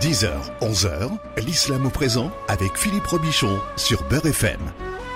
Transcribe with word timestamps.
10h, 0.00 0.30
11h, 0.62 1.10
l'islam 1.44 1.84
au 1.84 1.90
présent 1.90 2.30
avec 2.48 2.74
Philippe 2.74 3.04
Robichon 3.06 3.58
sur 3.76 4.02
Beurre 4.04 4.24
FM. 4.24 4.58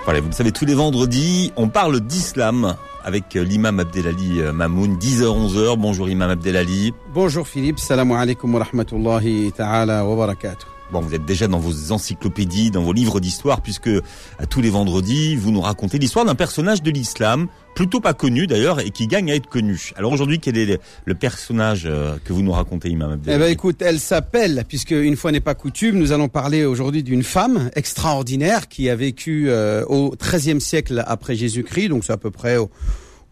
Voilà, 0.05 0.21
vous 0.21 0.27
le 0.27 0.35
savez, 0.35 0.53
tous 0.53 0.67
les 0.67 0.75
vendredis, 0.75 1.55
on 1.57 1.69
parle 1.69 2.01
d'islam 2.01 2.77
avec 3.03 3.35
euh, 3.35 3.45
l'imam 3.45 3.81
Abdelali 3.81 4.43
euh, 4.43 4.53
Mamoun, 4.53 4.99
10h, 4.99 5.23
11h. 5.23 5.79
Bonjour 5.79 6.11
imam 6.11 6.29
Abdelali. 6.29 6.93
Bonjour 7.15 7.49
Philippe, 7.49 7.79
salam 7.79 8.13
alaikum 8.13 8.53
wa 8.55 8.63
rahmatullahi 8.63 9.53
ta'ala 9.53 10.05
wa 10.05 10.17
barakatuh. 10.17 10.74
Bon, 10.95 11.01
vous 11.01 11.13
êtes 11.17 11.25
déjà 11.25 11.49
dans 11.49 11.59
vos 11.59 11.91
encyclopédies, 11.91 12.71
dans 12.71 12.85
vos 12.85 12.93
livres 12.93 13.19
d'histoire, 13.19 13.63
puisque 13.63 13.91
à 14.39 14.47
tous 14.47 14.61
les 14.61 14.71
vendredis, 14.71 15.35
vous 15.35 15.51
nous 15.51 15.61
racontez 15.61 15.99
l'histoire 15.99 16.25
d'un 16.25 16.37
personnage 16.37 16.85
de 16.85 16.93
l'islam, 16.93 17.49
plutôt 17.75 17.99
pas 17.99 18.15
connu 18.15 18.47
d'ailleurs, 18.47 18.79
et 18.79 18.91
qui 18.91 19.09
gagne 19.09 19.33
à 19.33 19.35
être 19.35 19.49
connu. 19.49 19.91
Alors 19.97 20.13
aujourd'hui, 20.13 20.39
quel 20.39 20.57
est 20.57 20.79
le 21.05 21.15
personnage 21.17 21.83
euh, 21.87 22.15
que 22.25 22.33
vous 22.33 22.43
nous 22.43 22.53
racontez, 22.53 22.91
Imam 22.91 23.11
Abdelali 23.11 23.37
Eh 23.37 23.45
ben 23.45 23.51
écoute, 23.51 23.83
elle 23.83 23.99
s'appelle, 23.99 24.65
puisque 24.69 24.93
une 24.93 25.17
fois 25.17 25.33
n'est 25.33 25.41
pas 25.41 25.57
coutume, 25.57 25.99
nous 25.99 26.13
allons 26.13 26.29
parler 26.29 26.65
aujourd'hui 26.65 27.03
d'une 27.03 27.25
femme 27.25 27.71
extraordinaire 27.75 28.69
qui 28.69 28.89
a 28.89 28.95
vécu 28.95 29.47
euh, 29.49 29.85
au 29.87 30.15
XIIIe 30.15 30.61
siècle 30.61 31.03
après 31.09 31.35
Jésus-Christ, 31.35 31.89
donc 31.89 32.05
c'est 32.05 32.13
à 32.13 32.19
peu 32.19 32.31
près 32.31 32.57
au, 32.57 32.71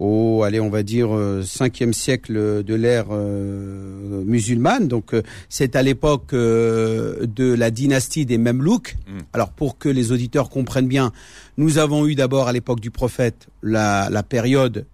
au, 0.03 0.43
allez, 0.43 0.61
on 0.61 0.69
va 0.69 0.83
dire, 0.83 1.09
5e 1.09 1.89
euh, 1.89 1.93
siècle 1.93 2.65
de 2.65 2.75
l'ère 2.75 3.07
euh, 3.11 4.25
musulmane. 4.25 4.89
Donc, 4.89 5.15
euh, 5.15 5.23
c'est 5.49 5.77
à 5.77 5.83
l'époque 5.83 6.35
de 6.35 7.55
la 7.55 7.71
dynastie 7.71 8.27
des 8.27 8.39
Mamelouks. 8.39 8.97
Mm. 9.07 9.19
Alors, 9.33 9.51
pour 9.51 9.79
que 9.79 9.89
les 9.89 10.11
auditeurs 10.11 10.51
comprennent 10.51 10.89
bien, 10.89 11.13
nous 11.57 11.79
avons 11.79 12.07
eu 12.07 12.15
d'abord 12.17 12.49
à 12.49 12.53
l'époque 12.53 12.81
du 12.81 12.91
prophète 12.91 13.47
la, 13.63 14.09
la 14.11 14.23
période 14.23 14.87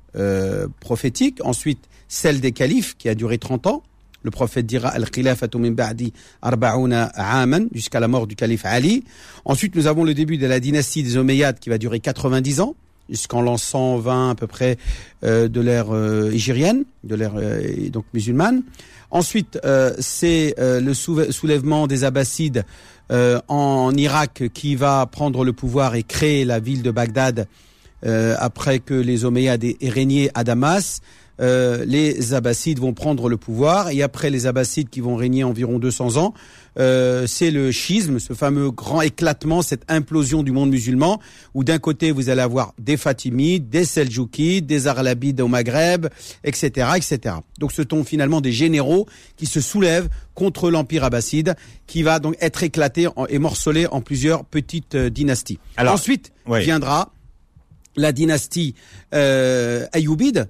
prophétique, 0.80 1.38
ensuite 1.44 1.78
celle 2.08 2.40
des 2.40 2.50
califes 2.50 2.96
qui 2.96 3.08
a 3.08 3.14
duré 3.14 3.38
30 3.38 3.68
ans. 3.68 3.82
Le 4.24 4.32
prophète 4.32 4.66
dira 4.66 4.88
al-khilafatu 4.88 5.58
min 5.58 5.70
ba'di 5.70 6.12
arba'una 6.42 7.04
aman 7.14 7.68
jusqu'à 7.72 8.00
la 8.00 8.08
mort 8.08 8.26
du 8.26 8.34
calife 8.34 8.64
Ali. 8.64 9.04
Ensuite, 9.44 9.76
nous 9.76 9.86
avons 9.86 10.02
le 10.02 10.14
début 10.14 10.36
de 10.36 10.46
la 10.46 10.58
dynastie 10.58 11.04
des 11.04 11.16
Omeyyades 11.18 11.60
qui 11.60 11.68
va 11.68 11.78
durer 11.78 12.00
90 12.00 12.60
ans 12.60 12.74
jusqu'en 13.08 13.40
l'an 13.40 13.56
120 13.56 14.30
à 14.30 14.34
peu 14.34 14.46
près 14.46 14.76
euh, 15.24 15.48
de 15.48 15.60
l'ère 15.60 15.86
euh, 15.90 16.30
de 16.30 17.14
l'ère 17.14 17.32
euh, 17.36 17.88
donc 17.90 18.04
musulmane. 18.14 18.62
Ensuite, 19.10 19.58
euh, 19.64 19.94
c'est 19.98 20.54
le 20.58 20.92
soulèvement 20.92 21.86
des 21.86 22.04
Abbassides 22.04 22.64
en 23.10 23.92
Irak 23.96 24.44
qui 24.52 24.76
va 24.76 25.06
prendre 25.06 25.44
le 25.44 25.54
pouvoir 25.54 25.94
et 25.94 26.02
créer 26.02 26.44
la 26.44 26.60
ville 26.60 26.82
de 26.82 26.90
Bagdad 26.90 27.48
après 28.02 28.80
que 28.80 28.92
les 28.92 29.24
Omeyyades 29.24 29.64
aient 29.64 29.88
régné 29.88 30.30
à 30.34 30.44
Damas. 30.44 31.00
Euh, 31.40 31.84
les 31.86 32.34
Abbassides 32.34 32.80
vont 32.80 32.92
prendre 32.92 33.28
le 33.28 33.36
pouvoir 33.36 33.90
et 33.90 34.02
après 34.02 34.30
les 34.30 34.46
Abbassides 34.46 34.88
qui 34.88 35.00
vont 35.00 35.16
régner 35.16 35.44
environ 35.44 35.78
200 35.78 36.16
ans, 36.16 36.34
euh, 36.78 37.26
c'est 37.26 37.50
le 37.50 37.72
schisme, 37.72 38.18
ce 38.18 38.32
fameux 38.32 38.70
grand 38.70 39.00
éclatement, 39.00 39.62
cette 39.62 39.82
implosion 39.88 40.42
du 40.42 40.52
monde 40.52 40.70
musulman, 40.70 41.20
où 41.54 41.64
d'un 41.64 41.78
côté 41.78 42.12
vous 42.12 42.28
allez 42.28 42.40
avoir 42.40 42.72
des 42.78 42.96
Fatimides, 42.96 43.68
des 43.68 43.84
Seljoukides, 43.84 44.66
des 44.66 44.86
Arlabides 44.86 45.40
au 45.40 45.48
Maghreb, 45.48 46.06
etc., 46.44 46.90
etc. 46.96 47.36
Donc 47.58 47.72
ce 47.72 47.82
sont 47.88 48.04
finalement 48.04 48.40
des 48.40 48.52
généraux 48.52 49.06
qui 49.36 49.46
se 49.46 49.60
soulèvent 49.60 50.08
contre 50.34 50.70
l'empire 50.70 51.02
abbasside, 51.04 51.56
qui 51.86 52.02
va 52.02 52.20
donc 52.20 52.36
être 52.40 52.62
éclaté 52.62 53.08
et 53.28 53.38
morcelé 53.38 53.86
en 53.86 54.00
plusieurs 54.00 54.44
petites 54.44 54.94
euh, 54.94 55.10
dynasties. 55.10 55.58
Alors, 55.76 55.94
Ensuite 55.94 56.32
viendra 56.46 57.12
la 57.96 58.12
dynastie 58.12 58.74
euh, 59.14 59.86
ayoubide, 59.92 60.48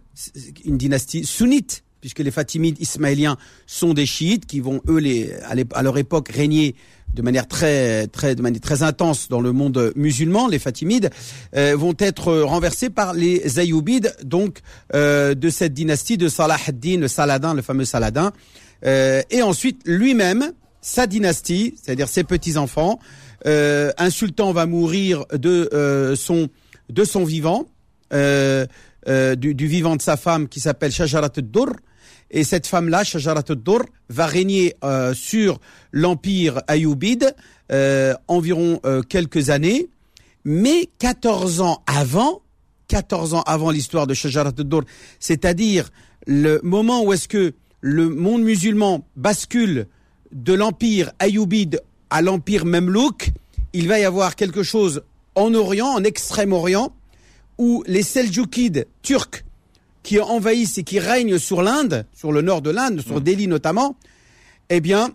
une 0.65 0.79
dynastie 0.79 1.25
sunnite, 1.25 1.85
puisque 2.01 2.21
les 2.21 2.31
Fatimides 2.31 2.81
ismaéliens 2.81 3.37
sont 3.67 3.95
des 3.95 4.07
chiites 4.07 4.47
qui 4.47 4.61
vont 4.61 4.81
eux 4.89 4.99
les 4.99 5.33
à 5.73 5.83
leur 5.83 5.99
époque 5.99 6.29
régner 6.29 6.75
de 7.15 7.23
manière 7.23 7.47
très 7.47 8.07
très 8.07 8.35
de 8.35 8.43
manière 8.43 8.61
très 8.61 8.83
intense 8.83 9.29
dans 9.29 9.41
le 9.41 9.53
monde 9.53 9.93
musulman, 9.97 10.49
les 10.49 10.59
Fatimides 10.59 11.11
euh, 11.57 11.75
vont 11.77 11.95
être 11.99 12.33
renversés 12.43 12.91
par 12.91 13.15
les 13.15 13.59
Ayyoubides, 13.59 14.15
donc 14.23 14.61
euh, 14.95 15.35
de 15.35 15.51
cette 15.51 15.75
dynastie 15.75 16.17
de 16.17 16.29
Salah 16.29 16.59
ad-Din, 16.67 17.01
le 17.01 17.09
Saladin, 17.09 17.55
le 17.55 17.63
fameux 17.63 17.85
Saladin, 17.85 18.33
euh, 18.85 19.23
et 19.31 19.43
ensuite 19.43 19.81
lui-même 19.85 20.53
sa 20.81 21.07
dynastie, 21.07 21.75
c'est-à-dire 21.83 22.09
ses 22.09 22.25
petits 22.25 22.57
enfants. 22.57 23.01
un 23.45 24.11
sultan 24.11 24.53
va 24.53 24.67
mourir 24.67 25.27
de 25.33 26.15
son 26.17 26.49
de 26.89 27.05
son 27.05 27.25
vivant, 27.25 27.67
euh, 28.13 28.67
euh, 29.09 29.35
du, 29.35 29.67
vivant 29.67 29.97
de 29.97 30.03
sa 30.03 30.17
femme 30.17 30.49
qui 30.49 30.61
s'appelle 30.61 30.93
Shajarat 30.93 31.33
dur 31.43 31.73
Et 32.31 32.45
cette 32.45 32.67
femme-là, 32.67 33.05
Shajarat 33.05 33.55
dur 33.57 33.85
va 34.09 34.27
régner 34.27 34.75
euh, 34.85 35.15
sur 35.15 35.61
l'empire 35.93 36.61
ayoubide 36.67 37.35
environ 38.29 38.81
quelques 39.11 39.51
années. 39.51 39.91
Mais 40.45 40.89
14 41.01 41.61
ans 41.61 41.83
avant, 41.87 42.41
14 42.89 43.35
ans 43.35 43.43
avant 43.43 43.71
l'histoire 43.71 44.07
de 44.07 44.15
Shajarat 44.15 44.53
dur 44.53 44.85
c'est-à-dire 45.21 45.91
le 46.27 46.61
moment 46.63 47.03
où 47.03 47.13
est-ce 47.13 47.29
que 47.29 47.53
le 47.83 48.09
monde 48.09 48.43
musulman 48.43 49.07
bascule 49.17 49.87
de 50.33 50.55
l'empire 50.55 51.13
ayoubide 51.19 51.83
à 52.11 52.23
l'empire 52.23 52.65
memlouk, 52.65 53.31
il 53.75 53.87
va 53.87 53.99
y 53.99 54.05
avoir 54.05 54.35
quelque 54.35 54.63
chose 54.63 55.03
en 55.39 55.55
Orient, 55.55 55.89
en 55.89 56.05
Extrême-Orient, 56.05 56.93
où 57.59 57.83
les 57.87 58.03
Seljoukides 58.03 58.87
turcs 59.03 59.45
qui 60.03 60.21
envahissent 60.21 60.79
et 60.79 60.85
qui 60.85 60.99
règnent 60.99 61.39
sur 61.39 61.63
l'Inde, 61.63 62.07
sur 62.13 62.33
le 62.33 62.43
nord 62.43 62.63
de 62.63 62.71
l'Inde, 62.71 63.01
sur 63.01 63.21
Delhi 63.21 63.47
notamment, 63.47 63.97
eh 64.69 64.81
bien, 64.81 65.11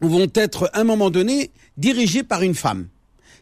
vont 0.00 0.28
être 0.34 0.70
à 0.72 0.80
un 0.80 0.84
moment 0.84 1.10
donné 1.10 1.50
dirigés 1.76 2.22
par 2.22 2.42
une 2.42 2.54
femme. 2.54 2.88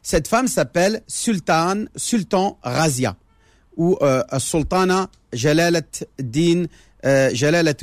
Cette 0.02 0.28
femme 0.28 0.48
s'appelle 0.48 1.02
Sultan, 1.06 1.84
Sultan 1.96 2.58
Razia, 2.62 3.16
ou 3.76 3.96
euh, 4.02 4.22
Sultana 4.38 5.10
Jalalat 5.32 6.04
Din, 6.18 6.66
euh, 7.04 7.30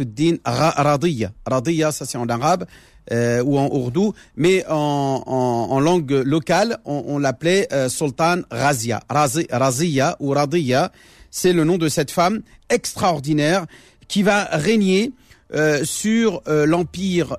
Din 0.05 0.37
Radiya. 0.45 1.31
Radiya, 1.45 1.91
ça 1.91 2.05
c'est 2.05 2.17
en 2.17 2.29
arabe. 2.29 2.65
Euh, 3.11 3.43
ou 3.43 3.57
en 3.57 3.67
ourdou, 3.67 4.13
mais 4.37 4.63
en, 4.69 5.79
langue 5.81 6.11
locale, 6.11 6.77
on, 6.85 7.17
l'appelait 7.17 7.67
euh, 7.73 7.89
Sultan 7.89 8.41
Razia. 8.51 9.01
Razia 9.09 10.15
ou 10.19 10.29
Radiya, 10.29 10.91
c'est 11.31 11.51
le 11.51 11.63
nom 11.63 11.79
de 11.79 11.89
cette 11.89 12.11
femme 12.11 12.41
extraordinaire 12.69 13.65
qui 14.07 14.21
va 14.21 14.43
régner 14.51 15.13
euh, 15.53 15.83
sur 15.83 16.43
l'empire, 16.45 17.37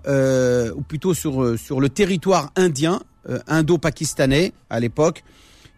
ou 0.77 0.83
plutôt 0.83 1.15
sur, 1.15 1.57
sur 1.59 1.81
le 1.81 1.89
territoire 1.89 2.51
indien, 2.57 3.01
indo-pakistanais 3.47 4.53
à 4.69 4.81
l'époque, 4.81 5.23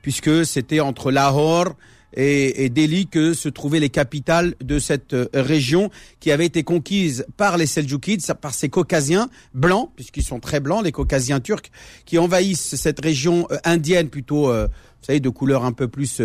puisque 0.00 0.46
c'était 0.46 0.80
entre 0.80 1.12
Lahore 1.12 1.74
et, 2.14 2.64
et, 2.64 2.68
Delhi 2.68 3.06
que 3.06 3.34
se 3.34 3.48
trouvaient 3.48 3.80
les 3.80 3.90
capitales 3.90 4.54
de 4.62 4.78
cette 4.78 5.14
euh, 5.14 5.28
région 5.34 5.90
qui 6.20 6.30
avait 6.30 6.46
été 6.46 6.62
conquise 6.62 7.26
par 7.36 7.56
les 7.56 7.66
Seljoukides, 7.66 8.22
par 8.40 8.54
ces 8.54 8.68
Caucasiens 8.68 9.28
blancs, 9.52 9.90
puisqu'ils 9.96 10.22
sont 10.22 10.40
très 10.40 10.60
blancs, 10.60 10.84
les 10.84 10.92
Caucasiens 10.92 11.40
turcs, 11.40 11.70
qui 12.04 12.18
envahissent 12.18 12.76
cette 12.76 13.00
région 13.00 13.46
euh, 13.50 13.56
indienne 13.64 14.08
plutôt, 14.08 14.48
euh, 14.48 14.66
vous 14.66 15.06
savez, 15.06 15.20
de 15.20 15.28
couleur 15.28 15.64
un 15.64 15.72
peu 15.72 15.88
plus 15.88 16.22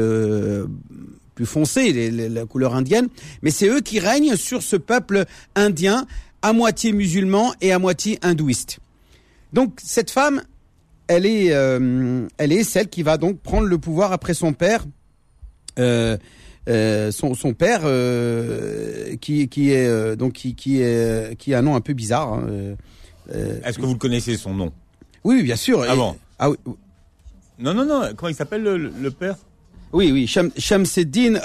plus 1.35 1.45
foncée, 1.45 2.11
la 2.11 2.45
couleur 2.45 2.75
indienne. 2.75 3.07
Mais 3.41 3.49
c'est 3.49 3.69
eux 3.69 3.79
qui 3.79 3.99
règnent 3.99 4.35
sur 4.35 4.61
ce 4.61 4.75
peuple 4.75 5.23
indien, 5.55 6.05
à 6.41 6.51
moitié 6.51 6.91
musulman 6.91 7.53
et 7.61 7.71
à 7.71 7.79
moitié 7.79 8.19
hindouiste. 8.21 8.79
Donc 9.53 9.79
cette 9.81 10.11
femme, 10.11 10.43
elle 11.07 11.25
est, 11.25 11.47
elle 11.47 12.51
est 12.51 12.65
celle 12.65 12.89
qui 12.89 13.03
va 13.03 13.17
donc 13.17 13.39
prendre 13.39 13.67
le 13.67 13.77
pouvoir 13.77 14.11
après 14.11 14.33
son 14.33 14.51
père, 14.51 14.83
euh, 15.79 16.17
euh, 16.67 17.11
son, 17.11 17.33
son, 17.33 17.53
père 17.53 17.81
euh, 17.83 19.15
qui, 19.17 19.47
qui 19.47 19.71
est 19.71 20.15
donc 20.15 20.33
qui, 20.33 20.55
qui 20.55 20.81
est 20.81 21.35
qui 21.37 21.53
a 21.53 21.59
un 21.59 21.61
nom 21.61 21.75
un 21.75 21.81
peu 21.81 21.93
bizarre. 21.93 22.33
Hein, 22.33 22.75
Est-ce 23.63 23.77
que 23.77 23.85
vous 23.85 23.93
le 23.93 23.99
connaissez 23.99 24.37
son 24.37 24.53
nom? 24.53 24.71
Oui, 25.23 25.41
bien 25.43 25.55
sûr. 25.55 25.85
Ah 25.87 25.95
bon? 25.95 26.15
Ah 26.37 26.49
oui. 26.49 26.57
Non, 27.57 27.73
non, 27.73 27.85
non. 27.85 28.01
Comment 28.15 28.29
il 28.29 28.35
s'appelle 28.35 28.63
le, 28.63 29.11
père? 29.11 29.35
Oui, 29.91 30.11
oui, 30.11 30.27
Sham, 30.27 30.51
Shamseddin. 30.57 31.39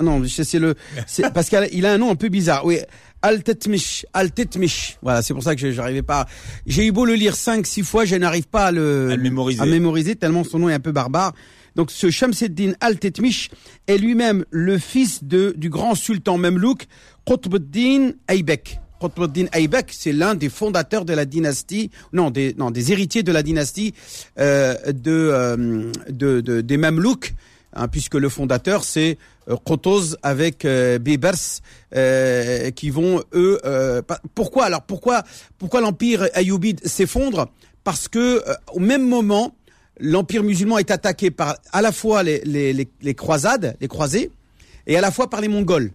Non, 0.00 0.22
c'est 0.26 0.58
le, 0.58 0.74
parce 1.34 1.48
qu'il 1.50 1.86
a 1.86 1.92
un 1.92 1.98
nom 1.98 2.10
un 2.10 2.16
peu 2.16 2.28
bizarre. 2.28 2.64
Oui, 2.64 2.78
Al-Tetmish, 3.22 4.06
Al-Tetmish. 4.14 4.98
Voilà, 5.02 5.22
c'est 5.22 5.34
pour 5.34 5.42
ça 5.42 5.54
que 5.54 5.70
j'arrivais 5.70 6.02
pas. 6.02 6.26
J'ai 6.66 6.86
eu 6.86 6.92
beau 6.92 7.04
le 7.04 7.14
lire 7.14 7.36
cinq, 7.36 7.66
six 7.66 7.82
fois, 7.82 8.04
je 8.04 8.16
n'arrive 8.16 8.48
pas 8.48 8.66
à 8.66 8.72
le, 8.72 9.10
à 9.10 9.16
mémoriser. 9.16 9.60
à 9.60 9.66
mémoriser 9.66 10.16
tellement 10.16 10.42
son 10.44 10.58
nom 10.58 10.68
est 10.68 10.74
un 10.74 10.80
peu 10.80 10.92
barbare. 10.92 11.34
Donc 11.80 11.90
ce 11.92 12.10
Shamseddin 12.10 12.72
al-Tetmish 12.80 13.48
est 13.86 13.96
lui-même 13.96 14.44
le 14.50 14.76
fils 14.76 15.24
du 15.24 15.70
grand 15.70 15.94
sultan 15.94 16.36
Memlouk 16.36 16.86
Qutbuddin 17.24 18.10
Aybek. 18.28 18.80
Qutbuddin 19.00 19.46
Aybek, 19.54 19.86
c'est 19.90 20.12
l'un 20.12 20.34
des 20.34 20.50
fondateurs 20.50 21.06
de 21.06 21.14
la 21.14 21.24
dynastie, 21.24 21.90
non 22.12 22.30
des, 22.30 22.54
héritiers 22.92 23.22
de 23.22 23.32
la 23.32 23.42
dynastie 23.42 23.94
euh, 24.38 24.74
euh, 25.06 25.90
de, 26.10 26.40
de, 26.42 26.60
des 26.60 26.76
Mamelouks 26.76 27.32
hein, 27.72 27.88
puisque 27.88 28.16
le 28.16 28.28
fondateur 28.28 28.84
c'est 28.84 29.16
euh, 29.48 29.56
Khotoz 29.56 30.18
avec 30.22 30.66
euh, 30.66 30.98
qui 32.76 32.90
vont 32.90 33.22
eux. 33.32 33.58
pourquoi 34.34 34.66
alors 34.66 34.82
pourquoi 34.82 35.80
l'empire 35.80 36.28
ayoubide 36.34 36.86
s'effondre? 36.86 37.48
Parce 37.84 38.06
que 38.06 38.44
au 38.74 38.80
même 38.80 39.08
moment, 39.08 39.54
l'empire 40.00 40.42
musulman 40.42 40.78
est 40.78 40.90
attaqué 40.90 41.30
par 41.30 41.56
à 41.72 41.82
la 41.82 41.92
fois 41.92 42.22
les, 42.22 42.42
les, 42.44 43.14
croisades, 43.14 43.76
les 43.80 43.88
croisés, 43.88 44.30
et 44.86 44.96
à 44.96 45.00
la 45.00 45.10
fois 45.10 45.30
par 45.30 45.40
les 45.40 45.48
Mongols. 45.48 45.92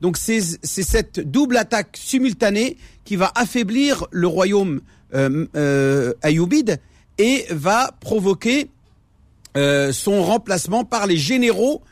Donc 0.00 0.16
c'est 0.16 0.40
cette 0.62 1.20
double 1.20 1.56
attaque 1.56 1.98
simultanée 2.00 2.76
qui 3.04 3.16
va 3.16 3.32
affaiblir 3.34 4.06
le 4.10 4.26
royaume 4.26 4.80
euh, 5.14 5.46
euh, 5.56 6.14
ayoubide 6.22 6.78
et 7.18 7.44
va 7.50 7.90
provoquer 8.00 8.70
euh, 9.56 9.92
son 9.92 10.22
remplacement 10.22 10.84
par 10.84 11.06
les 11.06 11.16
généraux 11.16 11.82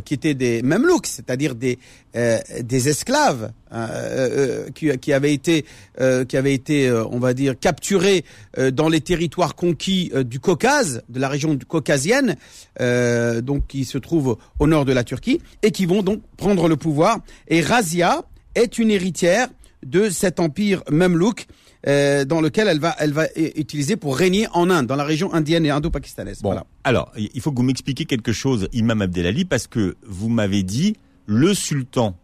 qui 0.00 0.14
étaient 0.14 0.34
des 0.34 0.62
mamelouks, 0.62 1.06
c'est-à-dire 1.06 1.54
des 1.54 1.78
euh, 2.16 2.38
des 2.62 2.88
esclaves 2.88 3.52
euh, 3.72 3.86
euh, 3.90 4.70
qui, 4.70 4.96
qui 4.98 5.12
avaient 5.12 5.34
été 5.34 5.64
euh, 6.00 6.24
qui 6.24 6.36
avaient 6.36 6.54
été 6.54 6.88
euh, 6.88 7.04
on 7.10 7.18
va 7.18 7.34
dire 7.34 7.58
capturés 7.58 8.24
euh, 8.58 8.70
dans 8.70 8.88
les 8.88 9.00
territoires 9.00 9.54
conquis 9.54 10.10
euh, 10.14 10.24
du 10.24 10.40
Caucase, 10.40 11.02
de 11.08 11.20
la 11.20 11.28
région 11.28 11.58
caucasienne, 11.68 12.36
euh, 12.80 13.40
donc 13.40 13.66
qui 13.66 13.84
se 13.84 13.98
trouve 13.98 14.38
au 14.58 14.66
nord 14.66 14.84
de 14.84 14.92
la 14.92 15.04
Turquie 15.04 15.40
et 15.62 15.70
qui 15.70 15.86
vont 15.86 16.02
donc 16.02 16.22
prendre 16.36 16.68
le 16.68 16.76
pouvoir. 16.76 17.18
Et 17.48 17.60
Razia 17.60 18.24
est 18.54 18.78
une 18.78 18.90
héritière 18.90 19.48
de 19.84 20.10
cet 20.10 20.40
empire 20.40 20.82
mamelouk 20.90 21.46
euh, 21.86 22.24
dans 22.24 22.40
lequel 22.40 22.68
elle 22.68 22.80
va 22.80 22.94
elle 22.98 23.12
va 23.12 23.26
utiliser 23.36 23.96
pour 23.96 24.16
régner 24.16 24.46
en 24.52 24.70
Inde, 24.70 24.86
dans 24.86 24.96
la 24.96 25.04
région 25.04 25.32
indienne 25.34 25.66
et 25.66 25.70
indo-pakistanaise. 25.70 26.40
Bon, 26.42 26.48
Voilà. 26.50 26.64
alors, 26.84 27.12
il 27.16 27.40
faut 27.40 27.50
que 27.52 27.56
vous 27.56 27.62
m'expliquiez 27.62 28.06
quelque 28.06 28.32
chose, 28.32 28.68
Imam 28.72 29.02
Abdelali, 29.02 29.44
parce 29.44 29.66
que 29.66 29.96
vous 30.06 30.28
m'avez 30.28 30.62
dit 30.62 30.96
le 31.26 31.54
sultan. 31.54 32.16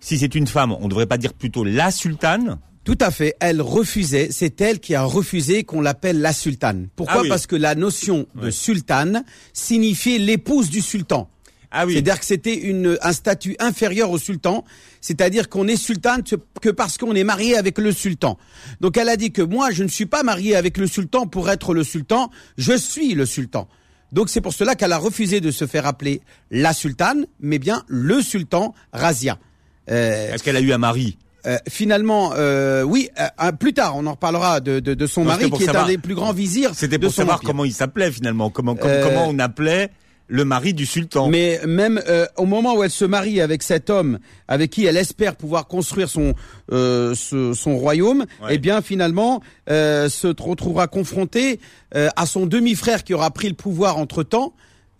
Si 0.00 0.18
c'est 0.18 0.34
une 0.34 0.46
femme, 0.46 0.72
on 0.72 0.84
ne 0.84 0.88
devrait 0.88 1.06
pas 1.06 1.18
dire 1.18 1.32
plutôt 1.32 1.64
la 1.64 1.90
sultane. 1.90 2.58
Tout 2.84 2.98
à 3.00 3.12
fait. 3.12 3.36
Elle 3.38 3.62
refusait. 3.62 4.28
C'est 4.32 4.60
elle 4.60 4.80
qui 4.80 4.96
a 4.96 5.04
refusé 5.04 5.62
qu'on 5.62 5.80
l'appelle 5.80 6.20
la 6.20 6.32
sultane. 6.32 6.88
Pourquoi? 6.96 7.18
Ah 7.18 7.22
oui. 7.22 7.28
Parce 7.28 7.46
que 7.46 7.54
la 7.54 7.76
notion 7.76 8.26
de 8.34 8.50
sultane 8.50 9.24
signifiait 9.52 10.18
l'épouse 10.18 10.68
du 10.70 10.80
sultan. 10.80 11.30
Ah 11.72 11.86
oui. 11.86 11.94
C'est-à-dire 11.94 12.20
que 12.20 12.26
c'était 12.26 12.54
une 12.54 12.98
un 13.02 13.12
statut 13.12 13.56
inférieur 13.58 14.10
au 14.10 14.18
sultan. 14.18 14.64
C'est-à-dire 15.00 15.48
qu'on 15.48 15.66
est 15.68 15.76
sultane 15.76 16.22
que 16.60 16.70
parce 16.70 16.98
qu'on 16.98 17.14
est 17.14 17.24
marié 17.24 17.56
avec 17.56 17.78
le 17.78 17.92
sultan. 17.92 18.38
Donc 18.80 18.96
elle 18.96 19.08
a 19.08 19.16
dit 19.16 19.32
que 19.32 19.42
moi, 19.42 19.70
je 19.70 19.82
ne 19.82 19.88
suis 19.88 20.06
pas 20.06 20.22
mariée 20.22 20.54
avec 20.54 20.76
le 20.78 20.86
sultan 20.86 21.26
pour 21.26 21.50
être 21.50 21.74
le 21.74 21.82
sultan. 21.84 22.30
Je 22.58 22.76
suis 22.76 23.14
le 23.14 23.26
sultan. 23.26 23.68
Donc 24.12 24.28
c'est 24.28 24.42
pour 24.42 24.52
cela 24.52 24.74
qu'elle 24.74 24.92
a 24.92 24.98
refusé 24.98 25.40
de 25.40 25.50
se 25.50 25.66
faire 25.66 25.86
appeler 25.86 26.20
la 26.50 26.74
sultane, 26.74 27.26
mais 27.40 27.58
bien 27.58 27.82
le 27.88 28.20
sultan 28.20 28.74
Razia. 28.92 29.38
Euh, 29.90 30.34
Est-ce 30.34 30.42
qu'elle 30.42 30.56
a 30.56 30.60
eu 30.60 30.72
un 30.72 30.78
mari 30.78 31.16
euh, 31.44 31.56
finalement, 31.68 32.34
euh, 32.36 32.82
oui, 32.84 33.08
euh, 33.42 33.50
plus 33.50 33.72
tard, 33.72 33.96
on 33.96 34.06
en 34.06 34.12
reparlera 34.12 34.60
de, 34.60 34.78
de, 34.78 34.94
de 34.94 35.06
son 35.08 35.22
Non, 35.22 35.26
mari, 35.28 35.50
qui 35.50 35.64
est 35.64 35.66
savoir- 35.66 35.86
un 35.86 35.88
des 35.88 35.98
plus 35.98 36.14
grands 36.14 36.32
vizirs 36.32 36.70
C'était 36.72 36.98
de 36.98 37.06
pour 37.06 37.12
son 37.12 37.22
savoir 37.22 37.38
empire. 37.38 37.48
comment 37.48 37.64
il 37.64 37.72
s'appelait 37.72 38.12
finalement, 38.12 38.48
comment, 38.48 38.76
com- 38.76 38.88
Euh, 38.88 39.02
comment 39.08 39.26
on 39.28 39.36
appelait 39.40 39.90
le 40.34 40.44
mari 40.46 40.72
du 40.72 40.86
sultan. 40.86 41.28
Mais 41.28 41.60
même 41.66 42.00
euh, 42.08 42.26
au 42.38 42.46
moment 42.46 42.74
où 42.74 42.82
elle 42.82 42.90
se 42.90 43.04
marie 43.04 43.40
avec 43.40 43.62
cet 43.62 43.90
homme 43.90 44.18
avec 44.48 44.70
qui 44.70 44.86
elle 44.86 44.96
espère 44.96 45.36
pouvoir 45.36 45.66
construire 45.66 46.08
son 46.08 46.32
euh, 46.72 47.14
ce- 47.14 47.52
son 47.52 47.76
royaume, 47.76 48.24
Ouais. 48.42 48.54
eh 48.54 48.58
bien 48.58 48.80
finalement 48.80 49.42
euh, 49.68 50.08
se 50.08 50.28
retrouvera 50.28 50.86
confrontée 50.88 51.60
euh, 51.94 52.08
à 52.16 52.24
son 52.26 52.46
demi-frère 52.46 53.04
qui 53.04 53.12
aura 53.12 53.30
pris 53.30 53.48
le 53.48 53.54
pouvoir 53.54 53.98
entre 53.98 54.22
temps. 54.22 54.54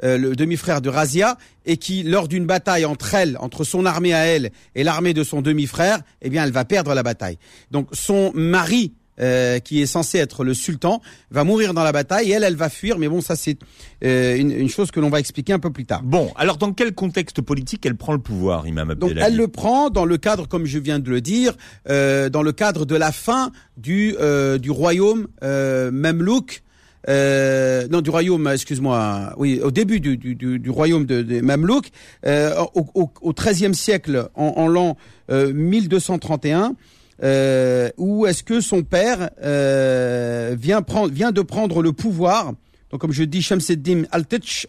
le 0.04 0.34
demi-frère 0.34 0.80
de 0.80 0.90
Razia 0.90 1.38
et 1.64 1.76
qui, 1.76 2.02
lors 2.02 2.26
d'une 2.26 2.44
bataille 2.44 2.84
entre 2.84 3.14
elle, 3.14 3.36
entre 3.38 3.62
son 3.62 3.86
armée 3.86 4.12
à 4.12 4.26
elle 4.26 4.50
et 4.74 4.82
l'armée 4.82 5.14
de 5.14 5.22
son 5.22 5.42
demi-frère, 5.42 6.00
eh 6.22 6.28
bien, 6.28 6.42
elle 6.44 6.50
va 6.50 6.64
perdre 6.64 6.92
la 6.92 7.04
bataille. 7.04 7.38
Donc, 7.70 7.86
son 7.92 8.32
mari, 8.34 8.94
euh, 9.20 9.58
qui 9.58 9.82
est 9.82 9.86
censé 9.86 10.18
être 10.18 10.44
le 10.44 10.54
sultan, 10.54 11.00
va 11.30 11.44
mourir 11.44 11.74
dans 11.74 11.84
la 11.84 11.92
bataille 11.92 12.30
et 12.30 12.34
elle, 12.34 12.44
elle 12.44 12.56
va 12.56 12.68
fuir. 12.68 12.98
Mais 12.98 13.08
bon, 13.08 13.20
ça, 13.20 13.36
c'est 13.36 13.58
euh, 14.04 14.36
une, 14.36 14.50
une 14.50 14.68
chose 14.68 14.90
que 14.90 15.00
l'on 15.00 15.10
va 15.10 15.20
expliquer 15.20 15.52
un 15.52 15.58
peu 15.58 15.70
plus 15.70 15.84
tard. 15.84 16.02
Bon, 16.02 16.30
alors 16.36 16.56
dans 16.56 16.72
quel 16.72 16.94
contexte 16.94 17.40
politique 17.40 17.84
elle 17.86 17.96
prend 17.96 18.12
le 18.12 18.18
pouvoir, 18.18 18.66
Imam 18.66 18.88
Donc 18.94 19.10
Abdelali 19.10 19.26
elle 19.32 19.36
le 19.36 19.48
prend 19.48 19.90
dans 19.90 20.04
le 20.04 20.16
cadre, 20.16 20.48
comme 20.48 20.64
je 20.66 20.78
viens 20.78 20.98
de 20.98 21.10
le 21.10 21.20
dire, 21.20 21.56
euh, 21.88 22.28
dans 22.28 22.42
le 22.42 22.52
cadre 22.52 22.86
de 22.86 22.96
la 22.96 23.12
fin 23.12 23.50
du 23.76 24.16
euh, 24.20 24.58
du 24.58 24.70
royaume 24.70 25.28
euh, 25.42 25.90
Mamelouk. 25.90 26.62
Euh, 27.08 27.88
non, 27.88 28.00
du 28.00 28.10
royaume, 28.10 28.46
excuse-moi. 28.46 29.34
Oui, 29.36 29.60
au 29.62 29.72
début 29.72 29.98
du, 29.98 30.16
du, 30.16 30.34
du, 30.36 30.58
du 30.60 30.70
royaume 30.70 31.04
de, 31.04 31.22
de 31.22 31.40
Mamelouk, 31.40 31.90
euh, 32.26 32.54
au, 32.74 32.86
au, 32.94 33.10
au 33.20 33.32
XIIIe 33.32 33.74
siècle, 33.74 34.28
en, 34.34 34.54
en 34.56 34.68
l'an 34.68 34.96
euh, 35.30 35.52
1231. 35.52 36.76
Euh, 37.22 37.90
où 37.98 38.26
est-ce 38.26 38.42
que 38.42 38.60
son 38.60 38.82
père 38.82 39.30
euh, 39.44 40.56
vient 40.58 40.82
prendre 40.82 41.12
vient 41.12 41.30
de 41.30 41.42
prendre 41.42 41.82
le 41.82 41.92
pouvoir? 41.92 42.52
Donc 42.90 43.00
comme 43.00 43.12
je 43.12 43.22
dis 43.24 43.42
Shamseddin 43.42 44.04
Al-Titmish 44.10 44.66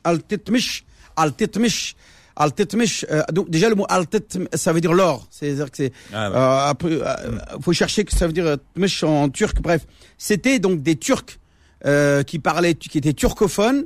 Al-Titmish 1.15 1.95
Al-Titmish 2.35 3.05
euh, 3.11 3.23
donc 3.31 3.49
déjà 3.49 3.69
le 3.69 3.75
mot 3.75 3.85
Al-Titm 3.89 4.47
ça 4.53 4.73
veut 4.73 4.81
dire 4.81 4.93
l'or. 4.93 5.27
C'est-à-dire 5.31 5.71
que 5.71 5.77
c'est 5.77 5.93
Ah 6.13 6.73
ouais. 6.83 6.91
euh, 6.91 7.03
euh, 7.05 7.37
faut 7.61 7.73
chercher 7.73 8.03
que 8.03 8.11
ça 8.15 8.27
veut 8.27 8.33
dire 8.33 8.45
euh, 8.45 8.57
Tmish 8.75 9.03
en 9.03 9.29
turc. 9.29 9.61
Bref 9.61 9.85
c'était 10.17 10.59
donc 10.59 10.81
des 10.83 10.95
Turcs 10.95 11.39
euh, 11.85 12.23
qui 12.23 12.39
parlaient 12.39 12.75
qui 12.75 12.97
étaient 12.97 13.13
turcophones 13.13 13.85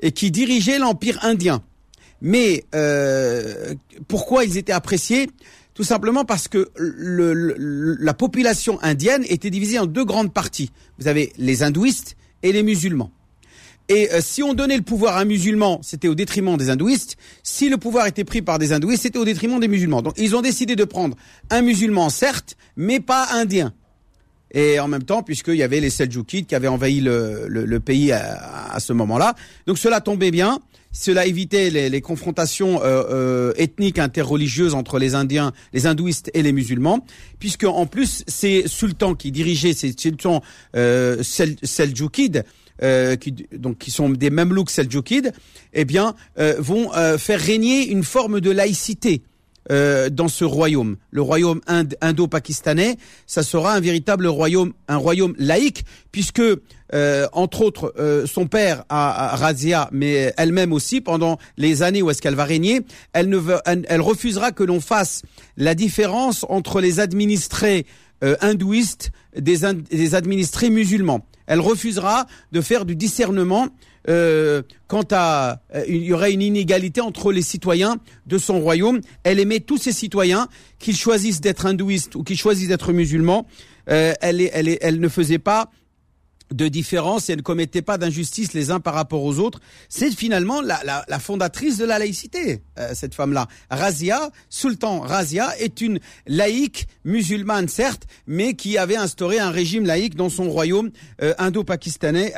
et 0.00 0.12
qui 0.12 0.30
dirigeaient 0.30 0.78
l'empire 0.78 1.18
indien. 1.22 1.62
Mais 2.20 2.64
euh, 2.74 3.74
pourquoi 4.08 4.44
ils 4.44 4.56
étaient 4.56 4.72
appréciés? 4.72 5.30
Tout 5.78 5.84
simplement 5.84 6.24
parce 6.24 6.48
que 6.48 6.70
le, 6.76 7.32
le- 7.34 7.96
la 8.00 8.12
population 8.12 8.82
indienne 8.82 9.24
était 9.28 9.48
divisée 9.48 9.78
en 9.78 9.86
deux 9.86 10.04
grandes 10.04 10.32
parties. 10.34 10.72
Vous 10.98 11.06
avez 11.06 11.32
les 11.38 11.62
hindouistes 11.62 12.16
et 12.42 12.50
les 12.50 12.64
musulmans. 12.64 13.12
Et 13.88 14.10
euh, 14.12 14.18
si 14.20 14.42
on 14.42 14.54
donnait 14.54 14.76
le 14.76 14.82
pouvoir 14.82 15.16
à 15.18 15.20
un 15.20 15.24
musulman, 15.24 15.78
c'était 15.84 16.08
au 16.08 16.16
détriment 16.16 16.56
des 16.56 16.68
hindouistes. 16.68 17.16
Si 17.44 17.68
le 17.68 17.76
pouvoir 17.76 18.08
était 18.08 18.24
pris 18.24 18.42
par 18.42 18.58
des 18.58 18.72
hindouistes, 18.72 19.04
c'était 19.04 19.20
au 19.20 19.24
détriment 19.24 19.60
des 19.60 19.68
musulmans. 19.68 20.02
Donc 20.02 20.14
ils 20.16 20.34
ont 20.34 20.42
décidé 20.42 20.74
de 20.74 20.82
prendre 20.82 21.16
un 21.48 21.62
musulman, 21.62 22.10
certes, 22.10 22.56
mais 22.76 22.98
pas 22.98 23.28
indien. 23.34 23.72
Et 24.50 24.80
en 24.80 24.88
même 24.88 25.04
temps, 25.04 25.22
puisqu'il 25.22 25.54
y 25.54 25.62
avait 25.62 25.78
les 25.78 25.90
Seljoukides 25.90 26.46
qui 26.46 26.56
avaient 26.56 26.66
envahi 26.66 27.00
le, 27.00 27.46
le- 27.46 27.64
le 27.66 27.78
pays 27.80 28.10
à, 28.10 28.72
à 28.72 28.80
ce 28.80 28.92
moment-là. 28.94 29.36
Donc 29.68 29.78
cela 29.78 30.00
tombait 30.00 30.32
bien. 30.32 30.58
Cela 30.92 31.26
évitait 31.26 31.70
les, 31.70 32.00
confrontations 32.00 32.82
euh, 32.82 33.04
euh, 33.10 33.52
ethniques 33.56 33.98
interreligieuses 33.98 34.74
entre 34.74 34.98
les 34.98 35.14
Indiens, 35.14 35.52
les 35.72 35.86
hindouistes 35.86 36.30
et 36.34 36.42
les 36.42 36.52
musulmans, 36.52 37.04
puisque 37.38 37.64
en 37.64 37.86
plus 37.86 38.24
ces 38.26 38.64
sultans 38.66 39.14
qui 39.14 39.30
dirigeaient 39.30 39.74
ces 39.74 39.94
sultans 39.96 40.42
euh, 40.76 41.22
Sel- 41.22 41.56
Seljoukides, 41.62 42.44
euh, 42.82 43.16
qui 43.16 43.34
donc 43.52 43.78
qui 43.78 43.90
sont 43.90 44.08
des 44.08 44.30
Mamelouks 44.30 44.70
Seljoukides, 44.70 45.32
eh 45.74 45.84
bien 45.84 46.14
euh, 46.38 46.54
vont 46.58 46.92
euh, 46.94 47.18
faire 47.18 47.40
régner 47.40 47.88
une 47.88 48.04
forme 48.04 48.40
de 48.40 48.50
laïcité 48.50 49.22
euh, 49.70 50.08
dans 50.10 50.28
ce 50.28 50.44
royaume, 50.44 50.96
le 51.10 51.22
royaume 51.22 51.60
ind- 51.66 51.94
indo-pakistanais, 52.00 52.96
ça 53.26 53.42
sera 53.42 53.74
un 53.74 53.80
véritable 53.80 54.26
royaume, 54.26 54.72
un 54.88 54.96
royaume 54.96 55.34
laïque, 55.38 55.84
puisque 56.12 56.40
euh, 56.94 57.26
entre 57.32 57.60
autres 57.62 57.92
euh, 57.98 58.26
son 58.26 58.46
père 58.46 58.84
a, 58.88 59.32
a- 59.32 59.36
Razia, 59.36 59.88
mais 59.92 60.32
elle-même 60.36 60.72
aussi 60.72 61.00
pendant 61.00 61.38
les 61.58 61.82
années 61.82 62.00
où 62.02 62.10
est-ce 62.10 62.22
qu'elle 62.22 62.34
va 62.34 62.44
régner, 62.44 62.80
elle 63.12 63.28
ne 63.28 63.36
veut, 63.36 63.58
elle, 63.66 64.00
refusera 64.00 64.52
que 64.52 64.62
l'on 64.64 64.80
fasse 64.80 65.22
la 65.56 65.74
différence 65.74 66.46
entre 66.48 66.80
les 66.80 66.98
administrés 67.00 67.84
euh, 68.24 68.36
hindouistes 68.40 69.10
des, 69.36 69.58
des 69.90 70.14
administrés 70.14 70.70
musulmans. 70.70 71.24
Elle 71.46 71.60
refusera 71.60 72.26
de 72.52 72.60
faire 72.60 72.84
du 72.84 72.94
discernement 72.96 73.68
euh, 74.08 74.62
quant 74.86 75.04
à 75.10 75.60
euh, 75.74 75.84
il 75.88 76.02
y 76.02 76.12
aurait 76.12 76.32
une 76.32 76.42
inégalité 76.42 77.00
entre 77.00 77.32
les 77.32 77.42
citoyens 77.42 77.96
de 78.26 78.38
son 78.38 78.60
royaume. 78.60 79.00
Elle 79.24 79.40
aimait 79.40 79.60
tous 79.60 79.78
ses 79.78 79.92
citoyens, 79.92 80.48
qu'ils 80.78 80.96
choisissent 80.96 81.40
d'être 81.40 81.66
hindouistes 81.66 82.14
ou 82.14 82.22
qu'ils 82.22 82.38
choisissent 82.38 82.68
d'être 82.68 82.92
musulmans. 82.92 83.46
Euh, 83.90 84.12
elle, 84.20 84.40
elle, 84.52 84.76
elle 84.80 85.00
ne 85.00 85.08
faisait 85.08 85.38
pas 85.38 85.70
de 86.52 86.68
différence 86.68 87.30
et 87.30 87.36
ne 87.36 87.42
commettait 87.42 87.82
pas 87.82 87.98
d'injustice 87.98 88.52
les 88.52 88.70
uns 88.70 88.80
par 88.80 88.94
rapport 88.94 89.22
aux 89.22 89.38
autres. 89.38 89.60
C'est 89.88 90.10
finalement 90.10 90.60
la, 90.60 90.80
la, 90.84 91.04
la 91.08 91.18
fondatrice 91.18 91.78
de 91.78 91.84
la 91.84 91.98
laïcité, 91.98 92.62
euh, 92.78 92.90
cette 92.94 93.14
femme-là. 93.14 93.48
Razia, 93.70 94.30
Sultan 94.48 95.00
Razia, 95.00 95.56
est 95.58 95.80
une 95.80 96.00
laïque 96.26 96.88
musulmane, 97.04 97.68
certes, 97.68 98.04
mais 98.26 98.54
qui 98.54 98.78
avait 98.78 98.96
instauré 98.96 99.38
un 99.38 99.50
régime 99.50 99.86
laïque 99.86 100.14
dans 100.14 100.28
son 100.28 100.50
royaume 100.50 100.90
euh, 101.22 101.34
indo-pakistanais 101.38 102.32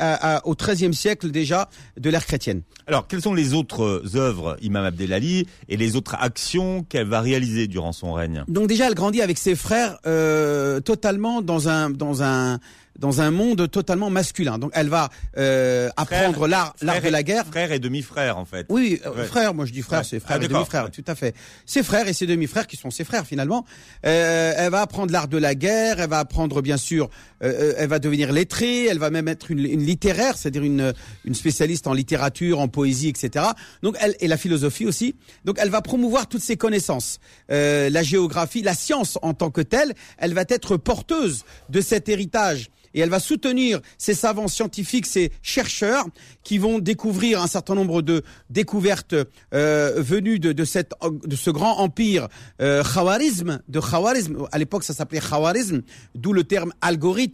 au 0.45 0.55
XIIIe 0.55 0.93
siècle 0.93 1.31
déjà 1.31 1.69
de 1.97 2.09
l'ère 2.09 2.25
chrétienne. 2.25 2.61
Alors, 2.87 3.07
quelles 3.07 3.21
sont 3.21 3.33
les 3.33 3.53
autres 3.53 3.83
euh, 3.83 4.15
œuvres, 4.15 4.57
Imam 4.61 4.83
Abdelali, 4.83 5.47
et 5.69 5.77
les 5.77 5.95
autres 5.95 6.15
actions 6.19 6.83
qu'elle 6.83 7.07
va 7.07 7.21
réaliser 7.21 7.67
durant 7.67 7.91
son 7.91 8.13
règne? 8.13 8.43
Donc 8.47 8.67
déjà, 8.67 8.87
elle 8.87 8.95
grandit 8.95 9.21
avec 9.21 9.37
ses 9.37 9.55
frères 9.55 9.97
euh, 10.05 10.79
totalement 10.79 11.41
dans 11.41 11.69
un 11.69 11.89
dans 11.89 12.23
un 12.23 12.59
dans 13.01 13.19
un 13.19 13.31
monde 13.31 13.69
totalement 13.69 14.09
masculin. 14.09 14.59
Donc 14.59 14.71
elle 14.73 14.87
va 14.87 15.09
euh, 15.37 15.89
apprendre 15.97 16.47
l'art 16.47 16.73
de 16.81 17.09
la 17.09 17.23
guerre. 17.23 17.45
Frère 17.47 17.71
et 17.73 17.79
demi-frère, 17.79 18.37
en 18.37 18.45
fait. 18.45 18.67
Oui, 18.69 19.01
euh, 19.05 19.25
frère, 19.25 19.53
moi 19.53 19.65
je 19.65 19.73
dis 19.73 19.81
frère, 19.81 19.99
Ouais. 19.99 20.05
c'est 20.09 20.19
frère 20.19 20.37
Ah, 20.39 20.45
et 20.45 20.47
demi-frère, 20.47 20.85
Ouais. 20.85 20.91
tout 20.91 21.03
à 21.07 21.15
fait. 21.15 21.35
Ses 21.65 21.83
frères 21.83 22.07
et 22.07 22.13
ses 22.13 22.27
demi-frères 22.27 22.67
qui 22.67 22.77
sont 22.77 22.91
ses 22.91 23.03
frères 23.03 23.25
finalement. 23.25 23.65
Euh, 24.05 24.53
elle 24.55 24.71
va 24.71 24.81
apprendre 24.81 25.11
l'art 25.11 25.27
de 25.27 25.37
la 25.37 25.55
guerre, 25.55 25.99
elle 25.99 26.09
va 26.09 26.19
apprendre 26.19 26.61
bien 26.61 26.77
sûr, 26.77 27.09
euh, 27.43 27.73
elle 27.77 27.89
va 27.89 27.99
devenir 27.99 28.31
lettrée, 28.31 28.85
elle 28.85 28.99
va 28.99 29.09
même 29.09 29.27
être 29.27 29.51
une, 29.51 29.59
une 29.59 29.85
littéraire, 29.85 30.37
c'est-à-dire 30.37 30.63
une, 30.63 30.93
une 31.25 31.35
spécialiste 31.35 31.87
en 31.87 31.93
littérature, 31.93 32.59
en 32.59 32.67
poésie, 32.67 33.09
etc. 33.09 33.45
Donc 33.81 33.95
elle 33.99 34.15
et 34.19 34.27
la 34.27 34.37
philosophie 34.37 34.85
aussi. 34.85 35.15
Donc 35.45 35.57
elle 35.59 35.69
va 35.69 35.81
promouvoir 35.81 36.27
toutes 36.27 36.43
ses 36.43 36.57
connaissances, 36.57 37.19
Euh, 37.51 37.89
la 37.89 38.03
géographie, 38.03 38.61
la 38.61 38.73
science 38.73 39.17
en 39.21 39.33
tant 39.33 39.51
que 39.51 39.61
telle. 39.61 39.93
Elle 40.17 40.33
va 40.33 40.43
être 40.49 40.77
porteuse 40.77 41.43
de 41.69 41.81
cet 41.81 42.09
héritage 42.09 42.69
et 42.93 42.99
elle 42.99 43.09
va 43.09 43.19
soutenir 43.19 43.79
ces 43.97 44.13
savants 44.13 44.47
scientifiques, 44.49 45.05
ces 45.05 45.31
chercheurs 45.41 46.05
qui 46.43 46.57
vont 46.57 46.79
découvrir 46.79 47.41
un 47.41 47.47
certain 47.47 47.73
nombre 47.73 48.01
de 48.01 48.21
découvertes 48.49 49.15
euh, 49.53 49.93
venues 49.97 50.39
de, 50.39 50.51
de, 50.51 50.65
cette, 50.65 50.91
de 51.23 51.35
ce 51.35 51.49
grand 51.49 51.77
empire 51.77 52.27
euh, 52.61 52.83
Khawarizm, 52.83 53.61
de 53.69 53.79
Khawarizm. 53.79 54.45
À 54.51 54.57
l'époque, 54.57 54.83
ça 54.83 54.93
s'appelait 54.93 55.21
Khawarizm, 55.21 55.81
d'où 56.15 56.33
le 56.33 56.43
terme 56.43 56.73
algorithme, 56.81 57.30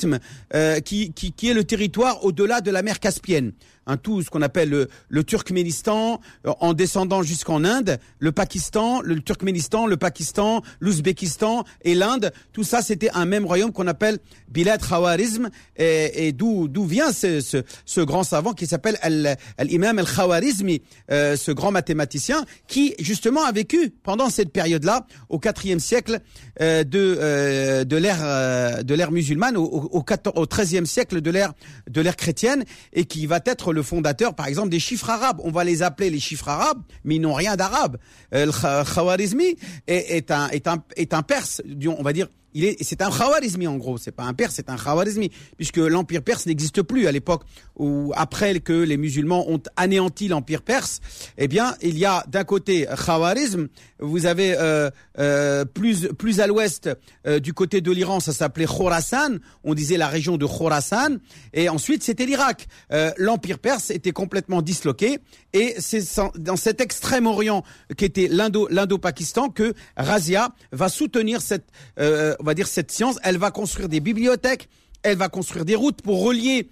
euh, 0.53 0.79
qui, 0.79 1.13
est 1.43 1.53
le 1.53 1.63
territoire 1.63 2.23
au-delà 2.23 2.61
de 2.61 2.71
la 2.71 2.81
mer 2.81 2.99
Caspienne. 2.99 3.53
Hein, 3.87 3.97
tout 3.97 4.21
ce 4.21 4.29
qu'on 4.29 4.41
appelle 4.41 4.69
le, 4.69 4.89
le 5.07 5.23
Turkménistan, 5.23 6.19
euh, 6.45 6.51
en 6.59 6.73
descendant 6.73 7.23
jusqu'en 7.23 7.63
Inde, 7.63 7.99
le 8.19 8.31
Pakistan, 8.31 9.01
le 9.01 9.19
Turkménistan, 9.21 9.87
le 9.87 9.95
Pakistan, 9.97 10.61
l'Ouzbékistan 10.81 11.63
et 11.83 11.95
l'Inde, 11.95 12.31
tout 12.53 12.63
ça 12.63 12.81
c'était 12.81 13.09
un 13.13 13.25
même 13.25 13.45
royaume 13.45 13.71
qu'on 13.71 13.87
appelle 13.87 14.19
Bilad 14.49 14.81
Khawarizm, 14.85 15.49
et, 15.77 16.27
et 16.27 16.31
d'où 16.33 16.67
vient 16.85 17.11
ce, 17.11 17.39
ce, 17.39 17.63
ce 17.85 18.01
grand 18.01 18.23
savant 18.23 18.53
qui 18.53 18.67
s'appelle 18.67 18.97
Al- 19.01 19.37
Al-Imam 19.57 19.99
Al-Khawarizmi, 19.99 20.81
euh, 21.11 21.35
ce 21.37 21.51
grand 21.51 21.71
mathématicien 21.71 22.43
qui 22.67 22.93
justement 22.99 23.45
a 23.45 23.51
vécu 23.51 23.91
pendant 24.03 24.29
cette 24.29 24.51
période-là, 24.51 25.07
au 25.29 25.39
IVe 25.63 25.79
siècle 25.79 26.19
euh, 26.61 26.83
de 26.83 27.17
euh, 27.19 27.83
de 27.85 27.95
l'ère 27.97 28.19
euh, 28.21 28.83
de 28.83 28.93
l'ère 28.93 29.11
musulmane, 29.11 29.55
au, 29.57 29.63
au, 29.63 29.79
au 29.91 30.03
14 30.03 30.33
au 30.37 30.45
XIIIe 30.45 30.85
siècle 30.85 31.21
de 31.21 31.31
l'ère 31.31 31.53
de 31.89 32.01
l'ère 32.01 32.15
chrétienne, 32.17 32.63
et 32.93 33.05
qui 33.05 33.25
va 33.27 33.39
être 33.45 33.73
le 33.77 33.83
fondateur, 33.83 34.33
par 34.35 34.47
exemple, 34.47 34.69
des 34.69 34.79
chiffres 34.79 35.09
arabes. 35.09 35.39
On 35.43 35.51
va 35.51 35.63
les 35.63 35.81
appeler 35.83 36.09
les 36.09 36.19
chiffres 36.19 36.49
arabes, 36.49 36.81
mais 37.05 37.15
ils 37.15 37.21
n'ont 37.21 37.33
rien 37.33 37.55
d'arabe. 37.55 37.97
Euh, 38.33 38.45
le 38.47 38.51
Kha- 38.51 38.83
Khawarizmi 38.93 39.55
est, 39.87 40.29
un 40.31 40.49
est 40.49 41.13
un 41.13 41.23
perse, 41.23 41.61
on 41.97 42.03
va 42.03 42.11
dire. 42.11 42.27
Il 42.53 42.65
est, 42.65 42.81
c'est 42.81 43.01
un 43.01 43.11
Khawarizmi 43.11 43.67
en 43.67 43.77
gros, 43.77 43.97
c'est 43.97 44.11
pas 44.11 44.23
un 44.23 44.33
perse, 44.33 44.55
c'est 44.55 44.69
un 44.69 44.77
Khawarizmi, 44.77 45.31
puisque 45.57 45.77
l'empire 45.77 46.21
perse 46.21 46.45
n'existe 46.45 46.81
plus 46.81 47.07
à 47.07 47.11
l'époque 47.11 47.43
où 47.75 48.13
après 48.15 48.59
que 48.59 48.73
les 48.73 48.97
musulmans 48.97 49.49
ont 49.49 49.61
anéanti 49.75 50.27
l'empire 50.27 50.61
perse, 50.61 50.99
eh 51.37 51.47
bien 51.47 51.75
il 51.81 51.97
y 51.97 52.05
a 52.05 52.23
d'un 52.27 52.43
côté 52.43 52.87
Khawarizm, 53.05 53.67
vous 53.99 54.25
avez 54.25 54.55
euh, 54.57 54.89
euh, 55.19 55.65
plus 55.65 56.07
plus 56.17 56.39
à 56.39 56.47
l'ouest 56.47 56.89
euh, 57.25 57.39
du 57.39 57.53
côté 57.53 57.81
de 57.81 57.91
l'Iran, 57.91 58.19
ça 58.19 58.33
s'appelait 58.33 58.65
Khorasan, 58.65 59.37
on 59.63 59.73
disait 59.73 59.97
la 59.97 60.07
région 60.07 60.37
de 60.37 60.45
Khorasan, 60.45 61.17
et 61.53 61.69
ensuite 61.69 62.03
c'était 62.03 62.25
l'Irak. 62.25 62.67
Euh, 62.91 63.11
l'empire 63.17 63.59
perse 63.59 63.91
était 63.91 64.11
complètement 64.11 64.61
disloqué, 64.61 65.19
et 65.53 65.75
c'est 65.79 66.03
dans 66.37 66.55
cet 66.55 66.81
extrême-orient 66.81 67.63
qui 67.97 68.05
était 68.05 68.27
l'Indo 68.29 68.67
l'Indo-Pakistan 68.69 69.49
que 69.49 69.73
Razia 69.95 70.49
va 70.71 70.89
soutenir 70.89 71.41
cette 71.41 71.65
euh, 71.99 72.35
on 72.39 72.43
va 72.43 72.53
dire 72.53 72.67
cette 72.67 72.91
science. 72.91 73.19
Elle 73.23 73.37
va 73.37 73.51
construire 73.51 73.89
des 73.89 73.99
bibliothèques, 73.99 74.69
elle 75.03 75.17
va 75.17 75.29
construire 75.29 75.65
des 75.65 75.75
routes 75.75 76.01
pour 76.01 76.23
relier 76.23 76.69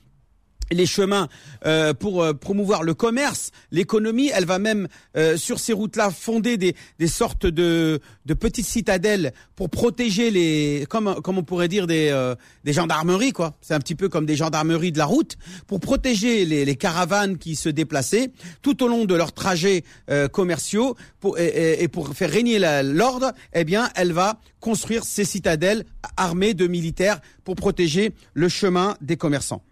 les 0.72 0.86
chemins 0.86 1.28
euh, 1.66 1.94
pour 1.94 2.24
euh, 2.24 2.34
promouvoir 2.34 2.84
le 2.84 2.94
commerce, 2.94 3.52
l'économie. 3.72 4.32
Elle 4.34 4.46
va 4.46 4.60
même 4.60 4.88
euh, 5.16 5.38
sur 5.38 5.60
ces 5.60 5.74
routes-là 5.74 6.12
fonder 6.12 6.58
des, 6.58 6.76
des 7.00 7.08
sortes 7.08 7.46
de, 7.46 8.00
petites 8.40 8.66
citadelles 8.66 9.34
pour 9.56 9.70
protéger 9.70 10.32
les, 10.32 10.86
comme 10.90 11.08
on 11.26 11.44
pourrait 11.44 11.68
dire 11.68 11.88
des 11.88 12.36
gendarmeries 12.66 13.32
quoi. 13.32 13.56
C'est 13.62 13.74
un 13.74 13.80
petit 13.80 13.96
peu 13.96 14.10
comme 14.10 14.26
des 14.26 14.36
gendarmeries 14.36 14.92
de 14.92 14.98
la 14.98 15.06
route 15.06 15.38
pour 15.68 15.80
protéger 15.80 16.46
les, 16.46 16.76
caravanes 16.76 17.38
qui 17.38 17.56
se 17.56 17.70
déplaçaient 17.70 18.32
tout 18.62 18.84
au 18.84 18.88
long 18.88 19.06
de 19.06 19.16
leurs 19.16 19.32
trajets 19.32 19.84
commerciaux 20.32 20.96
et, 21.38 21.84
et- 21.84 21.88
pour 21.88 22.10
faire 22.10 22.30
régner 22.30 22.60
l'ordre. 22.84 23.32
Eh 23.54 23.64
bien, 23.64 23.90
elle 23.96 24.12
va 24.12 24.40
construire 24.60 25.06
ces 25.06 25.24
citadelles 25.24 25.86
armées 26.18 26.54
de 26.54 26.68
militaires 26.68 27.22
pour 27.44 27.56
protéger 27.56 28.12
le 28.34 28.50
chemin 28.50 28.98
des 29.02 29.16
commerçants. 29.16 29.64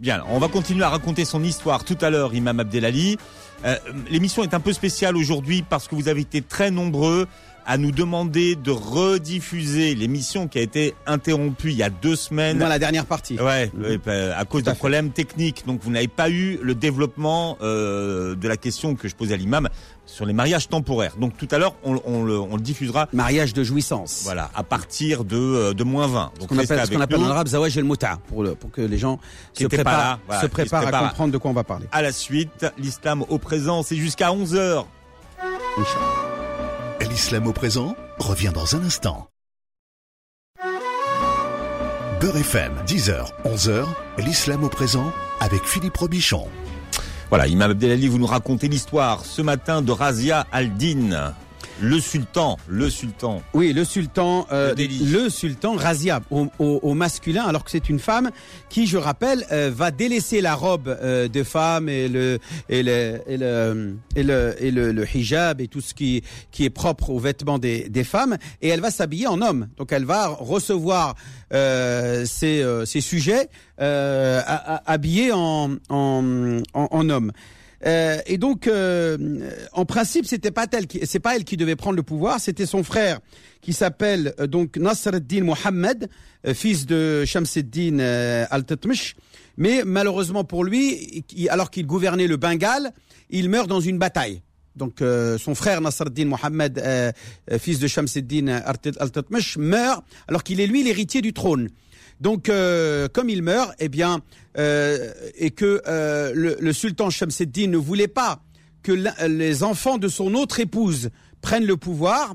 Bien, 0.00 0.22
on 0.28 0.38
va 0.38 0.46
continuer 0.46 0.84
à 0.84 0.90
raconter 0.90 1.24
son 1.24 1.42
histoire 1.42 1.84
tout 1.84 1.98
à 2.00 2.10
l'heure, 2.10 2.32
Imam 2.32 2.60
Abdelali. 2.60 3.18
Euh, 3.64 3.74
L'émission 4.10 4.44
est 4.44 4.54
un 4.54 4.60
peu 4.60 4.72
spéciale 4.72 5.16
aujourd'hui 5.16 5.64
parce 5.68 5.88
que 5.88 5.96
vous 5.96 6.06
avez 6.08 6.20
été 6.20 6.40
très 6.40 6.70
nombreux 6.70 7.26
à 7.66 7.76
nous 7.78 7.90
demander 7.90 8.54
de 8.54 8.70
rediffuser 8.70 9.94
l'émission 9.96 10.46
qui 10.48 10.58
a 10.58 10.62
été 10.62 10.94
interrompue 11.06 11.70
il 11.70 11.76
y 11.76 11.82
a 11.82 11.90
deux 11.90 12.14
semaines. 12.16 12.58
Dans 12.58 12.68
la 12.68 12.78
dernière 12.78 13.04
partie. 13.04 13.38
Ouais, 13.38 13.70
ouais, 13.76 13.98
bah, 13.98 14.38
à 14.38 14.44
cause 14.44 14.62
fait. 14.62 14.74
problèmes 14.74 15.10
techniques. 15.10 15.64
Donc 15.66 15.80
vous 15.82 15.90
n'avez 15.90 16.08
pas 16.08 16.30
eu 16.30 16.58
le 16.62 16.74
développement 16.74 17.58
euh, 17.60 18.36
de 18.36 18.48
la 18.48 18.56
question 18.56 18.94
que 18.94 19.08
je 19.08 19.16
posais 19.16 19.34
à 19.34 19.36
l'imam 19.36 19.68
sur 20.18 20.26
les 20.26 20.32
mariages 20.32 20.68
temporaires. 20.68 21.14
Donc 21.16 21.36
tout 21.36 21.46
à 21.52 21.58
l'heure, 21.58 21.76
on, 21.84 22.00
on 22.04 22.24
le, 22.24 22.36
on 22.40 22.56
le 22.56 22.60
diffusera 22.60 23.06
Mariage 23.12 23.52
de 23.52 23.62
jouissance. 23.62 24.22
voilà, 24.24 24.50
à 24.52 24.64
partir 24.64 25.24
de, 25.24 25.36
euh, 25.36 25.74
de 25.74 25.84
moins 25.84 26.08
20. 26.08 26.32
Ce 26.34 26.40
Donc 26.40 26.48
qu'on 26.48 26.56
restez 26.56 26.74
appelle, 26.74 26.86
ce 26.88 26.92
qu'on 26.92 27.00
appelle 27.00 27.20
en 27.20 27.30
arabe 27.30 27.46
zawaj 27.46 27.78
el 27.78 27.84
muta 27.84 28.18
pour 28.26 28.42
le, 28.42 28.56
pour 28.56 28.72
que 28.72 28.80
les 28.80 28.98
gens 28.98 29.20
Qui 29.54 29.62
se 29.62 29.66
étaient 29.66 29.76
pas 29.76 29.84
préparent, 29.84 30.08
là, 30.08 30.18
voilà, 30.26 30.42
se 30.42 30.46
préparent 30.48 30.86
à 30.92 31.08
comprendre 31.08 31.32
de 31.32 31.38
quoi 31.38 31.52
on 31.52 31.54
va 31.54 31.62
parler. 31.62 31.86
À 31.92 32.02
la 32.02 32.10
suite, 32.10 32.66
l'islam 32.78 33.24
au 33.28 33.38
présent, 33.38 33.84
c'est 33.84 33.94
jusqu'à 33.94 34.30
11h. 34.30 34.86
L'islam 37.08 37.46
au 37.46 37.52
présent 37.52 37.94
revient 38.18 38.50
dans 38.52 38.74
un 38.74 38.82
instant. 38.82 39.28
Beurre 42.20 42.38
FM, 42.38 42.72
10h, 42.88 43.24
11h, 43.44 43.84
l'islam 44.18 44.64
au 44.64 44.68
présent 44.68 45.12
avec 45.38 45.62
Philippe 45.62 45.96
Robichon. 45.96 46.48
Voilà, 47.30 47.46
Imam 47.46 47.70
Abdelali, 47.70 48.08
vous 48.08 48.18
nous 48.18 48.26
racontez 48.26 48.68
l'histoire 48.68 49.24
ce 49.24 49.42
matin 49.42 49.82
de 49.82 49.92
Razia 49.92 50.46
al-Din, 50.50 51.34
le 51.80 52.00
sultan, 52.00 52.56
le 52.68 52.90
sultan. 52.90 53.42
Oui, 53.54 53.72
le 53.72 53.84
sultan, 53.84 54.46
euh, 54.50 54.74
Le 54.76 55.28
sultan 55.28 55.74
Razia 55.76 56.20
au, 56.30 56.48
au- 56.58 56.80
au 56.82 56.94
masculin, 56.94 57.44
alors 57.44 57.62
que 57.64 57.70
c'est 57.70 57.88
une 57.88 58.00
femme 58.00 58.30
qui, 58.68 58.86
je 58.86 58.96
rappelle, 58.96 59.46
euh, 59.52 59.70
va 59.74 59.90
délaisser 59.90 60.40
la 60.40 60.54
robe 60.54 60.88
euh, 60.88 61.28
de 61.28 61.42
femme 61.44 61.88
et 61.88 62.08
le 62.08 62.38
et 62.68 62.82
le 62.82 63.20
et 63.28 63.36
le 63.36 63.96
et 64.16 64.22
le, 64.24 64.56
et 64.58 64.70
le, 64.72 64.92
le 64.92 65.06
hijab 65.16 65.60
et 65.60 65.68
tout 65.68 65.80
ce 65.80 65.94
qui 65.94 66.22
qui 66.50 66.64
est 66.64 66.70
propre 66.70 67.10
aux 67.10 67.18
vêtements 67.20 67.58
des, 67.58 67.88
des 67.88 68.04
femmes, 68.04 68.36
et 68.60 68.68
elle 68.68 68.80
va 68.80 68.90
s'habiller 68.90 69.28
en 69.28 69.40
homme. 69.40 69.68
Donc 69.76 69.92
elle 69.92 70.04
va 70.04 70.26
recevoir 70.28 71.14
euh, 71.52 72.24
ses, 72.26 72.62
euh, 72.62 72.84
ses 72.86 73.00
sujets 73.00 73.48
euh, 73.80 74.40
habillés 74.86 75.32
en 75.32 75.76
en, 75.88 76.60
en, 76.74 76.88
en 76.90 77.08
homme. 77.10 77.30
Euh, 77.86 78.18
et 78.26 78.38
donc, 78.38 78.66
euh, 78.66 79.50
en 79.72 79.84
principe, 79.84 80.26
c'était 80.26 80.50
pas 80.50 80.66
elle 80.72 80.86
qui, 80.86 81.00
c'est 81.04 81.20
pas 81.20 81.36
elle 81.36 81.44
qui 81.44 81.56
devait 81.56 81.76
prendre 81.76 81.96
le 81.96 82.02
pouvoir, 82.02 82.40
c'était 82.40 82.66
son 82.66 82.82
frère 82.82 83.20
qui 83.60 83.72
s'appelle 83.72 84.34
euh, 84.40 84.46
donc 84.46 84.76
Nasr 84.76 85.14
ad-Din 85.14 85.44
Mohammed, 85.44 86.08
euh, 86.46 86.54
fils 86.54 86.86
de 86.86 87.24
Shamseddin 87.24 87.98
euh, 88.00 88.46
al-Tatmish. 88.50 89.14
Mais 89.56 89.82
malheureusement 89.84 90.44
pour 90.44 90.64
lui, 90.64 91.24
alors 91.48 91.70
qu'il 91.70 91.86
gouvernait 91.86 92.26
le 92.26 92.36
Bengale, 92.36 92.92
il 93.30 93.48
meurt 93.48 93.68
dans 93.68 93.80
une 93.80 93.98
bataille. 93.98 94.42
Donc 94.76 95.02
euh, 95.02 95.38
son 95.38 95.56
frère 95.56 95.80
Nasr 95.80 96.02
ad-Din 96.02 96.26
Mohammed, 96.26 96.80
fils 97.58 97.80
de 97.80 97.88
Shamseddin 97.88 98.46
al-Tatmish, 98.48 99.56
meurt 99.56 100.04
alors 100.28 100.44
qu'il 100.44 100.60
est 100.60 100.68
lui 100.68 100.84
l'héritier 100.84 101.22
du 101.22 101.32
trône. 101.32 101.68
Donc, 102.20 102.48
euh, 102.48 103.08
comme 103.08 103.30
il 103.30 103.42
meurt, 103.42 103.72
eh 103.78 103.88
bien, 103.88 104.20
euh, 104.56 105.12
et 105.36 105.50
que 105.50 105.82
euh, 105.86 106.32
le, 106.34 106.56
le 106.60 106.72
sultan 106.72 107.10
Shamseddin 107.10 107.68
ne 107.68 107.76
voulait 107.76 108.08
pas 108.08 108.42
que 108.82 108.92
les 109.26 109.62
enfants 109.62 109.98
de 109.98 110.08
son 110.08 110.34
autre 110.34 110.60
épouse 110.60 111.10
prennent 111.40 111.66
le 111.66 111.76
pouvoir, 111.76 112.34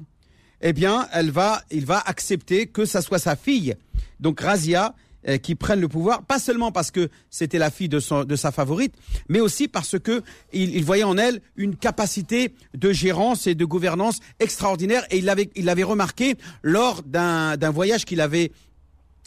eh 0.62 0.74
bien, 0.74 1.08
elle 1.12 1.32
va, 1.32 1.62
il 1.72 1.86
va 1.86 2.00
accepter 2.06 2.68
que 2.68 2.86
ça 2.86 3.02
soit 3.02 3.20
sa 3.20 3.36
fille, 3.36 3.76
donc 4.20 4.40
Razia, 4.40 4.94
euh, 5.28 5.38
qui 5.38 5.56
prenne 5.56 5.80
le 5.80 5.88
pouvoir, 5.88 6.24
pas 6.24 6.38
seulement 6.38 6.72
parce 6.74 6.92
que 6.92 7.10
c'était 7.30 7.58
la 7.58 7.72
fille 7.72 7.88
de, 7.88 8.02
son, 8.02 8.26
de 8.26 8.36
sa 8.36 8.52
favorite, 8.52 8.94
mais 9.30 9.40
aussi 9.40 9.70
parce 9.70 9.98
que 9.98 10.22
il, 10.52 10.76
il 10.76 10.84
voyait 10.84 11.04
en 11.04 11.18
elle 11.18 11.40
une 11.56 11.78
capacité 11.78 12.54
de 12.74 12.92
gérance 12.92 13.48
et 13.48 13.56
de 13.56 13.64
gouvernance 13.64 14.20
extraordinaire, 14.42 15.06
et 15.12 15.20
il 15.20 15.26
l'avait, 15.26 15.50
il 15.56 15.64
l'avait 15.66 15.84
remarqué 15.84 16.36
lors 16.62 17.04
d'un 17.04 17.72
voyage 17.72 18.04
qu'il 18.04 18.20
avait 18.20 18.52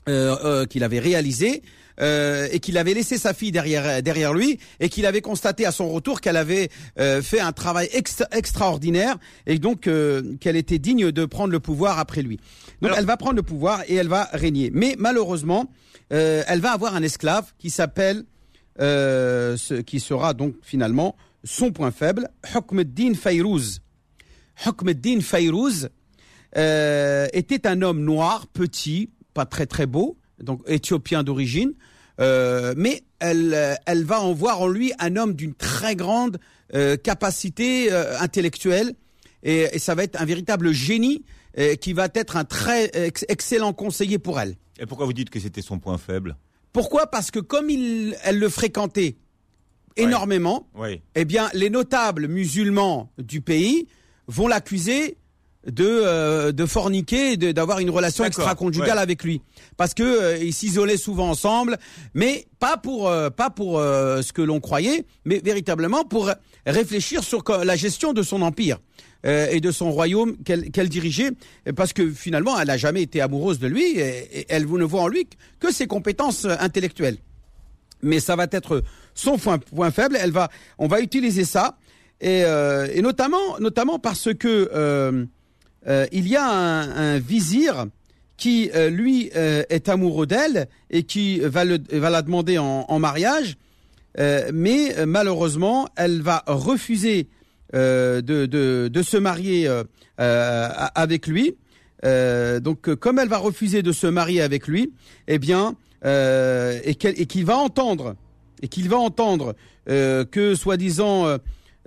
euh, 0.09 0.37
euh, 0.45 0.67
qu'il 0.67 0.85
avait 0.85 0.99
réalisé 1.01 1.63
euh, 2.01 2.47
et 2.53 2.61
qu'il 2.61 2.77
avait 2.79 2.93
laissé 2.95 3.17
sa 3.19 3.33
fille 3.33 3.53
derrière 3.53 4.03
derrière 4.03 4.35
lui 4.35 4.59
et 4.81 4.89
qu'il 4.89 5.07
avait 5.07 5.23
constaté 5.23 5.65
à 5.65 5.73
son 5.73 5.89
retour 5.89 6.21
qu'elle 6.21 6.37
avait 6.37 6.69
euh, 6.99 7.23
fait 7.23 7.41
un 7.41 7.53
travail 7.53 7.89
extra- 7.95 8.29
extraordinaire 8.33 9.17
et 9.47 9.59
donc 9.59 9.87
euh, 9.87 10.37
qu'elle 10.41 10.57
était 10.57 10.79
digne 10.79 11.11
de 11.11 11.25
prendre 11.25 11.53
le 11.53 11.61
pouvoir 11.61 11.99
après 11.99 12.23
lui. 12.23 12.37
Donc 12.83 12.89
Alors- 12.91 12.99
elle 12.99 13.07
va 13.07 13.17
prendre 13.17 13.37
le 13.37 13.43
pouvoir 13.43 13.83
et 13.89 13.95
elle 13.95 14.09
va 14.09 14.29
régner. 14.33 14.71
Mais 14.75 14.95
malheureusement, 14.99 15.71
euh, 16.13 16.43
elle 16.47 16.61
va 16.61 16.73
avoir 16.73 16.95
un 16.95 17.03
esclave 17.03 17.53
qui 17.59 17.71
s'appelle 17.71 18.25
euh, 18.81 19.57
ce, 19.57 19.75
qui 19.75 20.01
sera 20.01 20.35
donc 20.35 20.55
finalement 20.63 21.17
son 21.45 21.73
point 21.73 21.91
faible, 21.93 22.29
Hukm 22.55 22.79
al-Din 22.81 23.15
Fayrouz. 23.15 23.81
Hukm 24.67 24.89
al-Din 24.89 25.21
Fayrouz 25.23 25.89
euh, 26.57 27.27
était 27.33 27.67
un 27.67 27.81
homme 27.83 28.03
noir, 28.03 28.47
petit, 28.49 29.11
pas 29.37 29.47
très 29.47 29.67
très 29.67 29.87
beau, 29.87 30.17
donc 30.49 30.59
éthiopien 30.67 31.23
d'origine, 31.23 31.73
euh, 32.21 32.73
mais 32.77 33.03
elle, 33.21 33.53
euh, 33.55 33.75
elle 33.87 34.05
va 34.05 34.19
en 34.21 34.33
voir 34.33 34.61
en 34.63 34.69
lui 34.69 34.93
un 34.99 35.17
homme 35.17 35.35
d'une 35.35 35.55
très 35.55 35.95
grande 35.97 36.39
euh, 36.75 36.97
capacité 36.97 37.93
euh, 37.93 38.19
intellectuelle 38.27 38.95
et, 39.43 39.69
et 39.77 39.79
ça 39.79 39.95
va 39.95 40.03
être 40.05 40.21
un 40.21 40.25
véritable 40.25 40.73
génie 40.73 41.23
qui 41.81 41.95
va 41.95 42.09
être 42.15 42.37
un 42.37 42.45
très 42.45 42.91
ex- 42.93 43.25
excellent 43.31 43.73
conseiller 43.73 44.19
pour 44.19 44.39
elle. 44.39 44.57
Et 44.79 44.85
pourquoi 44.85 45.07
vous 45.07 45.15
dites 45.15 45.31
que 45.31 45.41
c'était 45.41 45.63
son 45.63 45.79
point 45.79 45.97
faible? 45.97 46.37
Pourquoi? 46.75 47.07
Parce 47.07 47.31
que 47.31 47.41
comme 47.41 47.71
il, 47.71 48.15
elle 48.25 48.39
le 48.39 48.51
fréquentait 48.51 49.17
énormément, 49.97 50.69
Oui. 50.75 51.01
eh 51.15 51.25
bien, 51.25 51.49
les 51.55 51.71
notables 51.71 52.29
musulmans 52.29 53.11
du 53.17 53.41
pays 53.41 53.89
vont 54.27 54.49
l'accuser 54.49 55.17
de 55.67 55.85
euh, 55.85 56.53
de 56.53 56.67
forniquer, 56.67 57.33
et 57.33 57.37
d'avoir 57.37 57.81
une 57.81 57.91
relation 57.91 58.25
extra-conjugale 58.25 58.97
ouais. 58.97 59.03
avec 59.03 59.25
lui, 59.25 59.43
parce 59.77 59.95
que 59.95 60.03
euh, 60.03 60.39
ils 60.39 60.53
s'isolaient 60.53 60.97
souvent 60.97 61.31
ensemble, 61.31 61.79
mais 62.15 62.47
pas 62.59 62.77
pour 62.77 63.09
euh, 63.09 63.31
pas 63.31 63.51
pour 63.51 63.79
euh, 63.79 64.23
ce 64.23 64.33
que 64.33 64.43
l'on 64.43 64.61
croyait, 64.61 65.05
mais 65.25 65.41
véritablement 65.45 66.05
pour 66.05 66.31
réfléchir 66.67 67.25
sur 67.25 67.43
la 67.65 67.77
gestion 67.77 68.13
de 68.13 68.23
son 68.23 68.43
empire 68.43 68.79
euh, 69.25 69.49
et 69.51 69.61
de 69.61 69.71
son 69.71 69.91
royaume 69.91 70.37
qu'elle 70.45 70.71
qu'elle 70.71 70.89
dirigeait, 70.89 71.31
parce 71.75 71.93
que 71.93 72.11
finalement, 72.11 72.59
elle 72.59 72.69
n'a 72.69 72.77
jamais 72.77 73.03
été 73.03 73.21
amoureuse 73.21 73.59
de 73.59 73.67
lui, 73.67 73.99
et, 73.99 74.41
et 74.41 74.47
elle 74.49 74.67
ne 74.67 74.85
voit 74.85 75.03
en 75.03 75.09
lui 75.09 75.29
que 75.59 75.73
ses 75.73 75.87
compétences 75.87 76.45
euh, 76.45 76.55
intellectuelles 76.61 77.19
mais 78.03 78.21
ça 78.21 78.37
va 78.37 78.47
être 78.53 78.83
son 79.15 79.39
point, 79.39 79.59
point 79.59 79.91
faible. 79.91 80.19
Elle 80.21 80.31
va, 80.31 80.51
on 80.79 80.87
va 80.87 81.01
utiliser 81.01 81.45
ça 81.45 81.79
et, 82.21 82.45
euh, 82.45 82.87
et 82.93 83.03
notamment, 83.03 83.59
notamment 83.59 83.99
parce 83.99 84.33
que 84.35 85.27
euh, 85.89 86.07
il 86.13 86.29
y 86.29 86.37
a 86.37 86.45
un, 86.49 87.19
vizir 87.19 87.87
qui 88.37 88.71
euh, 88.75 88.91
lui 88.91 89.31
euh, 89.37 89.63
est 89.71 89.89
amoureux 89.89 90.27
d'elle 90.27 90.69
et 90.91 91.05
qui 91.05 91.41
va 91.41 91.65
la 91.65 92.23
demander 92.23 92.59
en, 92.59 92.99
mariage, 92.99 93.57
mais 94.53 94.95
malheureusement 95.05 95.89
elle 95.97 96.23
va 96.23 96.43
refuser 96.47 97.29
de, 97.73 99.03
se 99.03 99.17
marier 99.17 99.69
avec 100.17 101.27
lui. 101.27 101.57
Donc, 102.03 102.95
comme 102.95 103.19
elle 103.19 103.29
va 103.29 103.39
refuser 103.39 103.83
de 103.83 103.93
se 103.93 104.07
marier 104.07 104.41
avec 104.41 104.69
lui, 104.69 104.93
eh 105.29 105.39
bien, 105.39 105.77
et 106.05 106.95
qu'il 106.95 107.45
va 107.45 107.57
entendre, 107.59 108.17
et 108.63 108.69
qu'il 108.69 108.89
va 108.89 108.97
entendre 108.97 109.55
que 109.87 110.55
soi-disant 110.55 111.39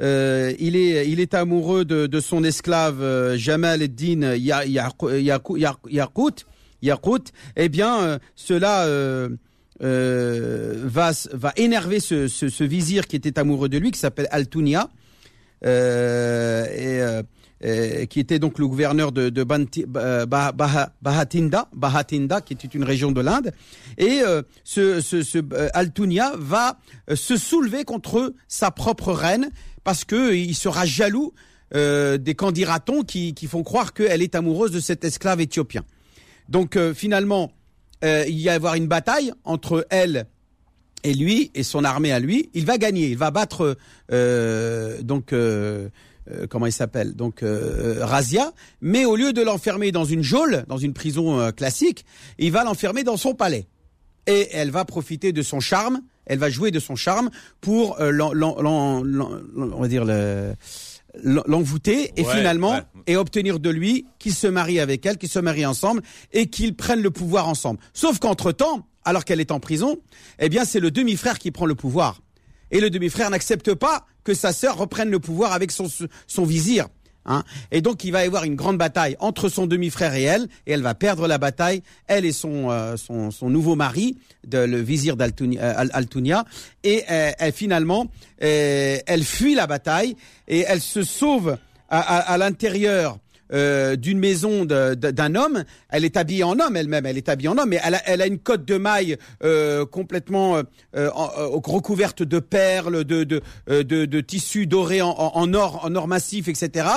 euh, 0.01 0.53
il 0.59 0.75
est 0.75 1.09
il 1.09 1.19
est 1.19 1.33
amoureux 1.33 1.83
de, 1.85 2.07
de 2.07 2.19
son 2.19 2.43
esclave 2.43 3.01
euh, 3.01 3.37
Jamal 3.37 3.81
Eddin 3.81 4.35
Ya- 4.35 4.65
Yarqu- 4.65 5.19
Yarqu- 5.21 5.57
Yarqu- 5.57 5.89
Yarqut, 5.91 6.45
Yarqut, 6.81 7.31
eh 7.57 7.69
bien, 7.69 8.01
euh, 8.01 8.19
cela 8.35 8.85
euh, 8.85 9.29
va 9.81 11.11
va 11.33 11.53
énerver 11.57 11.99
ce, 11.99 12.27
ce, 12.27 12.49
ce 12.49 12.63
vizir 12.63 13.07
qui 13.07 13.15
était 13.15 13.39
amoureux 13.39 13.69
de 13.69 13.77
lui, 13.77 13.91
qui 13.91 13.99
s'appelle 13.99 14.27
Altounia 14.31 14.89
et, 15.63 15.67
euh, 17.65 18.05
qui 18.05 18.21
était 18.21 18.39
donc 18.39 18.57
le 18.57 18.67
gouverneur 18.67 19.11
de, 19.11 19.29
Bah- 19.87 20.25
Bah- 20.25 20.51
Bah- 20.53 20.93
Bahatinda, 21.01 21.67
Bahatinda, 21.75 22.39
qui 22.39 22.53
était 22.53 22.69
une 22.69 22.85
région 22.85 23.11
de 23.11 23.19
l'Inde. 23.19 23.51
Et 23.97 24.21
euh, 24.25 24.43
ce, 24.63 25.01
euh, 25.53 25.69
Altounia 25.73 26.31
va 26.37 26.77
se 27.13 27.35
soulever 27.35 27.83
contre 27.83 28.33
sa 28.47 28.71
propre 28.71 29.11
reine 29.11 29.49
parce 29.83 30.05
que 30.05 30.33
il 30.33 30.55
sera 30.55 30.85
jaloux 30.85 31.33
des 31.73 32.33
candidatons 32.35 33.03
qui, 33.03 33.35
qui 33.35 33.45
font 33.45 33.61
croire 33.61 33.93
qu'elle 33.93 34.23
est 34.23 34.33
amoureuse 34.33 34.71
de 34.71 34.79
cet 34.79 35.03
esclave 35.03 35.39
éthiopien. 35.39 35.83
Donc 36.47 36.79
finalement, 36.95 37.51
il 38.01 38.29
y 38.29 38.43
y 38.43 38.49
avoir 38.49 38.73
une 38.73 38.87
bataille 38.87 39.33
entre 39.43 39.85
elle 39.91 40.25
et 41.03 41.13
lui 41.13 41.51
et 41.53 41.61
son 41.61 41.83
armée 41.83 42.11
à 42.11 42.19
lui. 42.19 42.49
Il 42.55 42.65
va 42.65 42.79
gagner, 42.79 43.09
il 43.09 43.17
va 43.17 43.29
battre 43.29 43.77
donc 45.03 45.31
euh, 46.31 46.47
comment 46.47 46.65
il 46.65 46.71
s'appelle 46.71 47.15
donc 47.15 47.43
euh, 47.43 48.05
Razia, 48.05 48.53
mais 48.81 49.05
au 49.05 49.15
lieu 49.15 49.33
de 49.33 49.41
l'enfermer 49.41 49.91
dans 49.91 50.05
une 50.05 50.23
geôle, 50.23 50.63
dans 50.67 50.77
une 50.77 50.93
prison 50.93 51.39
euh, 51.39 51.51
classique, 51.51 52.05
il 52.37 52.51
va 52.51 52.63
l'enfermer 52.63 53.03
dans 53.03 53.17
son 53.17 53.33
palais. 53.33 53.67
Et 54.27 54.47
elle 54.51 54.69
va 54.69 54.85
profiter 54.85 55.31
de 55.33 55.41
son 55.41 55.59
charme, 55.59 56.01
elle 56.25 56.37
va 56.39 56.49
jouer 56.49 56.69
de 56.71 56.79
son 56.79 56.95
charme 56.95 57.29
pour 57.61 57.99
euh, 57.99 58.11
on 58.21 59.81
va 59.81 59.87
dire 59.87 60.05
le 60.05 60.53
l'en- 61.23 61.43
l'envoûter 61.47 62.11
et 62.17 62.23
Ouais, 62.23 62.35
finalement 62.35 62.73
ouais. 62.73 62.83
et 63.07 63.17
obtenir 63.17 63.59
de 63.59 63.69
lui 63.71 64.05
qu'il 64.19 64.33
se 64.33 64.45
marie 64.45 64.79
avec 64.79 65.05
elle, 65.07 65.17
qu'ils 65.17 65.29
se 65.29 65.39
marient 65.39 65.65
ensemble 65.65 66.03
et 66.33 66.47
qu'ils 66.47 66.75
prennent 66.75 67.01
le 67.01 67.09
pouvoir 67.09 67.47
ensemble. 67.47 67.79
Sauf 67.93 68.19
qu'entre 68.19 68.51
temps, 68.51 68.85
alors 69.05 69.25
qu'elle 69.25 69.39
est 69.39 69.51
en 69.51 69.59
prison, 69.59 69.97
eh 70.37 70.49
bien 70.49 70.65
c'est 70.65 70.79
le 70.79 70.91
demi-frère 70.91 71.39
qui 71.39 71.49
prend 71.49 71.65
le 71.65 71.73
pouvoir. 71.75 72.21
Et 72.71 72.79
le 72.79 72.89
demi-frère 72.89 73.29
n'accepte 73.29 73.73
pas 73.73 74.05
que 74.23 74.33
sa 74.33 74.53
sœur 74.53 74.77
reprenne 74.77 75.09
le 75.09 75.19
pouvoir 75.19 75.53
avec 75.53 75.71
son, 75.71 75.87
son 76.27 76.43
vizir. 76.43 76.87
Hein. 77.25 77.43
Et 77.71 77.81
donc 77.81 78.03
il 78.05 78.11
va 78.11 78.23
y 78.23 78.27
avoir 78.27 78.43
une 78.45 78.55
grande 78.55 78.77
bataille 78.77 79.15
entre 79.19 79.49
son 79.49 79.67
demi-frère 79.67 80.15
et 80.15 80.23
elle, 80.23 80.47
et 80.65 80.71
elle 80.71 80.81
va 80.81 80.95
perdre 80.95 81.27
la 81.27 81.37
bataille, 81.37 81.83
elle 82.07 82.25
et 82.25 82.31
son 82.31 82.71
euh, 82.71 82.95
son, 82.97 83.29
son 83.29 83.49
nouveau 83.49 83.75
mari, 83.75 84.17
de, 84.47 84.59
le 84.59 84.79
vizir 84.81 85.15
d'Altounia, 85.17 86.39
euh, 86.39 86.43
et 86.83 87.03
euh, 87.11 87.31
elle, 87.37 87.51
finalement 87.53 88.07
euh, 88.41 88.97
elle 89.05 89.23
fuit 89.23 89.53
la 89.53 89.67
bataille 89.67 90.15
et 90.47 90.61
elle 90.67 90.81
se 90.81 91.03
sauve 91.03 91.57
à, 91.89 91.99
à- 91.99 92.33
à 92.33 92.37
l'intérieur 92.37 93.17
euh, 93.53 93.95
d'une 93.95 94.19
maison 94.19 94.65
d'un 94.65 95.35
homme. 95.35 95.63
Elle 95.89 96.05
est 96.05 96.17
habillée 96.17 96.43
en 96.43 96.59
homme 96.59 96.75
elle-même. 96.75 97.05
Elle 97.05 97.17
est 97.17 97.29
habillée 97.29 97.49
en 97.49 97.57
homme, 97.57 97.69
mais 97.69 97.79
elle 97.83 97.95
a, 97.95 98.01
elle 98.05 98.21
a 98.21 98.27
une 98.27 98.39
cotte 98.39 98.65
de 98.65 98.77
maille 98.77 99.17
euh, 99.43 99.85
complètement 99.85 100.57
euh, 100.57 100.63
euh, 100.95 101.09
recouverte 101.11 102.23
de 102.23 102.39
perles, 102.39 103.03
de 103.03 103.23
de, 103.23 103.41
euh, 103.69 103.83
de, 103.83 104.21
tissus 104.21 104.65
dorés 104.65 105.01
en, 105.01 105.53
or, 105.53 105.85
en 105.85 105.95
or 105.95 106.07
massif, 106.07 106.47
etc. 106.47 106.87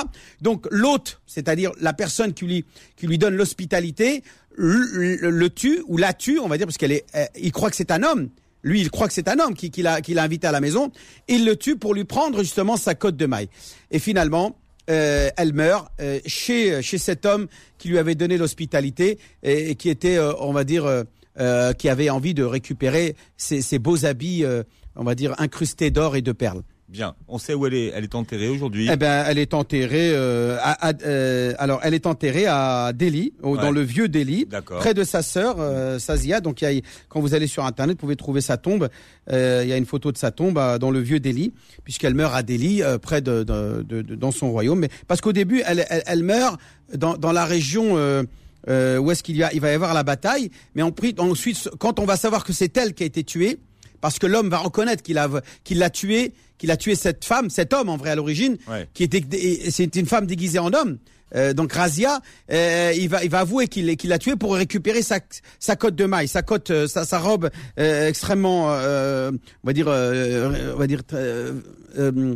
Donc 0.41 0.67
l'hôte, 0.71 1.21
c'est-à-dire 1.25 1.71
la 1.79 1.93
personne 1.93 2.33
qui 2.33 2.45
lui 2.45 2.65
qui 2.95 3.07
lui 3.07 3.17
donne 3.17 3.35
l'hospitalité, 3.35 4.23
le, 4.55 5.47
tue 5.49 5.83
ou 5.87 5.97
la 5.97 6.13
tue, 6.13 6.39
on 6.39 6.47
va 6.47 6.57
dire, 6.57 6.67
parce 6.67 6.77
qu'elle 6.77 6.91
est, 6.91 7.05
il 7.39 7.51
croit 7.51 7.69
que 7.69 7.75
c'est 7.75 7.91
un 7.91 8.03
homme. 8.03 8.29
Lui, 8.63 8.79
il 8.79 8.89
croit 8.89 9.07
que 9.07 9.13
c'est 9.13 9.27
un 9.27 9.39
homme 9.39 9.55
qui, 9.55 9.71
qui 9.71 9.81
l'a 9.81 9.99
invité 10.17 10.47
à 10.47 10.51
la 10.51 10.61
maison. 10.61 10.91
Il 11.27 11.45
le 11.45 11.55
tue 11.55 11.75
pour 11.75 11.93
lui 11.93 12.05
prendre 12.05 12.39
justement 12.39 12.77
sa 12.77 12.95
cotte 12.95 13.17
de 13.17 13.25
maille. 13.25 13.49
Et 13.91 13.99
finalement, 13.99 14.55
euh, 14.89 15.29
elle 15.37 15.53
meurt 15.53 15.87
euh, 16.01 16.19
chez 16.25 16.81
chez 16.81 16.97
cet 16.97 17.25
homme 17.25 17.47
qui 17.77 17.89
lui 17.89 17.97
avait 17.97 18.15
donné 18.15 18.37
l'hospitalité 18.37 19.19
et, 19.43 19.75
qui 19.75 19.89
était, 19.89 20.17
euh, 20.17 20.33
on 20.39 20.53
va 20.53 20.63
dire, 20.63 20.85
euh, 20.85 21.03
euh, 21.39 21.73
qui 21.73 21.89
avait 21.89 22.09
envie 22.09 22.33
de 22.33 22.43
récupérer 22.43 23.15
ses, 23.37 23.61
ses 23.61 23.79
beaux 23.79 24.05
habits, 24.05 24.45
euh, 24.45 24.63
on 24.95 25.03
va 25.03 25.15
dire, 25.15 25.33
incrustés 25.37 25.91
d'or 25.91 26.15
et 26.15 26.21
de 26.21 26.31
perles. 26.31 26.63
Bien. 26.93 27.15
On 27.27 27.37
sait 27.39 27.53
où 27.55 27.65
elle 27.65 27.73
est. 27.73 27.91
Elle 27.95 28.03
est 28.03 28.13
enterrée 28.15 28.47
aujourd'hui. 28.47 28.87
Eh 28.89 28.95
ben, 28.95 29.25
elle 29.27 29.39
est 29.39 29.53
enterrée. 29.53 30.11
euh, 30.13 30.57
à, 30.61 30.89
à- 30.89 30.93
euh, 31.05 31.53
alors, 31.57 31.79
elle 31.83 31.95
est 31.95 32.05
enterrée 32.05 32.45
à 32.47 32.93
Delhi, 32.93 33.33
au- 33.41 33.55
Ouais. 33.55 33.61
dans 33.61 33.71
le 33.71 33.81
vieux 33.81 34.07
Delhi, 34.07 34.45
près 34.77 34.93
de 34.93 35.03
sa 35.03 35.23
sœur 35.23 35.55
euh, 35.59 35.97
Sazia. 35.99 36.39
Donc, 36.39 36.61
il 36.61 36.71
y 36.71 36.77
a, 36.77 36.81
quand 37.09 37.19
vous 37.19 37.33
allez 37.33 37.47
sur 37.47 37.65
Internet, 37.65 37.97
vous 37.97 38.01
pouvez 38.01 38.15
trouver 38.15 38.41
sa 38.41 38.57
tombe. 38.57 38.89
Il 39.29 39.33
y 39.67 39.73
a 39.73 39.77
une 39.77 39.85
photo 39.87 40.11
de 40.11 40.17
sa 40.17 40.31
tombe 40.31 40.59
dans 40.79 40.91
le 40.91 40.99
vieux 40.99 41.19
Delhi, 41.19 41.51
puisqu'elle 41.83 42.13
meurt 42.13 42.33
à 42.35 42.43
Delhi, 42.43 42.81
près 43.01 43.21
de, 43.21 43.43
de, 43.43 43.81
de- 43.81 44.01
de- 44.03 44.15
dans 44.15 44.31
son 44.31 44.51
royaume. 44.51 44.79
Mais 44.79 44.89
parce 45.07 45.19
qu'au 45.19 45.33
début, 45.33 45.63
elle, 45.65 45.85
elle, 45.89 46.03
elle 46.05 46.23
meurt 46.23 46.59
dans, 46.95 47.17
dans 47.17 47.31
la 47.31 47.45
région. 47.45 47.95
Où 47.95 49.11
est-ce 49.11 49.23
qu'il 49.23 49.35
y 49.35 49.43
a, 49.43 49.51
il 49.53 49.59
va 49.59 49.71
y 49.71 49.73
avoir 49.73 49.93
la 49.93 50.03
bataille, 50.03 50.49
mais 50.75 50.81
ensuite, 50.83 51.69
quand 51.79 51.99
on 51.99 52.05
va 52.05 52.15
savoir 52.15 52.45
que 52.45 52.53
c'est 52.53 52.77
elle 52.77 52.93
qui 52.93 53.03
a 53.03 53.05
été 53.05 53.23
tuée, 53.25 53.59
parce 54.03 54.19
que 54.19 54.27
l'homme 54.27 54.49
va 54.49 54.57
reconnaître 54.57 55.01
qu'il 55.01 55.17
a 55.17 55.29
qu'il 55.63 55.77
l'a 55.79 55.89
tué, 55.89 56.33
qu'il 56.57 56.71
a 56.71 56.75
tué 56.77 56.93
cette 56.95 57.23
femme, 57.23 57.49
cet 57.49 57.71
homme 57.71 57.87
en 57.87 57.95
vrai 57.95 58.09
à 58.09 58.15
l'origine, 58.15 58.57
Ouais. 58.67 58.85
qui 58.93 59.03
était 59.03 59.23
c'est 59.71 59.95
une 59.95 60.05
femme 60.05 60.25
déguisée 60.27 60.59
en 60.59 60.73
homme. 60.73 60.97
Euh, 61.35 61.53
donc 61.53 61.73
Razia, 61.73 62.19
euh, 62.51 62.93
il 62.95 63.09
va 63.09 63.23
il 63.23 63.29
va 63.29 63.39
avouer 63.39 63.67
qu'il 63.67 63.95
qu'il 63.97 64.09
l'a 64.09 64.19
tué 64.19 64.35
pour 64.35 64.55
récupérer 64.55 65.01
sa 65.01 65.19
sa 65.59 65.75
cote 65.75 65.95
de 65.95 66.05
maille, 66.05 66.27
sa 66.27 66.41
cote, 66.41 66.71
euh, 66.71 66.87
sa, 66.87 67.05
sa 67.05 67.19
robe 67.19 67.49
euh, 67.79 68.07
extrêmement, 68.07 68.67
euh, 68.71 69.31
on 69.63 69.67
va 69.67 69.73
dire, 69.73 69.85
euh, 69.87 70.73
on 70.75 70.77
va 70.77 70.87
dire, 70.87 71.01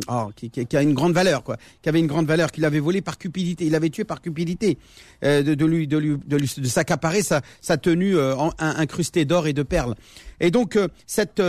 oh, 0.08 0.30
qui, 0.36 0.50
qui- 0.50 0.66
qui 0.66 0.76
a 0.76 0.82
une 0.82 0.94
grande 0.94 1.12
valeur 1.14 1.42
quoi, 1.42 1.56
qui 1.82 1.88
avait 1.88 1.98
une 2.00 2.06
grande 2.06 2.26
valeur, 2.26 2.50
qu'il 2.52 2.64
avait 2.64 2.80
volé 2.80 3.00
par 3.02 3.18
cupidité, 3.18 3.66
il 3.66 3.74
avait 3.74 3.90
tué 3.90 4.04
par 4.04 4.20
cupidité, 4.20 4.78
de, 5.22 5.42
de 5.42 5.64
lui 5.66 5.86
de 5.86 5.98
lui 5.98 6.16
de 6.26 6.36
lui 6.36 6.50
de 6.56 6.66
s'accaparer 6.68 7.22
sa 7.22 7.40
sa 7.60 7.76
tenue 7.76 8.18
en- 8.18 8.52
in- 8.58 8.74
incrustée 8.78 9.24
d'or 9.24 9.46
et 9.46 9.52
de 9.52 9.62
perles. 9.62 9.94
Et 10.40 10.50
donc 10.52 10.78
cette 11.06 11.42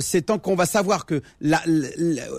c'est 0.00 0.22
tant 0.22 0.38
qu'on 0.38 0.54
va 0.54 0.66
savoir 0.66 1.06
que 1.06 1.22
la, 1.40 1.62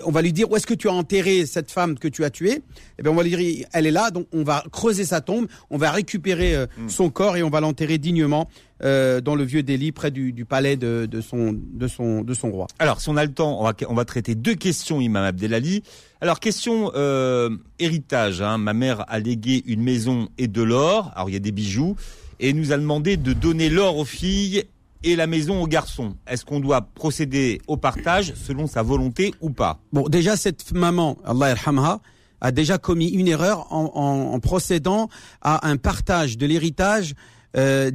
on 0.06 0.12
va 0.12 0.22
lui 0.22 0.32
dire 0.34 0.50
où 0.52 0.56
est-ce 0.56 0.68
que 0.68 0.76
tu 0.76 0.88
as 0.88 0.94
enterré 0.94 1.46
cette 1.48 1.72
femme 1.72 1.98
que 1.98 2.08
tu 2.08 2.24
as 2.24 2.30
tuée, 2.30 2.62
eh 3.00 3.04
bien 3.04 3.12
on 3.12 3.16
va 3.16 3.24
lui 3.24 3.32
dire 3.36 3.66
elle 3.74 3.88
est 3.88 3.92
là, 3.92 4.12
donc 4.12 4.23
on 4.32 4.44
va 4.44 4.64
creuser 4.72 5.06
sa 5.06 5.22
tombe, 5.22 5.48
on 5.70 5.78
va 5.78 5.92
récupérer 5.92 6.56
euh, 6.56 6.68
son 6.88 7.10
corps 7.10 7.38
et 7.38 7.44
on 7.44 7.50
va 7.50 7.60
l'enterrer 7.60 7.98
dignement 7.98 8.50
euh, 8.84 9.22
dans 9.22 9.36
le 9.36 9.44
vieux 9.44 9.64
Delhi 9.64 9.92
près 9.92 10.12
du, 10.12 10.34
du 10.34 10.46
palais 10.46 10.76
de, 10.76 11.06
de 11.06 11.22
son 11.22 11.54
de 11.54 11.88
son 11.88 12.22
de 12.22 12.34
son 12.34 12.52
roi. 12.52 12.68
Alors, 12.80 13.02
si 13.02 13.10
on 13.10 13.18
a 13.18 13.26
le 13.26 13.34
temps, 13.34 13.60
on 13.60 13.64
va, 13.64 13.74
on 13.88 13.96
va 13.96 14.06
traiter 14.06 14.36
deux 14.36 14.56
questions, 14.56 15.02
Imam 15.02 15.24
Abdelali. 15.24 15.84
Alors, 16.22 16.40
question 16.40 16.92
euh, 16.96 17.50
héritage. 17.80 18.42
Hein. 18.42 18.58
Ma 18.58 18.74
mère 18.74 19.06
a 19.08 19.20
légué 19.20 19.64
une 19.66 19.82
maison 19.82 20.30
et 20.38 20.48
de 20.48 20.62
l'or. 20.62 21.12
Alors, 21.16 21.30
il 21.30 21.34
y 21.34 21.38
a 21.38 21.40
des 21.40 21.52
bijoux. 21.52 21.96
Et 22.40 22.52
nous 22.52 22.72
a 22.72 22.78
demandé 22.78 23.16
de 23.16 23.32
donner 23.32 23.70
l'or 23.70 23.98
aux 23.98 24.06
filles 24.06 24.64
et 25.04 25.16
la 25.16 25.28
maison 25.28 25.62
aux 25.62 25.68
garçons. 25.68 26.16
Est-ce 26.28 26.46
qu'on 26.46 26.60
doit 26.60 26.82
procéder 26.82 27.62
au 27.68 27.78
partage 27.78 28.34
selon 28.36 28.68
sa 28.68 28.82
volonté 28.82 29.34
ou 29.40 29.50
pas? 29.50 29.80
Bon, 29.92 30.08
déjà 30.10 30.36
cette 30.36 30.72
maman, 30.72 31.18
Allah 31.26 31.50
yarhamha, 31.50 32.00
a 32.44 32.52
déjà 32.52 32.78
commis 32.78 33.08
une 33.08 33.28
erreur 33.28 33.74
en, 33.74 34.40
procédant 34.40 35.10
à 35.42 35.68
un 35.68 35.78
partage 35.78 36.38
de 36.38 36.46
l'héritage 36.46 37.16
euh, 37.56 37.90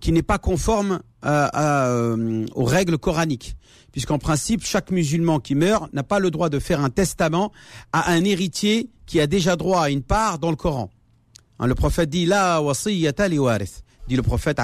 qui 0.00 0.12
n'est 0.12 0.22
pas 0.22 0.38
conforme 0.38 1.00
euh, 1.24 2.46
aux 2.54 2.64
règles 2.64 2.98
coraniques. 2.98 3.56
Puisqu'en 3.90 4.18
principe, 4.18 4.62
chaque 4.64 4.90
musulman 4.90 5.40
qui 5.40 5.54
meurt 5.54 5.92
n'a 5.92 6.02
pas 6.02 6.18
le 6.18 6.30
droit 6.30 6.48
de 6.50 6.58
faire 6.58 6.80
un 6.80 6.90
testament 6.90 7.50
à 7.92 8.12
un 8.12 8.22
héritier 8.24 8.90
qui 9.06 9.18
a 9.18 9.26
déjà 9.26 9.56
droit 9.56 9.82
à 9.82 9.90
une 9.90 10.02
part 10.02 10.38
dans 10.38 10.50
le 10.50 10.56
Coran. 10.56 10.90
Hein, 11.58 11.66
le 11.66 11.74
prophète 11.74 12.10
dit 12.10 12.26
la 12.26 12.62
wasiyata 12.62 13.28
li 13.28 13.38
warith 13.38 13.82
dit 14.10 14.16
le 14.16 14.22
prophète 14.22 14.60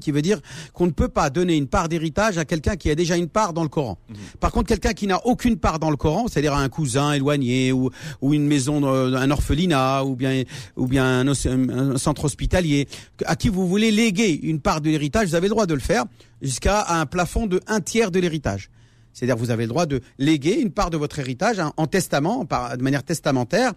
qui 0.00 0.10
veut 0.10 0.22
dire 0.22 0.40
qu'on 0.72 0.86
ne 0.86 0.90
peut 0.90 1.08
pas 1.08 1.30
donner 1.30 1.56
une 1.56 1.68
part 1.68 1.88
d'héritage 1.88 2.38
à 2.38 2.44
quelqu'un 2.44 2.76
qui 2.76 2.90
a 2.90 2.94
déjà 2.94 3.16
une 3.16 3.28
part 3.28 3.52
dans 3.52 3.62
le 3.62 3.68
Coran. 3.68 3.98
Par 4.40 4.50
contre, 4.50 4.68
quelqu'un 4.68 4.94
qui 4.94 5.06
n'a 5.06 5.24
aucune 5.26 5.56
part 5.56 5.78
dans 5.78 5.90
le 5.90 5.96
Coran, 5.96 6.26
c'est-à-dire 6.28 6.54
un 6.54 6.68
cousin 6.68 7.12
éloigné 7.12 7.72
ou, 7.72 7.90
ou 8.22 8.34
une 8.34 8.46
maison, 8.46 8.84
un 8.86 9.30
orphelinat 9.30 10.04
ou 10.04 10.16
bien 10.16 10.44
ou 10.76 10.86
bien 10.86 11.28
un, 11.28 11.98
centre 11.98 12.24
hospitalier, 12.24 12.88
à 13.26 13.36
qui 13.36 13.48
vous 13.48 13.68
voulez 13.68 13.90
léguer 13.90 14.40
une 14.42 14.60
part 14.60 14.80
de 14.80 14.88
l'héritage, 14.88 15.28
vous 15.28 15.34
avez 15.34 15.48
le 15.48 15.54
droit 15.54 15.66
de 15.66 15.74
le 15.74 15.80
faire 15.80 16.04
jusqu'à 16.40 16.86
un 16.88 17.06
plafond 17.06 17.46
de 17.46 17.60
un 17.66 17.80
tiers 17.80 18.10
de 18.10 18.18
l'héritage. 18.18 18.70
C'est-à-dire 19.12 19.36
vous 19.36 19.50
avez 19.50 19.64
le 19.64 19.68
droit 19.68 19.86
de 19.86 20.00
léguer 20.18 20.54
une 20.54 20.70
part 20.70 20.88
de 20.88 20.96
votre 20.96 21.18
héritage 21.18 21.58
hein, 21.58 21.72
en 21.76 21.86
testament, 21.86 22.46
par, 22.46 22.76
de 22.78 22.82
manière 22.82 23.02
testamentaire, 23.02 23.72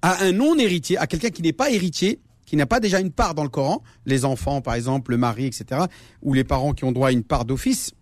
à 0.00 0.24
un 0.24 0.32
non-héritier, 0.32 0.98
à 0.98 1.06
quelqu'un 1.06 1.30
qui 1.30 1.42
n'est 1.42 1.52
pas 1.52 1.70
héritier, 1.70 2.18
qui 2.52 2.56
n'a 2.58 2.66
pas 2.66 2.80
déjà 2.80 3.00
une 3.00 3.10
part 3.12 3.34
dans 3.34 3.44
le 3.44 3.48
Coran, 3.48 3.82
les 4.04 4.26
enfants 4.26 4.60
par 4.60 4.74
exemple, 4.74 5.12
le 5.12 5.16
mari, 5.16 5.46
etc., 5.46 5.80
ou 6.20 6.34
les 6.34 6.44
parents 6.44 6.74
qui 6.74 6.84
ont 6.84 6.92
droit 6.92 7.08
à 7.08 7.10
une 7.10 7.22
part 7.24 7.46
d'office, 7.46 7.92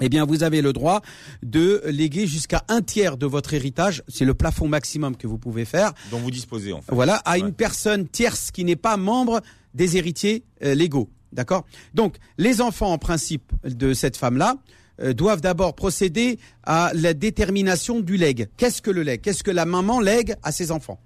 eh 0.00 0.08
bien 0.08 0.24
vous 0.24 0.42
avez 0.42 0.62
le 0.62 0.72
droit 0.72 1.00
de 1.44 1.80
léguer 1.86 2.26
jusqu'à 2.26 2.64
un 2.66 2.82
tiers 2.82 3.16
de 3.16 3.24
votre 3.24 3.54
héritage, 3.54 4.02
c'est 4.08 4.24
le 4.24 4.34
plafond 4.34 4.66
maximum 4.66 5.16
que 5.16 5.28
vous 5.28 5.38
pouvez 5.38 5.64
faire, 5.64 5.92
dont 6.10 6.18
vous 6.18 6.32
disposez 6.32 6.72
en 6.72 6.80
fait 6.82 6.92
voilà, 6.92 7.22
à 7.24 7.34
Ouais. 7.34 7.38
une 7.38 7.52
personne 7.52 8.08
tierce 8.08 8.50
qui 8.50 8.64
n'est 8.64 8.74
pas 8.74 8.96
membre 8.96 9.42
des 9.74 9.96
héritiers 9.96 10.42
euh, 10.64 10.74
légaux. 10.74 11.08
D'accord? 11.32 11.64
Donc, 11.94 12.16
les 12.36 12.60
enfants, 12.60 12.90
en 12.90 12.98
principe, 12.98 13.52
de 13.62 13.94
cette 13.94 14.16
femme-là, 14.16 14.56
euh, 15.00 15.12
doivent 15.12 15.40
d'abord 15.42 15.76
procéder 15.76 16.40
à 16.64 16.90
la 16.94 17.14
détermination 17.14 18.00
du 18.00 18.16
legs. 18.16 18.48
Qu'est-ce 18.56 18.82
que 18.82 18.90
le 18.90 19.02
legs? 19.04 19.20
Qu'est-ce 19.20 19.44
que 19.44 19.52
la 19.52 19.66
maman 19.66 20.00
lègue 20.00 20.34
à 20.42 20.50
ses 20.50 20.72
enfants? 20.72 20.98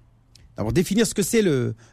D'abord, 0.57 0.71
définir 0.73 1.07
ce 1.07 1.13
que 1.13 1.23
c'est 1.23 1.43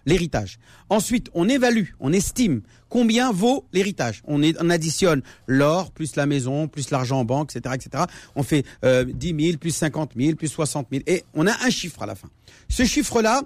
l'héritage. 0.04 0.58
Ensuite, 0.90 1.30
on 1.34 1.48
évalue, 1.48 1.88
on 1.98 2.12
estime 2.12 2.60
combien 2.88 3.32
vaut 3.32 3.66
l'héritage. 3.72 4.22
On, 4.26 4.42
on 4.42 4.70
additionne 4.70 5.22
l'or, 5.46 5.90
plus 5.92 6.16
la 6.16 6.26
maison, 6.26 6.68
plus 6.68 6.90
l'argent 6.90 7.20
en 7.20 7.24
banque, 7.24 7.54
etc., 7.56 7.74
etc. 7.74 8.04
On 8.36 8.42
fait 8.42 8.66
euh, 8.84 9.04
10 9.04 9.46
000, 9.46 9.58
plus 9.58 9.70
50 9.70 10.12
000, 10.16 10.36
plus 10.36 10.48
60 10.48 10.88
000. 10.92 11.02
Et 11.06 11.24
on 11.34 11.46
a 11.46 11.52
un 11.64 11.70
chiffre 11.70 12.02
à 12.02 12.06
la 12.06 12.14
fin. 12.14 12.28
Ce 12.68 12.84
chiffre-là, 12.84 13.42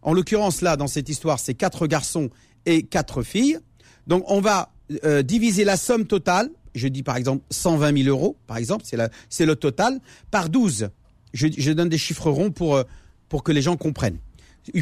en 0.00 0.14
l'occurrence 0.14 0.62
là, 0.62 0.76
dans 0.76 0.86
cette 0.86 1.08
histoire, 1.08 1.38
c'est 1.38 1.54
quatre 1.54 1.86
garçons 1.86 2.30
et 2.64 2.84
quatre 2.84 3.22
filles. 3.22 3.58
Donc 4.06 4.24
on 4.28 4.40
va 4.40 4.72
euh, 5.04 5.22
diviser 5.22 5.64
la 5.64 5.76
somme 5.76 6.06
totale, 6.06 6.50
je 6.74 6.88
dis 6.88 7.02
par 7.02 7.16
exemple 7.16 7.44
120 7.50 8.04
000 8.04 8.08
euros, 8.08 8.36
par 8.46 8.56
exemple, 8.56 8.84
c'est 9.28 9.46
le 9.46 9.56
total, 9.56 10.00
par 10.30 10.48
12. 10.48 10.88
Je, 11.32 11.48
je 11.56 11.72
donne 11.72 11.88
des 11.88 11.98
chiffres 11.98 12.30
ronds 12.30 12.50
pour, 12.50 12.76
euh, 12.76 12.84
pour 13.28 13.42
que 13.42 13.52
les 13.52 13.62
gens 13.62 13.76
comprennent. 13.76 14.18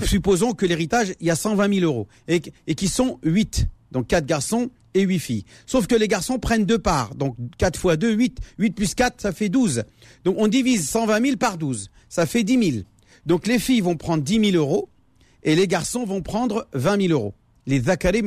Supposons 0.05 0.53
que 0.53 0.67
l'héritage, 0.67 1.15
il 1.21 1.27
y 1.27 1.31
a 1.31 1.37
120 1.37 1.81
000 1.81 1.85
euros 1.85 2.07
et, 2.29 2.41
et 2.67 2.75
qui 2.75 2.89
sont 2.89 3.19
8, 3.25 3.67
donc 3.91 4.07
4 4.07 4.27
garçons 4.27 4.71
et 4.95 5.03
8 5.03 5.19
filles. 5.19 5.45
Sauf 5.67 5.87
que 5.87 5.95
les 5.95 6.09
garçons 6.09 6.39
prennent 6.39 6.65
deux 6.65 6.79
parts, 6.79 7.15
donc 7.15 7.37
4 7.59 7.79
fois 7.79 7.97
2, 7.97 8.13
8. 8.13 8.39
8 8.59 8.71
plus 8.71 8.95
4, 8.95 9.21
ça 9.21 9.33
fait 9.33 9.49
12. 9.49 9.85
Donc 10.25 10.37
on 10.39 10.49
divise 10.49 10.89
120 10.89 11.25
000 11.25 11.37
par 11.37 11.59
12, 11.59 11.91
ça 12.09 12.27
fait 12.27 12.45
10 12.45 12.71
000. 12.73 12.85
Donc 13.27 13.47
les 13.47 13.59
filles 13.59 13.81
vont 13.81 13.97
prendre 13.97 14.23
10 14.23 14.53
000 14.53 14.57
euros 14.57 14.89
et 15.43 15.55
les 15.55 15.67
garçons 15.67 16.05
vont 16.05 16.23
prendre 16.23 16.69
20 16.75 17.09
000 17.09 17.13
euros. 17.13 17.35
Les 17.67 17.81
zakari. 17.81 18.23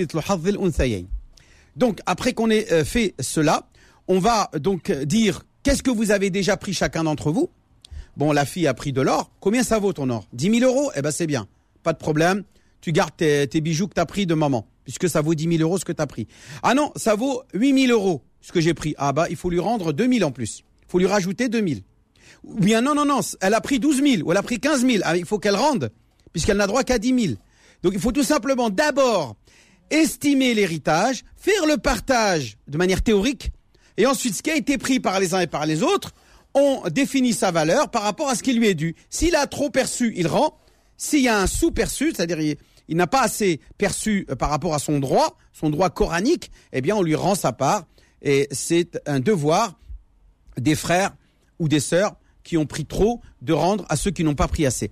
Donc 1.76 2.00
après 2.06 2.34
qu'on 2.34 2.50
ait 2.50 2.72
euh, 2.72 2.86
fait 2.86 3.13
cela, 3.20 3.68
on 4.08 4.20
va 4.20 4.50
donc 4.60 4.91
dire 4.91 5.46
qu'est-ce 5.63 5.84
que 5.84 5.91
vous 5.91 6.12
avez 6.12 6.30
déjà 6.30 6.56
pris 6.56 6.74
chacun 6.74 7.04
d'entre 7.04 7.32
vous? 7.32 7.50
Bon, 8.17 8.32
la 8.32 8.45
fille 8.45 8.67
a 8.67 8.73
pris 8.73 8.93
de 8.93 9.01
l'or. 9.01 9.32
Combien 9.39 9.63
ça 9.63 9.80
vaut 9.80 9.93
ton 9.93 10.10
or? 10.10 10.28
10 10.34 10.60
000 10.60 10.71
euros? 10.71 10.91
Eh 10.95 11.01
ben 11.01 11.12
c'est 11.12 11.28
bien. 11.28 11.47
Pas 11.84 11.93
de 11.93 11.97
problème. 11.97 12.43
Tu 12.82 12.91
gardes 12.91 13.15
tes, 13.17 13.47
bijoux 13.62 13.88
que 13.88 13.95
tu 13.95 13.99
as 13.99 14.06
pris 14.06 14.25
de 14.25 14.36
maman, 14.36 14.67
puisque 14.84 15.10
ça 15.10 15.21
vaut 15.21 15.34
10 15.34 15.58
000 15.58 15.62
euros 15.63 15.78
ce 15.78 15.86
que 15.86 15.91
tu 15.91 16.01
as 16.01 16.08
pris. 16.08 16.28
Ah 16.62 16.73
non, 16.75 16.91
ça 16.95 17.15
vaut 17.15 17.43
8 17.54 17.88
000 17.88 17.91
euros 17.91 18.21
ce 18.41 18.51
que 18.51 18.62
j'ai 18.62 18.73
pris. 18.73 18.93
Ah 18.97 19.12
bah 19.12 19.25
il 19.30 19.36
faut 19.36 19.49
lui 19.49 19.60
rendre 19.60 19.91
2 19.91 20.08
000 20.08 20.28
en 20.28 20.32
plus. 20.32 20.60
Il 20.88 20.91
faut 20.91 20.99
lui 20.99 21.08
rajouter 21.08 21.49
2 21.49 21.67
000. 21.67 21.80
Ou 22.43 22.60
bien 22.60 22.82
non, 22.82 22.93
non, 22.93 23.06
non, 23.06 23.21
elle 23.41 23.54
a 23.54 23.62
pris 23.62 23.80
12 23.80 24.01
000 24.01 24.28
ou 24.28 24.32
elle 24.32 24.38
a 24.38 24.43
pris 24.43 24.60
15 24.60 24.86
000. 24.86 25.04
Ah, 25.04 25.17
il 25.17 25.25
faut 25.25 25.39
qu'elle 25.39 25.56
rende, 25.56 25.91
puisqu'elle 26.32 26.58
n'a 26.58 26.67
droit 26.67 26.84
qu'à 26.84 26.99
10 26.99 27.21
000. 27.28 27.36
Donc 27.82 27.93
il 27.93 27.99
faut 27.99 28.12
tout 28.12 28.23
simplement 28.23 28.69
d'abord 28.69 29.36
estimer 29.89 30.54
l'héritage, 30.54 31.23
faire 31.36 31.65
le 31.67 31.78
partage 31.78 32.58
de 32.67 32.78
manière 32.78 33.01
théorique, 33.01 33.51
et 33.97 34.06
ensuite 34.06 34.36
ce 34.36 34.43
qui 34.43 34.51
a 34.51 34.56
été 34.56 34.78
pris 34.78 34.99
par 34.99 35.19
les 35.19 35.34
uns 35.34 35.41
et 35.41 35.47
par 35.47 35.65
les 35.65 35.84
autres, 35.84 36.13
on 36.56 36.84
définit 36.89 37.34
sa 37.34 37.52
valeur 37.52 37.89
par 37.89 38.02
rapport 38.02 38.30
à 38.30 38.36
ce 38.36 38.41
qui 38.41 38.54
lui 38.54 38.68
est 38.68 38.76
dû. 38.76 38.96
S'il 39.10 39.36
a 39.36 39.46
trop 39.46 39.70
perçu, 39.70 40.13
il 40.15 40.28
rend. 40.28 40.58
S'il 40.98 41.22
y 41.22 41.28
a 41.28 41.38
un 41.38 41.48
sous-perçu, 41.48 42.13
c'est-à-dire 42.15 42.39
il, 42.88 42.98
n'a 42.98 43.08
pas 43.08 43.22
assez 43.22 43.60
perçu 43.78 44.26
euh, 44.30 44.36
par 44.36 44.50
rapport 44.50 44.74
à 44.74 44.80
son 44.80 45.00
droit, 45.00 45.38
son 45.52 45.70
droit 45.70 45.89
coranique, 45.89 46.52
eh 46.72 46.82
bien 46.82 46.96
on 46.96 47.04
lui 47.04 47.15
rend 47.15 47.36
sa 47.36 47.52
part. 47.52 47.84
Et 48.22 48.48
c'est 48.52 49.00
un 49.06 49.20
devoir 49.20 49.78
des 50.58 50.76
frères 50.76 51.13
ou 51.60 51.68
des 51.68 51.82
sœurs 51.82 52.15
qui 52.44 52.58
ont 52.58 52.65
pris 52.65 52.86
trop 52.86 53.22
de 53.41 53.52
rendre 53.52 53.86
à 53.89 53.98
ceux 53.98 54.12
qui 54.12 54.24
n'ont 54.24 54.36
pas 54.36 54.48
pris 54.48 54.65
assez. 54.65 54.91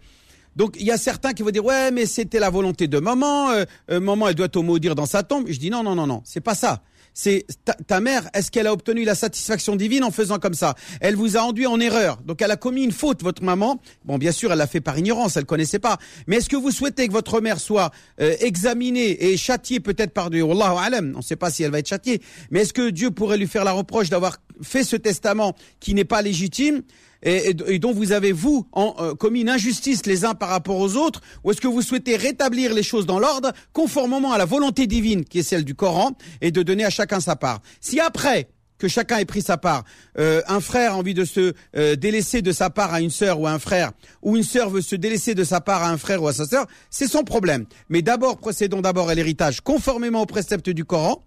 Donc 0.58 0.76
il 0.78 0.86
y 0.86 0.92
a 0.92 0.98
certains 0.98 1.34
qui 1.34 1.42
vont 1.44 1.50
dire 1.50 1.64
ouais 1.64 1.92
mais 1.92 2.06
c'était 2.06 2.40
la 2.40 2.50
volonté 2.50 2.88
de 2.88 3.00
maman, 3.00 3.52
euh, 3.52 3.64
euh, 3.90 4.00
maman 4.00 4.28
elle 4.28 4.36
doit 4.36 4.50
te 4.50 4.60
maudire 4.60 4.96
dans 4.96 5.06
sa 5.06 5.24
tombe. 5.24 5.46
Je 5.48 5.58
dis 5.58 5.70
non 5.70 5.84
non 5.84 5.96
non 5.96 6.06
non 6.06 6.22
c'est 6.26 6.42
pas 6.42 6.56
ça. 6.56 6.84
C'est 7.14 7.46
ta, 7.88 8.00
mère 8.00 8.30
est-ce 8.34 8.50
qu'elle 8.50 8.68
a 8.68 8.74
obtenu 8.74 9.04
la 9.06 9.16
satisfaction 9.16 9.76
divine 9.76 10.04
en 10.04 10.12
faisant 10.12 10.40
comme 10.40 10.54
ça? 10.54 10.76
Elle 11.00 11.16
vous 11.16 11.38
a 11.38 11.42
enduit 11.42 11.68
en 11.68 11.80
erreur 11.80 12.18
donc 12.26 12.42
elle 12.42 12.52
a 12.52 12.56
commis 12.56 12.84
une 12.84 12.92
faute 12.92 13.22
votre 13.22 13.44
maman. 13.44 13.80
Bon 14.06 14.18
bien 14.18 14.32
sûr 14.32 14.52
elle 14.52 14.58
l'a 14.58 14.68
fait 14.68 14.82
par 14.82 14.98
ignorance 14.98 15.38
elle 15.38 15.46
connaissait 15.46 15.80
pas. 15.80 15.98
Mais 16.28 16.38
est-ce 16.38 16.50
que 16.50 16.56
vous 16.56 16.72
souhaitez 16.72 17.08
que 17.08 17.14
votre 17.14 17.40
mère 17.42 17.60
soit 17.60 17.92
euh, 18.20 18.36
examinée 18.40 19.26
et 19.26 19.38
châtiée 19.38 19.80
peut-être 19.80 20.14
par 20.14 20.30
Dieu? 20.30 20.44
Wallahu 20.44 20.78
alam 20.84 21.12
on 21.16 21.20
ne 21.20 21.24
sait 21.24 21.36
pas 21.36 21.52
si 21.52 21.64
elle 21.64 21.72
va 21.72 21.80
être 21.80 21.88
châtiée. 21.88 22.22
Mais 22.50 22.62
est-ce 22.62 22.74
que 22.74 22.90
Dieu 22.90 23.12
pourrait 23.12 23.38
lui 23.38 23.48
faire 23.48 23.64
la 23.64 23.74
reproche 23.74 24.10
d'avoir 24.10 24.38
fait 24.62 24.84
ce 24.84 24.96
testament 24.96 25.56
qui 25.80 25.94
n'est 25.94 26.06
pas 26.06 26.22
légitime? 26.22 26.82
Et, 27.24 27.50
et- 27.50 27.56
et 27.74 27.80
dont 27.80 27.94
vous 27.94 28.12
avez, 28.12 28.32
vous, 28.32 28.68
en, 28.74 28.94
euh, 29.00 29.16
commis 29.16 29.42
une 29.42 29.50
injustice 29.50 30.06
les 30.06 30.26
uns 30.26 30.36
par 30.36 30.50
rapport 30.50 30.78
aux 30.78 30.96
autres, 30.96 31.22
ou 31.44 31.52
est-ce 31.52 31.62
que 31.62 31.68
vous 31.68 31.82
souhaitez 31.82 32.16
rétablir 32.18 32.74
les 32.74 32.84
choses 32.84 33.06
dans 33.06 33.20
l'ordre, 33.20 33.52
conformément 33.74 34.32
à 34.34 34.38
la 34.38 34.46
volonté 34.46 34.86
divine, 34.88 35.24
qui 35.26 35.40
est 35.40 35.44
celle 35.44 35.64
du 35.66 35.74
Coran, 35.76 36.12
et 36.42 36.52
de 36.52 36.62
donner 36.62 36.86
à 36.86 36.90
chacun 36.90 37.20
sa 37.20 37.36
part? 37.36 37.62
Si 37.82 38.00
après 38.00 38.50
que 38.78 38.88
chacun 38.90 39.18
ait 39.20 39.26
pris 39.26 39.42
sa 39.42 39.56
part, 39.56 39.86
euh, 40.20 40.42
un 40.48 40.60
frère 40.60 40.94
a 40.94 40.98
envie 40.98 41.14
de 41.14 41.24
se 41.24 41.54
euh, 41.78 41.96
délaisser 41.96 42.42
de 42.42 42.52
sa 42.52 42.70
part 42.70 42.94
à 42.94 43.00
une 43.00 43.12
sœur 43.12 43.40
ou 43.40 43.48
à 43.48 43.52
un 43.52 43.60
frère, 43.60 43.92
ou 44.22 44.36
une 44.36 44.44
sœur 44.44 44.70
veut 44.70 44.82
se 44.82 44.96
délaisser 44.98 45.36
de 45.36 45.46
sa 45.46 45.62
part 45.62 45.84
à 45.84 45.90
un 45.90 45.98
frère 45.98 46.22
ou 46.22 46.28
à 46.28 46.34
sa 46.34 46.46
sœur, 46.46 46.68
c'est 46.90 47.08
son 47.08 47.24
problème. 47.24 47.66
Mais 47.88 48.02
d'abord, 48.02 48.38
procédons 48.38 48.82
d'abord 48.82 49.08
à 49.10 49.16
l'héritage 49.16 49.62
conformément 49.62 50.22
aux 50.24 50.26
préceptes 50.26 50.70
du 50.70 50.84
Coran, 50.84 51.24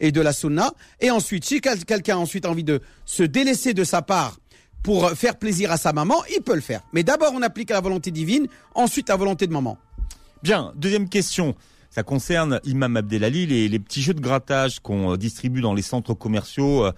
et 0.00 0.12
de 0.12 0.20
la 0.20 0.32
sunna. 0.32 0.72
Et 1.00 1.10
ensuite, 1.10 1.44
si 1.44 1.60
quel- 1.60 1.84
quelqu'un 1.84 2.14
a 2.16 2.20
ensuite 2.20 2.46
envie 2.46 2.62
de 2.62 2.80
se 3.04 3.24
délaisser 3.24 3.74
de 3.74 3.82
sa 3.82 4.00
part 4.00 4.38
pour 4.88 5.10
faire 5.10 5.36
plaisir 5.36 5.70
à 5.70 5.76
sa 5.76 5.92
maman, 5.92 6.14
il 6.34 6.40
peut 6.40 6.54
le 6.54 6.62
faire. 6.62 6.80
Mais 6.94 7.02
d'abord, 7.02 7.32
on 7.34 7.42
applique 7.42 7.68
la 7.68 7.82
volonté 7.82 8.10
divine, 8.10 8.46
ensuite 8.74 9.10
la 9.10 9.16
volonté 9.16 9.46
de 9.46 9.52
maman. 9.52 9.76
Bien, 10.42 10.72
deuxième 10.76 11.10
question. 11.10 11.54
Ça 11.90 12.02
concerne 12.02 12.58
Imam 12.64 12.96
Abdelali, 12.96 13.44
les, 13.44 13.68
les 13.68 13.78
petits 13.78 14.00
jeux 14.00 14.14
de 14.14 14.20
grattage 14.22 14.80
qu'on 14.80 15.12
euh, 15.12 15.16
distribue 15.18 15.60
dans 15.60 15.74
les 15.74 15.82
centres 15.82 16.14
commerciaux. 16.14 16.90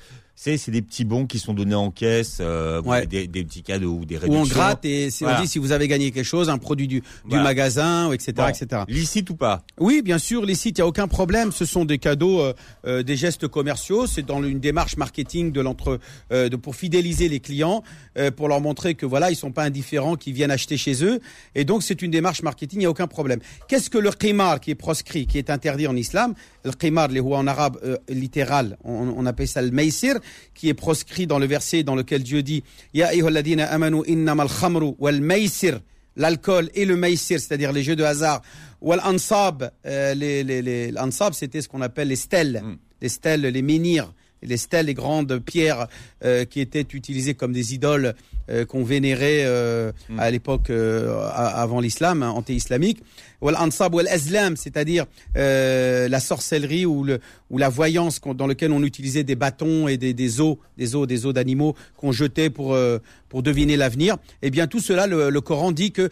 C'est 0.43 0.57
c'est 0.57 0.71
des 0.71 0.81
petits 0.81 1.05
bons 1.05 1.27
qui 1.27 1.39
sont 1.39 1.53
donnés 1.53 1.75
en 1.75 1.91
caisse, 1.91 2.39
euh, 2.41 2.81
Ouais. 2.81 3.07
des, 3.07 3.27
des 3.27 3.45
petits 3.45 3.63
cadeaux 3.63 3.99
ou 4.01 4.05
des 4.07 4.17
réductions. 4.17 4.43
on 4.43 4.47
gratte 4.47 4.87
et 4.87 5.11
si 5.11 5.23
on 5.23 5.27
Voilà. 5.27 5.43
dit 5.43 5.47
si 5.49 5.59
vous 5.59 5.71
avez 5.73 5.87
gagné 5.87 6.13
quelque 6.13 6.25
chose, 6.25 6.49
un 6.49 6.57
produit 6.57 6.89
du, 6.89 7.01
du 7.01 7.05
Voilà. 7.27 7.43
magasin, 7.45 8.09
ou 8.09 8.15
etc., 8.15 8.33
Bon, 8.37 8.49
etc. 8.49 8.83
Licite 8.89 9.29
ou 9.29 9.37
pas? 9.37 9.63
Oui, 9.79 10.01
bien 10.03 10.17
sûr, 10.17 10.47
les 10.47 10.55
sites, 10.55 10.79
il 10.79 10.81
n'y 10.81 10.85
a 10.85 10.87
aucun 10.87 11.09
problème. 11.09 11.53
Ce 11.53 11.67
sont 11.67 11.85
des 11.85 11.99
cadeaux, 11.99 12.41
euh, 12.41 12.55
euh, 12.87 13.03
des 13.03 13.17
gestes 13.17 13.49
commerciaux. 13.49 14.07
C'est 14.07 14.25
dans 14.25 14.43
une 14.43 14.61
démarche 14.61 14.97
marketing 14.97 15.53
de 15.53 15.61
l'entre, 15.61 15.99
euh, 16.33 16.49
de, 16.49 16.57
pour 16.57 16.75
fidéliser 16.75 17.29
les 17.29 17.41
clients, 17.41 17.83
euh, 18.17 18.31
pour 18.31 18.49
leur 18.49 18.63
montrer 18.63 18.95
que 18.95 19.05
voilà, 19.05 19.31
ils 19.31 19.37
sont 19.37 19.53
pas 19.53 19.65
indifférents, 19.65 20.17
qu'ils 20.17 20.33
viennent 20.33 20.51
acheter 20.51 20.79
chez 20.79 21.05
eux. 21.05 21.21
Et 21.55 21.65
donc, 21.67 21.83
c'est 21.83 22.01
une 22.01 22.11
démarche 22.11 22.41
marketing, 22.43 22.79
il 22.79 22.81
n'y 22.81 22.87
a 22.87 22.91
aucun 22.91 23.09
problème. 23.09 23.41
Qu'est-ce 23.69 23.91
que 23.91 23.99
le 23.99 24.11
qimar 24.11 24.61
qui 24.61 24.71
est 24.71 24.75
proscrit, 24.75 25.27
qui 25.27 25.37
est 25.37 25.51
interdit 25.51 25.87
en 25.87 25.97
islam 25.97 26.33
Le 26.65 26.73
qimar, 26.73 27.09
les 27.09 27.21
en 27.21 27.47
arabe 27.47 27.79
euh, 27.83 27.97
littéral, 28.09 28.77
on, 28.85 29.15
on 29.17 29.27
appelle 29.27 29.49
ça 29.49 29.63
le 29.63 29.71
maïsir, 29.71 30.19
qui 30.55 30.69
est 30.69 30.75
proscrit 30.75 31.27
dans 31.27 31.39
le 31.39 31.47
verset 31.47 31.83
dans 31.83 31.95
lequel 31.95 32.23
Dieu 32.23 32.43
dit 32.43 32.63
Ya 32.93 33.09
ayyuhalladhina 33.09 33.67
amanu 33.67 34.03
innamal 34.07 34.49
khamru 34.49 34.95
wal 34.99 35.21
maïsir 35.21 35.81
l'alcool 36.17 36.71
et 36.75 36.85
le 36.85 36.97
maïsir, 36.97 37.41
c'est-à-dire 37.41 37.73
les 37.73 37.83
jeux 37.83 37.97
de 37.97 38.05
hasard, 38.05 38.43
ou 38.81 38.93
l'ansab, 38.93 39.71
euh, 39.87 40.15
les, 40.15 40.45
les, 40.45 40.61
les, 40.63 40.91
l'ansab, 40.91 41.33
c'était 41.33 41.63
ce 41.63 41.69
qu'on 41.69 41.81
appelle 41.81 42.09
les 42.09 42.17
stèles, 42.17 42.61
Mm. 42.63 42.77
les 43.01 43.09
stèles, 43.09 43.41
les 43.43 43.63
menhirs, 43.63 44.13
les 44.43 44.57
stèles, 44.57 44.87
les 44.87 44.95
grandes 44.95 45.39
pierres 45.39 45.87
euh, 46.25 46.45
qui 46.45 46.61
étaient 46.61 46.87
utilisées 46.93 47.35
comme 47.35 47.53
des 47.53 47.75
idoles 47.75 48.15
euh, 48.51 48.65
qu'on 48.65 48.85
vénérait 48.85 49.45
euh, 49.45 49.93
Mm. 50.09 50.19
à 50.19 50.31
l'époque 50.31 50.71
euh, 50.71 51.29
avant 51.35 51.81
l'islam, 51.81 52.23
hein, 52.23 52.31
anté-islamique. 52.31 53.03
Ou 53.41 53.49
l'ansab 53.49 53.95
ou 53.95 54.01
l'azlam, 54.01 54.57
c'est-à-dire 54.57 55.07
euh, 55.37 56.09
la 56.09 56.21
sorcellerie 56.21 56.85
ou, 56.87 57.05
le, 57.05 57.21
ou 57.51 57.59
la 57.59 57.69
voyance 57.69 58.21
dans 58.21 58.47
lequel 58.47 58.73
on 58.73 58.83
utilisait 58.83 59.25
des 59.25 59.37
bâtons 59.37 59.89
et 59.89 59.97
des, 59.97 60.13
des 60.13 60.41
os, 60.41 60.57
des 60.77 60.95
os, 60.95 61.07
des 61.07 61.27
os 61.27 61.33
d'animaux 61.35 61.75
qu'on 61.97 62.13
jetait 62.13 62.51
pour 62.51 62.75
euh, 62.75 62.99
pour 63.29 63.43
deviner 63.43 63.77
l'avenir. 63.77 64.17
Eh 64.43 64.51
bien, 64.51 64.67
tout 64.67 64.81
cela, 64.81 65.07
le, 65.07 65.31
le 65.31 65.41
Coran 65.41 65.73
dit 65.73 65.93
que 65.93 66.11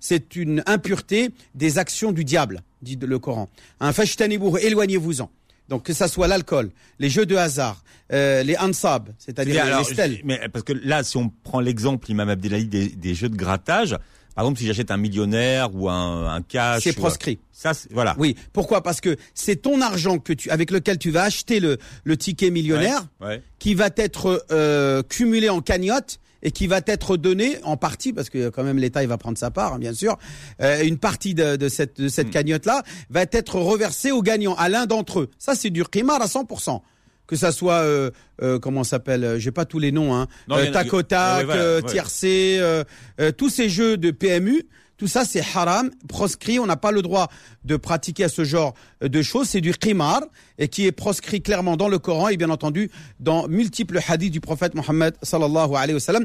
c'est 0.00 0.36
une 0.36 0.62
impureté 0.66 1.30
des 1.54 1.78
actions 1.78 2.12
du 2.12 2.24
diable, 2.24 2.62
dit 2.82 2.98
le 3.00 3.18
Coran. 3.18 3.48
Un 3.80 3.92
fashtanibuhu, 3.92 4.58
éloignez-vous-en. 4.60 5.30
Donc 5.68 5.84
que 5.84 5.92
ça 5.94 6.08
soit 6.08 6.28
l'alcool, 6.28 6.70
les 6.98 7.08
jeux 7.08 7.24
de 7.26 7.36
hasard, 7.36 7.82
euh, 8.12 8.42
les 8.42 8.56
ansab, 8.58 9.08
c'est-à-dire 9.18 9.64
les, 9.78 9.84
stèles. 9.84 10.16
je- 10.18 10.22
mais 10.26 10.40
parce 10.52 10.62
que 10.64 10.72
là, 10.74 11.02
si 11.02 11.16
on 11.16 11.30
prend 11.42 11.60
l'exemple, 11.60 12.10
Imam 12.10 12.28
Abdelali, 12.28 12.66
des, 12.66 12.88
des 12.88 13.14
jeux 13.14 13.30
de 13.30 13.36
grattage, 13.36 13.96
par 14.34 14.44
exemple, 14.44 14.58
si 14.58 14.66
j'achète 14.66 14.90
un 14.90 14.96
millionnaire 14.96 15.74
ou 15.74 15.88
un, 15.88 16.26
un 16.34 16.42
cash, 16.42 16.82
C'est 16.82 16.92
proscrit. 16.92 17.38
Ça, 17.52 17.72
voilà. 17.92 18.14
Oui. 18.18 18.36
Pourquoi? 18.52 18.82
Parce 18.82 19.00
que 19.00 19.16
c'est 19.32 19.56
ton 19.56 19.80
argent 19.80 20.18
que 20.18 20.32
tu, 20.32 20.50
avec 20.50 20.70
lequel 20.72 20.98
tu 20.98 21.10
vas 21.10 21.22
acheter 21.22 21.60
le, 21.60 21.78
le 22.02 22.16
ticket 22.16 22.50
millionnaire 22.50 23.06
Ouais, 23.20 23.26
ouais. 23.28 23.42
qui 23.60 23.74
va 23.74 23.88
être 23.96 24.44
euh, 24.50 25.02
cumulé 25.04 25.48
en 25.48 25.60
cagnotte 25.60 26.18
et 26.44 26.50
qui 26.52 26.66
va 26.66 26.80
être 26.86 27.16
donné 27.16 27.58
en 27.64 27.76
partie, 27.76 28.12
parce 28.12 28.30
que 28.30 28.50
quand 28.50 28.62
même 28.62 28.78
l'État 28.78 29.02
il 29.02 29.08
va 29.08 29.18
prendre 29.18 29.38
sa 29.38 29.50
part, 29.50 29.74
hein, 29.74 29.78
bien 29.78 29.94
sûr, 29.94 30.16
euh, 30.62 30.84
une 30.84 30.98
partie 30.98 31.34
de, 31.34 31.56
de 31.56 31.68
cette, 31.68 31.98
de 32.00 32.04
Hmm. 32.04 32.08
cette 32.10 32.30
cagnotte-là 32.30 32.82
va 33.10 33.22
être 33.32 33.56
reversée 33.58 34.12
aux 34.12 34.22
gagnants, 34.22 34.54
à 34.56 34.68
l'un 34.68 34.84
d'entre 34.86 35.20
eux. 35.20 35.30
Ça, 35.38 35.54
c'est 35.54 35.70
du 35.70 35.82
qimar 35.84 36.20
à 36.22 36.26
100%. 36.26 36.82
Que 37.26 37.36
ça 37.36 37.52
soit, 37.52 37.76
euh, 37.80 38.10
euh, 38.42 38.58
comment 38.58 38.84
s'appelle, 38.84 39.24
euh, 39.24 39.38
j'ai 39.38 39.50
pas 39.50 39.64
tous 39.64 39.78
les 39.78 39.90
noms, 39.92 40.14
hein, 40.14 40.26
Non, 40.48 40.56
euh, 40.58 40.70
tac 40.70 40.92
au 40.92 41.02
tac, 41.02 41.38
ouais, 41.38 41.44
voilà, 41.44 41.62
euh, 41.62 41.80
ouais. 41.80 41.88
tiercé, 41.88 42.58
euh, 42.60 42.84
euh, 43.18 43.32
tous 43.32 43.48
ces 43.48 43.70
jeux 43.70 43.96
de 43.96 44.10
PMU, 44.10 44.64
tout 44.96 45.06
ça 45.08 45.24
c'est 45.24 45.42
haram, 45.54 45.90
proscrit, 46.08 46.58
on 46.58 46.66
n'a 46.66 46.76
pas 46.76 46.90
le 46.92 47.02
droit 47.02 47.28
de 47.64 47.76
pratiquer 47.76 48.24
à 48.24 48.28
ce 48.28 48.44
genre 48.44 48.74
de 49.00 49.22
choses, 49.22 49.48
c'est 49.48 49.60
du 49.60 49.72
qimar, 49.72 50.22
et 50.58 50.68
qui 50.68 50.86
est 50.86 50.92
proscrit 50.92 51.42
clairement 51.42 51.76
dans 51.76 51.88
le 51.88 51.98
Coran 51.98 52.28
et 52.28 52.36
bien 52.36 52.50
entendu 52.50 52.90
dans 53.20 53.48
multiples 53.48 53.98
hadiths 54.06 54.32
du 54.32 54.40
prophète 54.40 54.74
Mohammed 54.74 55.14
sallallahu 55.22 55.74
alayhi 55.74 55.94
wa 55.94 56.00
sallam. 56.00 56.24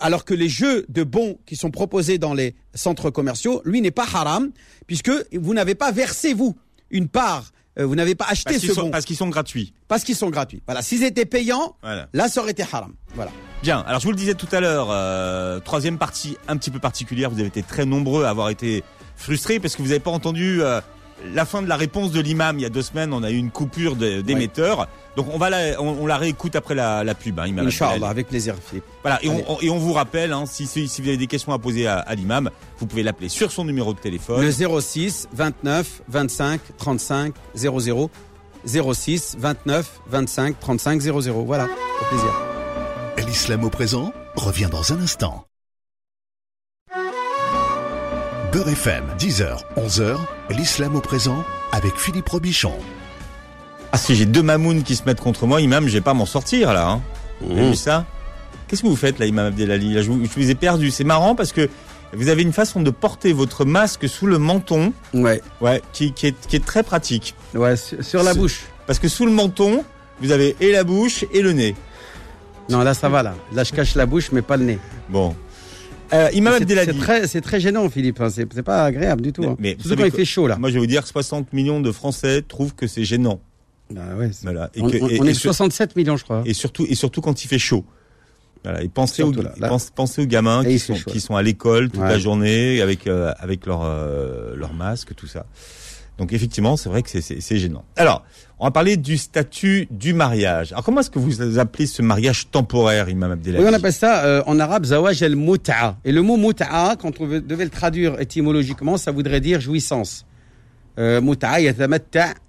Alors 0.00 0.24
que 0.24 0.32
les 0.34 0.48
jeux 0.48 0.86
de 0.88 1.02
bons 1.02 1.38
qui 1.44 1.56
sont 1.56 1.72
proposés 1.72 2.18
dans 2.18 2.32
les 2.32 2.54
centres 2.74 3.10
commerciaux, 3.10 3.62
lui 3.64 3.80
n'est 3.80 3.90
pas 3.90 4.04
haram, 4.12 4.50
puisque 4.86 5.10
vous 5.32 5.54
n'avez 5.54 5.74
pas 5.74 5.90
versé, 5.90 6.34
vous, 6.34 6.56
une 6.90 7.08
part, 7.08 7.50
euh, 7.80 7.84
vous 7.86 7.96
n'avez 7.96 8.14
pas 8.14 8.26
acheté 8.28 8.52
Parce 8.54 8.64
ce 8.66 8.74
sont, 8.74 8.82
bon, 8.82 8.90
parce 8.90 9.04
qu'ils 9.04 9.16
sont 9.16 9.28
gratuits. 9.28 9.72
parce 9.88 10.04
qu'ils 10.04 10.14
sont 10.16 10.30
gratuits. 10.30 10.62
Voilà, 10.66 10.82
s'ils 10.82 11.02
étaient 11.02 11.24
payants, 11.26 11.76
Voilà. 11.82 12.08
là 12.12 12.28
ça 12.28 12.40
aurait 12.40 12.52
été 12.52 12.62
haram. 12.62 12.94
Voilà. 13.16 13.32
Bien. 13.62 13.84
Alors, 13.86 14.00
je 14.00 14.04
vous 14.06 14.12
le 14.12 14.16
disais 14.16 14.34
tout 14.34 14.46
à 14.52 14.60
l'heure, 14.60 14.88
euh, 14.90 15.58
troisième 15.60 15.98
partie 15.98 16.36
un 16.46 16.56
petit 16.56 16.70
peu 16.70 16.78
particulière. 16.78 17.28
Vous 17.30 17.38
avez 17.40 17.48
été 17.48 17.62
très 17.62 17.84
nombreux 17.84 18.24
à 18.24 18.30
avoir 18.30 18.50
été 18.50 18.84
frustrés 19.16 19.58
parce 19.58 19.74
que 19.76 19.82
vous 19.82 19.88
n'avez 19.88 20.00
pas 20.00 20.12
entendu 20.12 20.62
euh, 20.62 20.80
la 21.34 21.44
fin 21.44 21.60
de 21.60 21.68
la 21.68 21.76
réponse 21.76 22.12
de 22.12 22.20
l'imam 22.20 22.56
il 22.58 22.62
y 22.62 22.64
a 22.64 22.68
deux 22.68 22.82
semaines. 22.82 23.12
On 23.12 23.24
a 23.24 23.30
eu 23.30 23.36
une 23.36 23.50
coupure 23.50 23.96
d'émetteur. 23.96 24.86
Donc, 25.16 25.26
on 25.34 25.38
va 25.38 25.50
la, 25.50 25.82
on, 25.82 25.88
on 26.02 26.06
la 26.06 26.16
réécoute 26.18 26.54
après 26.54 26.76
la, 26.76 27.02
la 27.02 27.14
pub. 27.16 27.40
Hein, 27.40 27.48
imam 27.48 27.66
Inch'Allah, 27.66 28.08
avec 28.08 28.28
plaisir, 28.28 28.54
Philippe. 28.64 28.84
Voilà, 29.02 29.18
et 29.24 29.28
on, 29.28 29.52
on- 29.54 29.60
et 29.60 29.70
on 29.70 29.78
vous 29.78 29.92
rappelle, 29.92 30.32
hein, 30.32 30.44
si, 30.46 30.66
si, 30.68 30.86
si 30.86 31.02
vous 31.02 31.08
avez 31.08 31.16
des 31.16 31.26
questions 31.26 31.52
à 31.52 31.58
poser 31.58 31.88
à, 31.88 31.98
à 31.98 32.14
l'imam, 32.14 32.50
vous 32.78 32.86
pouvez 32.86 33.02
l'appeler 33.02 33.28
sur 33.28 33.50
son 33.50 33.64
numéro 33.64 33.92
de 33.92 33.98
téléphone. 33.98 34.40
Le 34.40 34.52
06 34.80 35.28
29 35.32 36.02
25 36.08 36.60
35 36.78 37.34
00 37.56 38.10
06 38.64 39.36
29 39.40 40.00
25 40.08 40.60
35 40.60 41.00
00. 41.00 41.44
Voilà, 41.44 41.64
au 41.64 42.04
plaisir. 42.08 42.32
L'islam 43.26 43.64
au 43.64 43.70
présent 43.70 44.12
revient 44.36 44.68
dans 44.70 44.92
un 44.92 45.00
instant. 45.00 45.44
Beurre 48.52 48.68
FM, 48.70 49.04
10h, 49.18 49.58
11h, 49.76 50.16
l'islam 50.50 50.96
au 50.96 51.00
présent 51.00 51.44
avec 51.72 51.96
Philippe 51.96 52.28
Robichon. 52.28 52.72
Ah 53.92 53.98
si 53.98 54.14
j'ai 54.14 54.26
deux 54.26 54.42
mamounes 54.42 54.82
qui 54.82 54.96
se 54.96 55.04
mettent 55.04 55.20
contre 55.20 55.46
moi, 55.46 55.60
imam, 55.60 55.86
je 55.86 55.92
vais 55.94 56.00
pas 56.00 56.14
m'en 56.14 56.26
sortir 56.26 56.72
là. 56.72 56.88
Hein. 56.88 57.02
Vous 57.40 57.52
avez 57.58 57.70
vu 57.70 57.76
ça? 57.76 58.04
Qu'est-ce 58.66 58.82
que 58.82 58.86
vous 58.88 58.96
faites 58.96 59.18
là, 59.18 59.26
imam 59.26 59.46
Abdelali? 59.46 59.94
Là, 59.94 60.02
je, 60.02 60.10
vous, 60.10 60.24
je 60.24 60.30
vous 60.40 60.50
ai 60.50 60.54
perdu. 60.54 60.90
C'est 60.90 61.04
marrant 61.04 61.34
parce 61.34 61.52
que 61.52 61.68
vous 62.12 62.28
avez 62.28 62.42
une 62.42 62.52
façon 62.52 62.80
de 62.80 62.90
porter 62.90 63.32
votre 63.32 63.64
masque 63.64 64.08
sous 64.08 64.26
le 64.26 64.38
menton, 64.38 64.92
Ouais, 65.14 65.42
ouais, 65.60 65.82
qui, 65.92 66.12
qui, 66.12 66.28
est, 66.28 66.46
qui 66.46 66.56
est 66.56 66.64
très 66.64 66.82
pratique. 66.82 67.34
ouais, 67.54 67.76
sur, 67.76 68.02
sur 68.04 68.22
la 68.22 68.34
bouche. 68.34 68.62
Parce 68.86 68.98
que 68.98 69.08
sous 69.08 69.26
le 69.26 69.32
menton, 69.32 69.84
vous 70.20 70.32
avez 70.32 70.56
et 70.60 70.72
la 70.72 70.84
bouche 70.84 71.24
et 71.32 71.42
le 71.42 71.52
nez. 71.52 71.74
Non, 72.70 72.80
là 72.82 72.94
ça 72.94 73.08
va 73.08 73.22
là. 73.22 73.34
Là 73.52 73.64
je 73.64 73.72
cache 73.72 73.94
la 73.94 74.06
bouche 74.06 74.30
mais 74.32 74.42
pas 74.42 74.56
le 74.56 74.64
nez. 74.64 74.78
Bon. 75.08 75.34
Euh, 76.12 76.30
imam 76.32 76.54
C'est- 76.56 76.62
Abdelali. 76.62 76.92
C'est 76.92 76.98
très, 76.98 77.26
c'est 77.26 77.40
très 77.42 77.60
gênant, 77.60 77.88
Philippe. 77.90 78.20
hein. 78.20 78.28
C'est 78.30 78.62
pas 78.62 78.84
agréable 78.84 79.20
du 79.22 79.32
tout. 79.32 79.44
hein. 79.44 79.56
Mais 79.58 79.74
vous 79.74 79.82
Surtout 79.88 79.96
quand 80.02 80.06
il 80.06 80.12
fait 80.12 80.24
chaud 80.24 80.46
là. 80.46 80.56
Moi, 80.56 80.70
je 80.70 80.74
vais 80.74 80.80
vous 80.80 80.86
dire 80.86 81.02
que 81.02 81.08
60 81.08 81.52
millions 81.52 81.80
de 81.80 81.92
Français 81.92 82.42
trouvent 82.46 82.74
que 82.74 82.86
c'est 82.86 83.04
gênant. 83.04 83.40
Bah 83.90 84.00
ouais, 84.18 84.30
c'est- 84.32 84.44
Voilà. 84.44 84.70
Et 84.74 84.80
on, 84.82 84.88
que- 84.90 84.96
on- 85.02 85.08
et- 85.08 85.20
on 85.20 85.24
et 85.26 85.30
est 85.30 85.34
sur- 85.34 85.52
67 85.54 85.96
millions, 85.96 86.16
je 86.16 86.24
crois. 86.24 86.42
et 86.46 86.54
surtout 86.54 86.86
et 86.88 86.94
surtout 86.94 87.20
quand 87.20 87.44
il 87.44 87.48
fait 87.48 87.58
chaud. 87.58 87.84
Voilà, 88.64 88.82
et 88.82 88.88
pensez 88.88 89.22
aux, 89.22 89.32
là, 89.32 89.52
là. 89.58 89.68
pense- 89.68 89.90
pensez 89.94 90.22
aux 90.22 90.26
gamins 90.26 90.62
Et 90.62 90.72
qui 90.74 90.78
sont, 90.78 90.94
qui 90.94 91.24
à 91.32 91.42
l'école 91.42 91.90
toute 91.90 92.00
Ouais. 92.00 92.08
la 92.08 92.18
journée 92.18 92.80
avec 92.80 93.06
euh, 93.06 93.32
avec 93.38 93.66
leur 93.66 93.82
euh, 93.84 94.56
leur 94.56 94.72
masque, 94.74 95.14
tout 95.14 95.26
ça. 95.28 95.46
Donc 96.18 96.32
effectivement, 96.32 96.76
c'est 96.76 96.88
vrai 96.88 97.02
que 97.02 97.08
c'est- 97.08 97.56
gênant. 97.58 97.84
Alors, 97.96 98.24
on 98.58 98.64
va 98.64 98.72
parler 98.72 98.96
du 98.96 99.16
statut 99.16 99.86
du 99.90 100.12
mariage. 100.12 100.72
Alors 100.72 100.82
comment 100.84 101.00
est-ce 101.00 101.10
que 101.10 101.18
vous 101.20 101.58
appelez 101.60 101.86
ce 101.86 102.02
mariage 102.02 102.50
temporaire, 102.50 103.08
Imam 103.08 103.30
Abdelali 103.30 103.62
Oui, 103.62 103.70
on 103.70 103.72
appelle 103.72 103.92
ça 103.92 104.24
euh, 104.24 104.42
en 104.46 104.58
arabe 104.58 104.84
zawaj 104.84 105.22
el 105.22 105.36
mut'a. 105.36 105.96
Et 106.04 106.10
le 106.10 106.22
mot 106.22 106.36
mut'a, 106.36 106.96
quand 107.00 107.20
on 107.20 107.26
devait 107.26 107.64
le 107.64 107.70
traduire 107.70 108.20
étymologiquement, 108.20 108.96
ça 108.96 109.12
voudrait 109.12 109.40
dire 109.40 109.60
jouissance. 109.60 110.24
Euh, 110.98 111.20
mut'a. 111.20 111.60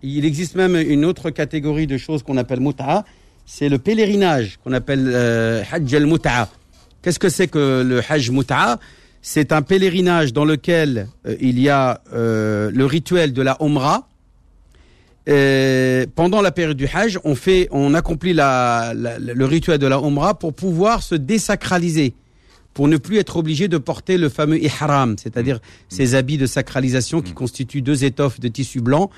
Il 0.01 0.25
existe 0.25 0.55
même 0.55 0.75
une 0.75 1.05
autre 1.05 1.29
catégorie 1.29 1.85
de 1.85 1.97
choses 1.97 2.23
qu'on 2.23 2.37
appelle 2.37 2.59
mut'a. 2.61 3.05
C'est 3.45 3.69
le 3.69 3.77
pèlerinage 3.77 4.57
qu'on 4.63 4.73
appelle 4.73 5.11
euh, 5.13 5.61
hajj 5.71 5.93
el 5.93 6.07
mut'a. 6.07 6.49
Qu'est-ce 7.03 7.19
que 7.19 7.29
c'est 7.29 7.47
que 7.47 7.83
le 7.87 8.01
hajj 8.09 8.31
mut'a? 8.31 8.79
C'est 9.21 9.51
un 9.51 9.61
pèlerinage 9.61 10.31
dans 10.33 10.45
lequel 10.45 11.07
euh, 11.25 11.35
il 11.41 11.59
y 11.59 11.69
a 11.69 12.01
euh, 12.13 12.71
le 12.73 12.85
rituel 12.85 13.33
de 13.33 13.41
la 13.41 13.57
umrah. 13.59 14.07
Euh, 15.27 16.05
pendant 16.15 16.41
la 16.41 16.51
période 16.51 16.77
du 16.77 16.87
Hajj, 16.91 17.19
on 17.23 17.35
fait, 17.35 17.67
on 17.71 17.93
accomplit 17.93 18.33
la, 18.33 18.93
la- 18.95 19.19
le 19.19 19.45
rituel 19.45 19.77
de 19.77 19.85
la 19.85 19.97
Umrah 19.97 20.33
pour 20.39 20.53
pouvoir 20.53 21.03
se 21.03 21.13
désacraliser, 21.13 22.15
pour 22.73 22.87
ne 22.87 22.97
plus 22.97 23.17
être 23.17 23.35
obligé 23.37 23.67
de 23.67 23.77
porter 23.77 24.17
le 24.17 24.29
fameux 24.29 24.59
ihram, 24.63 25.17
c'est-à-dire 25.21 25.59
ces 25.87 26.15
habits 26.15 26.37
de 26.37 26.47
sacralisation 26.47 27.21
qui 27.21 27.33
constituent 27.33 27.83
deux 27.83 28.05
étoffes 28.05 28.39
de 28.39 28.47
tissu 28.47 28.81
blanc 28.81 29.11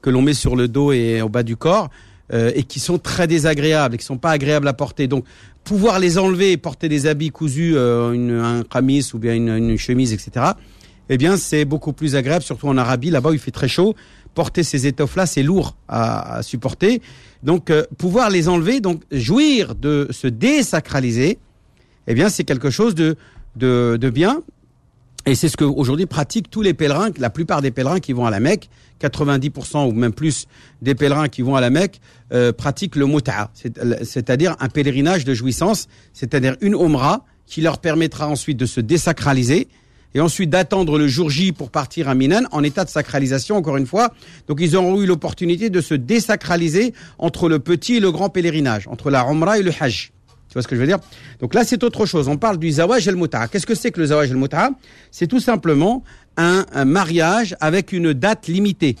que 0.00 0.10
l'on 0.10 0.22
met 0.22 0.34
sur 0.34 0.56
le 0.56 0.66
dos 0.66 0.90
et 0.90 1.22
au 1.22 1.28
bas 1.28 1.44
du 1.44 1.56
corps 1.56 1.90
euh, 2.32 2.52
et 2.54 2.62
qui 2.62 2.80
sont 2.80 2.98
très 2.98 3.26
désagréables 3.26 3.94
et 3.94 3.98
qui 3.98 4.04
sont 4.04 4.18
pas 4.18 4.30
agréables 4.30 4.68
à 4.68 4.72
porter. 4.72 5.08
Donc, 5.08 5.24
pouvoir 5.64 5.98
les 5.98 6.18
enlever 6.18 6.56
porter 6.56 6.88
des 6.88 7.06
habits 7.06 7.30
cousus, 7.30 7.74
euh, 7.76 8.12
une, 8.12 8.32
un 8.32 8.62
camis 8.62 9.10
ou 9.14 9.18
bien 9.18 9.34
une, 9.34 9.48
une 9.48 9.78
chemise, 9.78 10.12
etc. 10.12 10.52
Eh 11.08 11.18
bien, 11.18 11.36
c'est 11.36 11.64
beaucoup 11.64 11.92
plus 11.92 12.16
agréable, 12.16 12.42
surtout 12.42 12.68
en 12.68 12.76
Arabie. 12.76 13.10
Là-bas, 13.10 13.30
où 13.30 13.34
il 13.34 13.38
fait 13.38 13.50
très 13.50 13.68
chaud. 13.68 13.94
Porter 14.34 14.62
ces 14.62 14.86
étoffes-là, 14.86 15.26
c'est 15.26 15.42
lourd 15.42 15.76
à, 15.88 16.36
à 16.36 16.42
supporter. 16.42 17.02
Donc, 17.42 17.70
euh, 17.70 17.84
pouvoir 17.98 18.30
les 18.30 18.48
enlever, 18.48 18.80
donc 18.80 19.02
jouir 19.10 19.74
de 19.74 20.08
se 20.10 20.26
désacraliser, 20.26 21.38
eh 22.06 22.14
bien, 22.14 22.28
c'est 22.28 22.44
quelque 22.44 22.70
chose 22.70 22.94
de, 22.94 23.16
de, 23.56 23.98
de 24.00 24.10
bien. 24.10 24.42
Et 25.24 25.36
c'est 25.36 25.48
ce 25.48 25.56
que 25.56 25.64
aujourd'hui 25.64 26.06
pratiquent 26.06 26.50
tous 26.50 26.62
les 26.62 26.74
pèlerins, 26.74 27.10
la 27.18 27.30
plupart 27.30 27.62
des 27.62 27.70
pèlerins 27.70 28.00
qui 28.00 28.12
vont 28.12 28.26
à 28.26 28.30
la 28.30 28.40
Mecque, 28.40 28.68
90% 29.00 29.88
ou 29.88 29.92
même 29.92 30.12
plus 30.12 30.46
des 30.80 30.96
pèlerins 30.96 31.28
qui 31.28 31.42
vont 31.42 31.54
à 31.54 31.60
la 31.60 31.70
Mecque 31.70 32.00
euh, 32.32 32.52
pratiquent 32.52 32.96
le 32.96 33.06
muta'a, 33.06 33.50
c'est-à-dire 34.02 34.56
un 34.58 34.68
pèlerinage 34.68 35.24
de 35.24 35.32
jouissance, 35.32 35.86
c'est-à-dire 36.12 36.56
une 36.60 36.74
omra 36.74 37.24
qui 37.46 37.60
leur 37.60 37.78
permettra 37.78 38.28
ensuite 38.28 38.56
de 38.56 38.66
se 38.66 38.80
désacraliser 38.80 39.68
et 40.14 40.20
ensuite 40.20 40.50
d'attendre 40.50 40.98
le 40.98 41.06
jour 41.06 41.30
J 41.30 41.52
pour 41.52 41.70
partir 41.70 42.08
à 42.08 42.14
Minan 42.14 42.42
en 42.50 42.62
état 42.64 42.84
de 42.84 42.90
sacralisation 42.90 43.56
encore 43.56 43.76
une 43.76 43.86
fois. 43.86 44.12
Donc 44.48 44.58
ils 44.60 44.76
auront 44.76 45.00
eu 45.00 45.06
l'opportunité 45.06 45.70
de 45.70 45.80
se 45.80 45.94
désacraliser 45.94 46.94
entre 47.18 47.48
le 47.48 47.60
petit 47.60 47.96
et 47.96 48.00
le 48.00 48.10
grand 48.10 48.28
pèlerinage, 48.28 48.88
entre 48.88 49.10
la 49.10 49.22
Umrah 49.22 49.58
et 49.58 49.62
le 49.62 49.72
Hajj. 49.78 50.12
Tu 50.52 50.56
vois 50.56 50.62
ce 50.62 50.68
que 50.68 50.76
je 50.76 50.80
veux 50.82 50.86
dire? 50.86 50.98
Donc 51.40 51.54
là, 51.54 51.64
c'est 51.64 51.82
autre 51.82 52.04
chose. 52.04 52.28
On 52.28 52.36
parle 52.36 52.58
du 52.58 52.70
zawaj 52.70 53.08
el 53.08 53.16
muta'a. 53.16 53.48
Qu'est-ce 53.48 53.64
que 53.64 53.74
c'est 53.74 53.90
que 53.90 53.98
le 53.98 54.08
zawaj 54.08 54.30
el 54.30 54.36
muta'a 54.36 54.68
C'est 55.10 55.26
tout 55.26 55.40
simplement 55.40 56.04
un, 56.36 56.66
mariage 56.84 57.56
avec 57.60 57.90
une 57.90 58.12
date 58.12 58.48
limitée. 58.48 58.96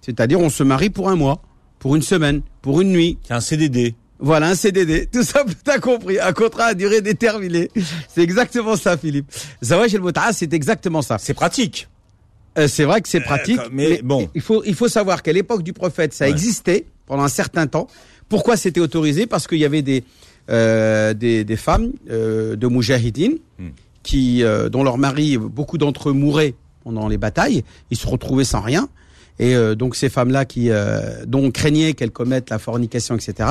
C'est-à-dire, 0.00 0.40
on 0.40 0.50
se 0.50 0.64
marie 0.64 0.90
pour 0.90 1.08
un 1.08 1.14
mois, 1.14 1.42
pour 1.78 1.94
une 1.94 2.02
semaine, 2.02 2.42
pour 2.60 2.80
une 2.80 2.90
nuit. 2.90 3.18
C'est 3.22 3.34
un 3.34 3.40
CDD. 3.40 3.94
Voilà, 4.18 4.48
un 4.48 4.56
CDD. 4.56 5.06
Tout 5.12 5.22
ça, 5.22 5.44
t'as 5.62 5.78
compris. 5.78 6.18
Un 6.18 6.32
contrat 6.32 6.64
à 6.64 6.74
durée 6.74 7.02
déterminée. 7.02 7.70
C'est 8.08 8.22
exactement 8.22 8.74
ça, 8.74 8.96
Philippe. 8.96 9.30
Zawaj 9.62 9.94
el 9.94 10.00
muta'a, 10.00 10.32
c'est 10.32 10.52
exactement 10.52 11.02
ça. 11.02 11.18
C'est 11.18 11.34
pratique. 11.34 11.86
Euh, 12.58 12.66
c'est 12.66 12.82
vrai 12.82 13.00
que 13.00 13.08
c'est 13.08 13.20
euh, 13.20 13.24
pratique, 13.24 13.60
mais, 13.70 14.00
bon, 14.02 14.28
il 14.34 14.40
faut 14.40 14.64
il 14.64 14.74
faut 14.74 14.88
savoir 14.88 15.22
qu'à 15.22 15.32
l'époque 15.32 15.62
du 15.62 15.72
prophète, 15.72 16.12
ça 16.12 16.28
existait 16.28 16.84
pendant 17.06 17.22
un 17.22 17.28
certain 17.28 17.68
temps. 17.68 17.86
Pourquoi 18.28 18.56
c'était 18.56 18.80
autorisé? 18.80 19.26
Parce 19.26 19.46
qu'il 19.46 19.58
y 19.58 19.64
avait 19.64 19.82
des 19.82 20.02
euh, 20.48 21.14
des, 21.14 21.44
des, 21.44 21.56
femmes 21.56 21.92
euh, 22.10 22.56
de 22.56 22.66
Moujahidine 22.66 23.38
hmm. 23.58 23.68
qui, 24.02 24.42
euh, 24.42 24.68
dont 24.68 24.82
leur 24.82 24.98
mari, 24.98 25.36
beaucoup 25.36 25.78
d'entre 25.78 26.10
eux 26.10 26.12
mouraient 26.12 26.54
pendant 26.82 27.08
les 27.08 27.18
batailles, 27.18 27.62
ils 27.90 27.96
se 27.96 28.06
retrouvaient 28.06 28.44
sans 28.44 28.60
rien. 28.60 28.88
Et 29.38 29.54
donc 29.74 29.96
ces 29.96 30.10
femmes-là 30.10 30.44
qui, 30.44 30.68
dont 31.26 31.44
on 31.44 31.50
craignait 31.50 31.94
qu'elles 31.94 32.10
commettent 32.10 32.50
la 32.50 32.58
fornication, 32.58 33.14
etc. 33.14 33.48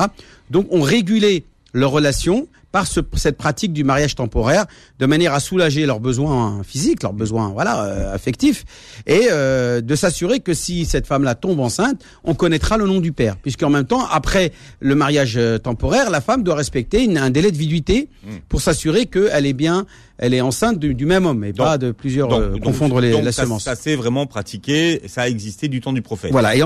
Donc 0.48 0.68
on 0.70 0.82
régulait 0.82 1.42
leurs 1.72 1.90
relations 1.90 2.46
par 2.72 2.86
ce, 2.86 3.00
cette 3.14 3.36
pratique 3.36 3.72
du 3.72 3.84
mariage 3.84 4.14
temporaire, 4.14 4.66
de 4.98 5.06
manière 5.06 5.34
à 5.34 5.40
soulager 5.40 5.86
leurs 5.86 6.00
besoins 6.00 6.62
physiques, 6.62 7.02
leurs 7.02 7.12
besoins 7.12 7.48
voilà 7.50 7.84
euh, 7.84 8.14
affectifs, 8.14 8.64
et 9.06 9.28
euh, 9.30 9.80
de 9.80 9.94
s'assurer 9.94 10.40
que 10.40 10.54
si 10.54 10.84
cette 10.84 11.06
femme-là 11.06 11.34
tombe 11.34 11.60
enceinte, 11.60 12.02
on 12.24 12.34
connaîtra 12.34 12.76
le 12.76 12.86
nom 12.86 13.00
du 13.00 13.12
père, 13.12 13.36
puisqu'en 13.36 13.70
même 13.70 13.86
temps, 13.86 14.06
après 14.06 14.52
le 14.80 14.94
mariage 14.94 15.34
euh, 15.36 15.58
temporaire, 15.58 16.10
la 16.10 16.20
femme 16.20 16.42
doit 16.42 16.54
respecter 16.54 17.08
un 17.16 17.30
délai 17.30 17.50
de 17.50 17.56
viduité 17.56 18.08
hmm. 18.24 18.36
pour 18.48 18.60
s'assurer 18.60 19.06
qu'elle 19.06 19.46
est 19.46 19.52
bien, 19.52 19.86
elle 20.18 20.34
est 20.34 20.40
enceinte 20.40 20.78
du, 20.78 21.06
même 21.06 21.26
homme, 21.26 21.44
et 21.44 21.52
pas 21.52 21.78
de 21.78 21.92
plusieurs 21.92 22.28
confondre 22.60 23.00
les 23.00 23.20
la 23.20 23.32
semence. 23.32 23.64
Ça, 23.64 23.74
s'est 23.74 23.96
vraiment 23.96 24.26
pratiqué, 24.26 25.02
ça 25.06 25.22
a 25.22 25.28
existé 25.28 25.68
du 25.68 25.80
temps 25.80 25.92
du 25.92 26.02
prophète. 26.02 26.30
Voilà, 26.30 26.56
et 26.56 26.62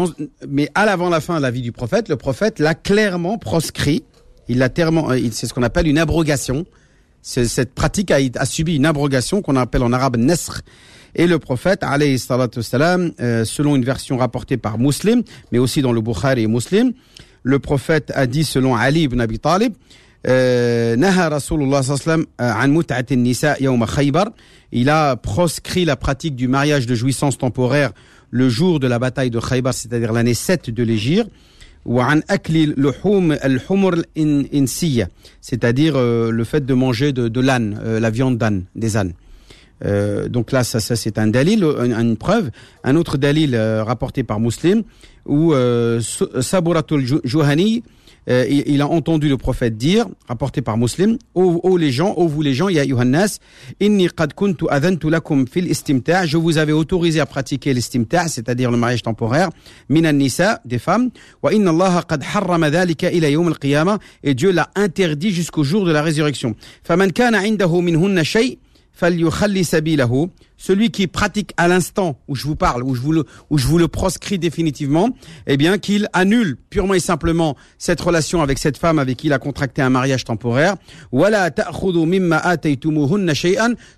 mais 0.48 0.68
à 0.74 0.84
l'avant 0.84 1.08
la 1.08 1.20
fin 1.20 1.36
de 1.36 1.42
la 1.42 1.50
vie 1.50 1.62
du 1.62 1.72
prophète, 1.72 2.08
le 2.08 2.16
prophète 2.16 2.58
l'a 2.58 2.74
clairement 2.74 3.38
proscrit 3.38 4.02
il 4.48 4.62
a 4.62 4.68
tellement, 4.68 5.10
euh, 5.10 5.18
c'est 5.30 5.46
ce 5.46 5.54
qu'on 5.54 5.62
appelle 5.62 5.86
une 5.86 5.98
abrogation. 5.98 6.64
Cette 7.22 7.74
pratique 7.74 8.10
a, 8.10 8.44
subi 8.44 8.76
une 8.76 8.84
abrogation 8.84 9.40
qu'on 9.40 9.56
appelle 9.56 9.82
en 9.82 9.92
arabe 9.92 10.18
nesr. 10.18 10.60
Et 11.14 11.26
le 11.26 11.38
prophète, 11.38 11.82
alayhi 11.82 12.18
salatu 12.18 12.62
salam, 12.62 13.12
euh, 13.20 13.44
selon 13.44 13.76
une 13.76 13.84
version 13.84 14.18
rapportée 14.18 14.58
par 14.58 14.78
Muslim, 14.78 15.22
mais 15.50 15.58
aussi 15.58 15.80
dans 15.80 15.92
le 15.92 16.02
Bukhari 16.02 16.42
et 16.42 16.46
Muslim, 16.46 16.92
le 17.42 17.58
prophète 17.60 18.12
a 18.14 18.26
dit 18.26 18.44
selon 18.44 18.76
Ali 18.76 19.02
ibn 19.02 19.20
Abi 19.20 19.38
Talib, 19.38 19.72
euh, 20.26 20.96
il 24.72 24.88
a 24.90 25.16
proscrit 25.16 25.84
la 25.84 25.96
pratique 25.96 26.36
du 26.36 26.48
mariage 26.48 26.86
de 26.86 26.94
jouissance 26.94 27.38
temporaire 27.38 27.92
le 28.30 28.48
jour 28.48 28.80
de 28.80 28.86
la 28.86 28.98
bataille 28.98 29.30
de 29.30 29.38
Khaybar, 29.38 29.72
c'est-à-dire 29.72 30.12
l'année 30.12 30.34
7 30.34 30.70
de 30.70 30.82
l'Égypte 30.82 31.30
c'est-à-dire 35.40 35.94
euh, 35.96 36.30
le 36.30 36.44
fait 36.44 36.64
de 36.64 36.74
manger 36.74 37.12
de, 37.12 37.40
l'âne, 37.40 37.80
euh, 37.84 38.00
la 38.00 38.10
viande 38.10 38.38
d'âne, 38.38 38.64
des 38.74 38.96
ânes. 38.96 39.12
Euh, 39.84 40.28
donc 40.28 40.52
là, 40.52 40.64
ça, 40.64 40.80
ça 40.80 40.96
c'est 40.96 41.18
un 41.18 41.26
dalil, 41.26 41.62
une, 41.64 42.16
preuve. 42.16 42.50
Un 42.84 42.96
autre 42.96 43.18
dalil 43.18 43.56
rapporté 43.56 44.22
par 44.22 44.40
Muslim, 44.40 44.82
où 45.26 45.52
Saburatul 46.40 47.04
Juhani 47.24 47.82
euh, 48.28 48.46
il, 48.48 48.80
a 48.80 48.88
entendu 48.88 49.28
le 49.28 49.36
prophète 49.36 49.76
dire, 49.76 50.06
rapporté 50.28 50.62
par 50.62 50.76
Muslim, 50.76 51.18
ô, 51.34 51.76
les 51.76 51.92
gens, 51.92 52.14
ô 52.16 52.26
vous 52.26 52.42
les 52.42 52.54
gens, 52.54 52.68
ya 52.68 52.84
Yohannas, 52.84 53.38
inni 53.80 54.08
qad 54.08 54.34
kuntu 54.34 54.66
adhantu 54.70 55.10
lakum 55.10 55.46
fil 55.46 55.68
istimta' 55.70 56.26
je 56.26 56.36
vous 56.36 56.58
avais 56.58 56.72
autorisé 56.72 57.20
à 57.20 57.26
pratiquer 57.26 57.74
l'istimta', 57.74 58.28
c'est-à-dire 58.28 58.70
le 58.70 58.76
mariage 58.76 59.02
temporaire, 59.02 59.50
minan 59.88 60.12
nisa, 60.12 60.60
des 60.64 60.78
femmes, 60.78 61.10
wa 61.42 61.52
inna 61.52 61.70
Allah 61.70 62.02
qad 62.08 62.22
harrama 62.22 62.70
dhalika 62.70 63.10
ila 63.12 63.28
yawm 63.28 63.48
al-qiyamah, 63.48 63.98
et 64.22 64.34
Dieu 64.34 64.52
l'a 64.52 64.70
interdit 64.74 65.30
jusqu'au 65.30 65.64
jour 65.64 65.84
de 65.84 65.92
la 65.92 66.02
résurrection. 66.02 66.54
Faman 66.82 67.10
kana 67.10 67.40
indahu 67.40 67.82
minhunna 67.82 68.24
shay' 68.24 68.58
celui 70.56 70.90
qui 70.90 71.06
pratique 71.06 71.52
à 71.56 71.68
l'instant 71.68 72.18
où 72.28 72.34
je 72.34 72.46
vous 72.46 72.56
parle, 72.56 72.82
où 72.82 72.94
je 72.94 73.00
vous 73.00 73.12
le, 73.12 73.24
où 73.50 73.58
je 73.58 73.66
vous 73.66 73.78
le 73.78 73.88
proscris 73.88 74.38
définitivement, 74.38 75.10
eh 75.46 75.56
bien 75.56 75.78
qu'il 75.78 76.08
annule 76.12 76.56
purement 76.70 76.94
et 76.94 77.00
simplement 77.00 77.56
cette 77.78 78.00
relation 78.00 78.42
avec 78.42 78.58
cette 78.58 78.78
femme 78.78 78.98
avec 78.98 79.18
qui 79.18 79.26
il 79.26 79.32
a 79.32 79.38
contracté 79.38 79.82
un 79.82 79.90
mariage 79.90 80.24
temporaire, 80.24 80.76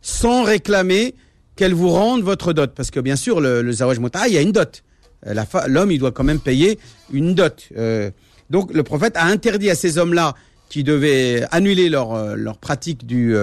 sans 0.02 0.42
réclamer 0.42 1.14
qu'elle 1.56 1.74
vous 1.74 1.90
rende 1.90 2.22
votre 2.22 2.52
dot, 2.52 2.72
parce 2.74 2.90
que 2.90 3.00
bien 3.00 3.16
sûr 3.16 3.40
le, 3.40 3.62
le 3.62 3.72
zawaj 3.72 3.98
il 4.28 4.34
y 4.34 4.38
a 4.38 4.42
une 4.42 4.52
dot. 4.52 4.82
Euh, 5.26 5.34
l'homme, 5.68 5.90
il 5.90 5.98
doit 5.98 6.12
quand 6.12 6.24
même 6.24 6.40
payer 6.40 6.78
une 7.12 7.34
dot. 7.34 7.68
Euh, 7.76 8.10
donc 8.50 8.72
le 8.72 8.82
prophète 8.82 9.16
a 9.16 9.24
interdit 9.24 9.70
à 9.70 9.74
ces 9.74 9.98
hommes-là 9.98 10.34
qui 10.68 10.84
devaient 10.84 11.44
annuler 11.50 11.88
leur, 11.88 12.14
euh, 12.14 12.34
leur 12.34 12.58
pratique 12.58 13.06
du 13.06 13.34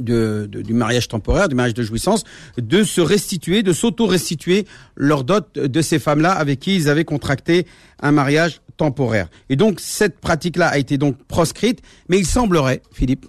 de, 0.00 0.48
du 0.50 0.74
mariage 0.74 1.08
temporaire, 1.08 1.48
du 1.48 1.54
mariage 1.54 1.74
de 1.74 1.82
jouissance, 1.82 2.24
de 2.56 2.82
se 2.84 3.00
restituer, 3.00 3.62
de 3.62 3.72
s'auto-restituer 3.72 4.66
leur 4.96 5.24
dot 5.24 5.52
de 5.54 5.82
ces 5.82 5.98
femmes-là 5.98 6.32
avec 6.32 6.60
qui 6.60 6.76
ils 6.76 6.88
avaient 6.88 7.04
contracté 7.04 7.66
un 8.00 8.12
mariage 8.12 8.60
temporaire. 8.76 9.28
Et 9.48 9.56
donc 9.56 9.80
cette 9.80 10.18
pratique-là 10.18 10.68
a 10.68 10.78
été 10.78 10.98
donc 10.98 11.16
proscrite, 11.28 11.82
mais 12.08 12.18
il 12.18 12.26
semblerait, 12.26 12.82
Philippe, 12.92 13.26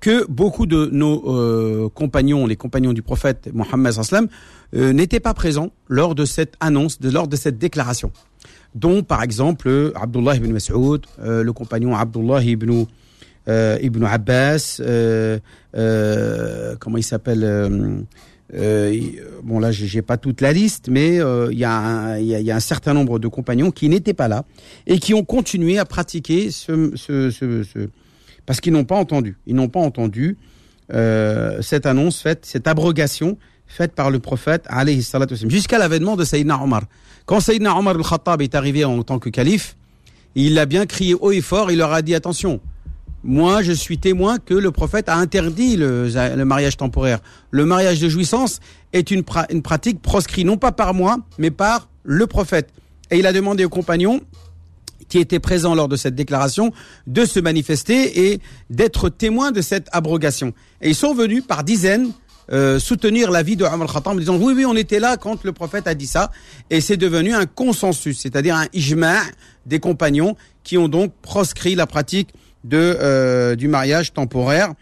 que 0.00 0.26
beaucoup 0.28 0.66
de 0.66 0.90
nos 0.92 1.22
euh, 1.26 1.88
compagnons, 1.88 2.46
les 2.46 2.56
compagnons 2.56 2.92
du 2.92 3.00
prophète 3.00 3.48
Mohammed 3.54 3.94
euh, 4.74 4.92
n'étaient 4.92 5.18
pas 5.18 5.32
présents 5.32 5.70
lors 5.88 6.14
de 6.14 6.26
cette 6.26 6.56
annonce, 6.60 7.00
de, 7.00 7.08
lors 7.10 7.26
de 7.26 7.36
cette 7.36 7.56
déclaration. 7.56 8.12
Dont 8.74 9.02
par 9.02 9.22
exemple 9.22 9.92
Abdullah 9.94 10.36
ibn 10.36 10.52
Mas'ud, 10.52 11.06
euh, 11.20 11.42
le 11.42 11.52
compagnon 11.54 11.96
Abdullah 11.96 12.42
ibn 12.42 12.84
Ibn 13.46 14.04
Abbas, 14.04 14.78
euh, 14.80 15.38
euh, 15.76 16.76
comment 16.78 16.96
il 16.96 17.02
s'appelle 17.02 18.06
bon 19.42 19.58
là 19.58 19.72
j'ai 19.72 20.02
pas 20.02 20.16
toute 20.16 20.40
la 20.40 20.52
liste, 20.52 20.88
mais 20.88 21.16
il 21.16 21.58
y, 21.58 21.64
a 21.64 22.18
y, 22.18 22.50
a, 22.50 22.56
un 22.56 22.60
certain 22.60 22.94
nombre 22.94 23.18
de 23.18 23.28
compagnons 23.28 23.70
qui 23.70 23.88
n'étaient 23.88 24.14
pas 24.14 24.28
là 24.28 24.44
et 24.86 24.98
qui 24.98 25.14
ont 25.14 25.24
continué 25.24 25.78
à 25.78 25.84
pratiquer 25.84 26.50
ce, 26.50 26.92
ce, 26.94 27.30
ce, 27.30 27.88
parce 28.46 28.60
qu'ils 28.60 28.72
n'ont 28.72 28.84
pas 28.84 28.96
entendu, 28.96 29.36
ils 29.46 29.54
n'ont 29.54 29.68
pas 29.68 29.80
entendu 29.80 30.38
cette 30.88 31.86
annonce 31.86 32.20
faite, 32.20 32.46
cette 32.46 32.66
abrogation 32.66 33.36
faite 33.66 33.92
par 33.92 34.10
le 34.10 34.18
prophète 34.20 34.68
jusqu'à 35.48 35.78
l'avènement 35.78 36.16
de 36.16 36.24
Sayyidina 36.24 36.62
Omar. 36.62 36.82
Quand 37.26 37.40
Sayyidina 37.40 37.76
Omar 37.76 37.96
al-Khattab 37.96 38.42
est 38.42 38.54
arrivé 38.54 38.84
en 38.84 39.02
tant 39.02 39.18
que 39.18 39.30
calife, 39.30 39.76
il 40.34 40.58
a 40.58 40.66
bien 40.66 40.86
crié 40.86 41.14
haut 41.14 41.32
et 41.32 41.40
fort, 41.40 41.70
il 41.70 41.78
leur 41.78 41.92
a 41.92 42.02
dit 42.02 42.14
attention, 42.14 42.60
moi, 43.24 43.62
je 43.62 43.72
suis 43.72 43.98
témoin 43.98 44.38
que 44.38 44.52
le 44.52 44.70
prophète 44.70 45.08
a 45.08 45.16
interdit 45.16 45.76
le, 45.76 46.44
mariage 46.44 46.76
temporaire. 46.76 47.20
Le 47.50 47.64
mariage 47.64 47.98
de 47.98 48.08
jouissance 48.08 48.60
est 48.92 49.10
une, 49.10 49.24
une 49.50 49.62
pratique 49.62 50.02
proscrite, 50.02 50.46
non 50.46 50.58
pas 50.58 50.72
par 50.72 50.92
moi, 50.92 51.16
mais 51.38 51.50
par 51.50 51.88
le 52.02 52.26
prophète. 52.26 52.68
Et 53.10 53.18
il 53.18 53.26
a 53.26 53.32
demandé 53.32 53.64
aux 53.64 53.70
compagnons 53.70 54.20
qui 55.08 55.18
étaient 55.18 55.40
présents 55.40 55.74
lors 55.74 55.88
de 55.88 55.96
cette 55.96 56.14
déclaration 56.14 56.72
de 57.06 57.24
se 57.24 57.40
manifester 57.40 58.30
et 58.32 58.40
d'être 58.68 59.08
témoins 59.08 59.52
de 59.52 59.62
cette 59.62 59.88
abrogation. 59.92 60.52
Et 60.82 60.90
ils 60.90 60.94
sont 60.94 61.14
venus 61.14 61.44
par 61.46 61.64
dizaines 61.64 62.10
euh, 62.52 62.78
soutenir 62.78 63.30
l'avis 63.30 63.56
de 63.56 63.64
Omar 63.64 63.90
Khattab 63.90 64.14
en 64.14 64.16
disant 64.16 64.36
oui 64.36 64.52
oui 64.54 64.66
on 64.66 64.76
était 64.76 65.00
là 65.00 65.16
quand 65.16 65.44
le 65.44 65.52
prophète 65.52 65.86
a 65.86 65.94
dit 65.94 66.06
ça 66.06 66.30
et 66.68 66.82
c'est 66.82 66.98
devenu 66.98 67.32
un 67.32 67.46
consensus 67.46 68.18
c'est-à-dire 68.18 68.54
un 68.54 68.66
ijma' 68.74 69.22
des 69.64 69.78
compagnons 69.78 70.36
qui 70.62 70.76
ont 70.76 70.88
donc 70.88 71.14
proscrit 71.22 71.74
la 71.74 71.86
pratique 71.86 72.34
de 72.64 72.78
euh, 72.78 73.54
du 73.54 73.68
mariage 73.68 74.12
temporaire. 74.12 74.72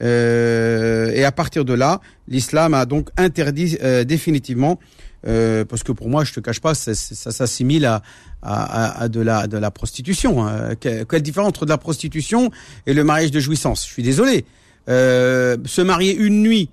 Euh, 0.00 1.12
et 1.12 1.24
à 1.24 1.32
partir 1.32 1.64
de 1.64 1.74
là, 1.74 2.00
l'islam 2.26 2.72
a 2.74 2.86
donc 2.86 3.10
interdit 3.16 3.76
euh, 3.82 4.04
définitivement, 4.04 4.78
parce 5.22 5.84
que 5.84 5.92
pour 5.92 6.08
moi, 6.08 6.24
je 6.24 6.32
te 6.32 6.40
cache 6.40 6.60
pas, 6.60 6.74
ça, 6.74 6.94
s'assimile 6.94 7.84
à, 7.84 8.02
à, 8.42 9.02
à, 9.02 9.08
de 9.08 9.20
la 9.20 9.46
de 9.46 9.56
la 9.56 9.70
prostitution. 9.70 10.44
Hein. 10.44 10.74
Quelle, 10.80 11.22
différence 11.22 11.50
entre 11.50 11.64
de 11.64 11.70
la 11.70 11.78
prostitution 11.78 12.50
et 12.86 12.94
le 12.94 13.04
mariage 13.04 13.30
de 13.30 13.38
jouissance? 13.38 13.86
Je 13.86 13.92
suis 13.92 14.02
désolé. 14.02 14.44
se 14.88 15.80
marier 15.82 16.16
une 16.16 16.42
nuit 16.42 16.70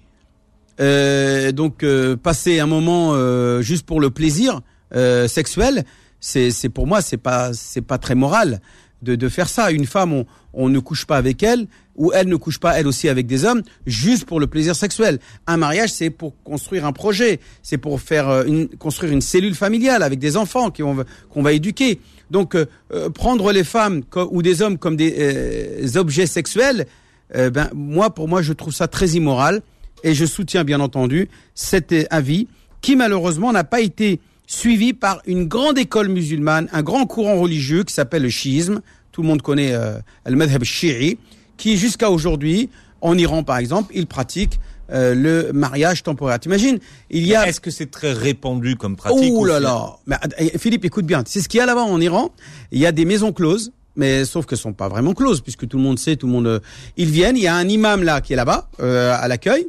Euh, 0.80 1.52
donc 1.52 1.84
euh, 1.84 2.16
passer 2.16 2.60
un 2.60 2.66
moment 2.66 3.12
euh, 3.14 3.62
juste 3.62 3.86
pour 3.86 4.00
le 4.00 4.10
plaisir 4.12 4.62
euh, 4.96 5.28
sexuel, 5.28 5.84
c'est 6.22 6.52
c'est 6.52 6.70
pour 6.70 6.88
moi 6.88 7.02
c'est 7.02 7.18
pas 7.18 7.52
c'est 7.54 7.82
pas 7.82 7.98
très 7.98 8.16
moral 8.16 8.62
de 9.02 9.16
de 9.16 9.30
faire 9.30 9.50
ça. 9.50 9.72
Une 9.72 9.86
femme, 9.86 10.14
on 10.14 10.26
on 10.54 10.70
ne 10.70 10.80
couche 10.80 11.06
pas 11.06 11.18
avec 11.18 11.44
elle 11.44 11.68
ou 11.96 12.12
elle 12.14 12.28
ne 12.28 12.36
couche 12.36 12.60
pas 12.60 12.80
elle 12.80 12.88
aussi 12.88 13.10
avec 13.10 13.28
des 13.28 13.46
hommes 13.46 13.62
juste 13.86 14.26
pour 14.26 14.40
le 14.40 14.48
plaisir 14.48 14.76
sexuel. 14.76 15.20
Un 15.48 15.58
mariage, 15.58 15.92
c'est 15.92 16.10
pour 16.10 16.34
construire 16.44 16.86
un 16.86 16.92
projet, 16.92 17.40
c'est 17.62 17.78
pour 17.78 18.02
faire 18.02 18.30
euh, 18.30 18.44
une, 18.46 18.68
construire 18.70 19.12
une 19.12 19.22
cellule 19.22 19.56
familiale 19.56 20.02
avec 20.02 20.20
des 20.20 20.38
enfants 20.38 20.72
qui 20.72 20.82
vont 20.82 21.04
qu'on 21.30 21.44
va 21.44 21.54
éduquer. 21.54 22.00
Donc 22.32 22.56
euh, 22.56 22.66
euh, 22.94 23.10
prendre 23.10 23.52
les 23.52 23.64
femmes 23.64 24.02
ou 24.32 24.42
des 24.42 24.62
hommes 24.62 24.78
comme 24.78 24.96
des 24.96 25.16
euh, 25.20 25.98
objets 25.98 26.28
sexuels, 26.28 26.88
euh, 27.36 27.50
ben 27.50 27.70
moi 27.74 28.10
pour 28.14 28.28
moi 28.28 28.42
je 28.42 28.54
trouve 28.54 28.74
ça 28.74 28.88
très 28.88 29.10
immoral 29.10 29.62
et 30.04 30.14
je 30.14 30.26
soutiens 30.26 30.64
bien 30.64 30.80
entendu 30.80 31.30
cet 31.54 31.94
avis 32.10 32.48
qui 32.82 32.96
malheureusement 32.96 33.52
n'a 33.52 33.64
pas 33.64 33.82
été 33.82 34.20
suivi 34.50 34.94
par 34.94 35.22
une 35.28 35.46
grande 35.46 35.78
école 35.78 36.10
musulmane, 36.10 36.68
un 36.74 36.82
grand 36.82 37.06
courant 37.06 37.40
religieux 37.40 37.84
qui 37.84 37.94
s'appelle 37.94 38.24
le 38.24 38.30
chiisme. 38.30 38.82
Tout 39.12 39.22
le 39.22 39.28
monde 39.28 39.44
connaît 39.44 39.74
euh, 39.74 40.00
le 40.26 40.36
madhab 40.36 40.64
shi'i, 40.64 41.20
qui 41.56 41.78
jusqu'à 41.78 42.10
aujourd'hui, 42.10 42.70
en 43.02 43.16
Iran 43.16 43.44
par 43.44 43.60
exemple, 43.60 43.94
il 43.96 44.08
pratique 44.08 44.60
euh, 44.92 45.14
le 45.14 45.54
mariage 45.54 46.02
temporaire. 46.02 46.40
T'imagines 46.40 46.80
Il 47.12 47.28
y 47.28 47.36
a 47.36 47.48
Est-ce 47.48 47.62
que 47.62 47.70
c'est 47.70 47.92
très 47.92 48.12
répandu 48.12 48.76
comme 48.76 48.96
pratique 48.96 49.32
Oh 49.36 49.46
là 49.46 49.60
là 49.60 49.98
Mais, 50.08 50.16
eh, 50.40 50.58
Philippe, 50.58 50.84
écoute 50.84 51.06
bien. 51.06 51.24
C'est 51.28 51.42
ce 51.42 51.48
qu'il 51.48 51.60
y 51.60 51.62
a 51.62 51.68
là-bas 51.68 51.84
en 51.84 52.02
Iran. 52.02 52.32
Il 52.72 52.80
y 52.80 52.88
a 52.88 52.92
des 52.92 53.06
maisons 53.06 53.32
closes, 53.32 53.72
mais 53.96 54.26
sauf 54.26 54.48
que 54.48 54.56
sont 54.56 54.74
pas 54.74 54.88
vraiment 54.88 55.14
closes, 55.14 55.42
puisque 55.42 55.68
tout 55.68 55.78
le 55.78 55.84
monde 55.84 56.00
sait, 56.00 56.16
tout 56.16 56.26
le 56.26 56.34
monde. 56.34 56.48
euh, 56.48 56.60
ils 56.98 57.12
viennent. 57.12 57.38
Il 57.38 57.44
y 57.44 57.48
a 57.48 57.54
un 57.54 57.70
imam 57.70 58.02
là 58.02 58.20
qui 58.20 58.34
est 58.34 58.36
là-bas 58.36 58.68
euh, 58.80 59.16
à 59.16 59.28
l'accueil. 59.28 59.68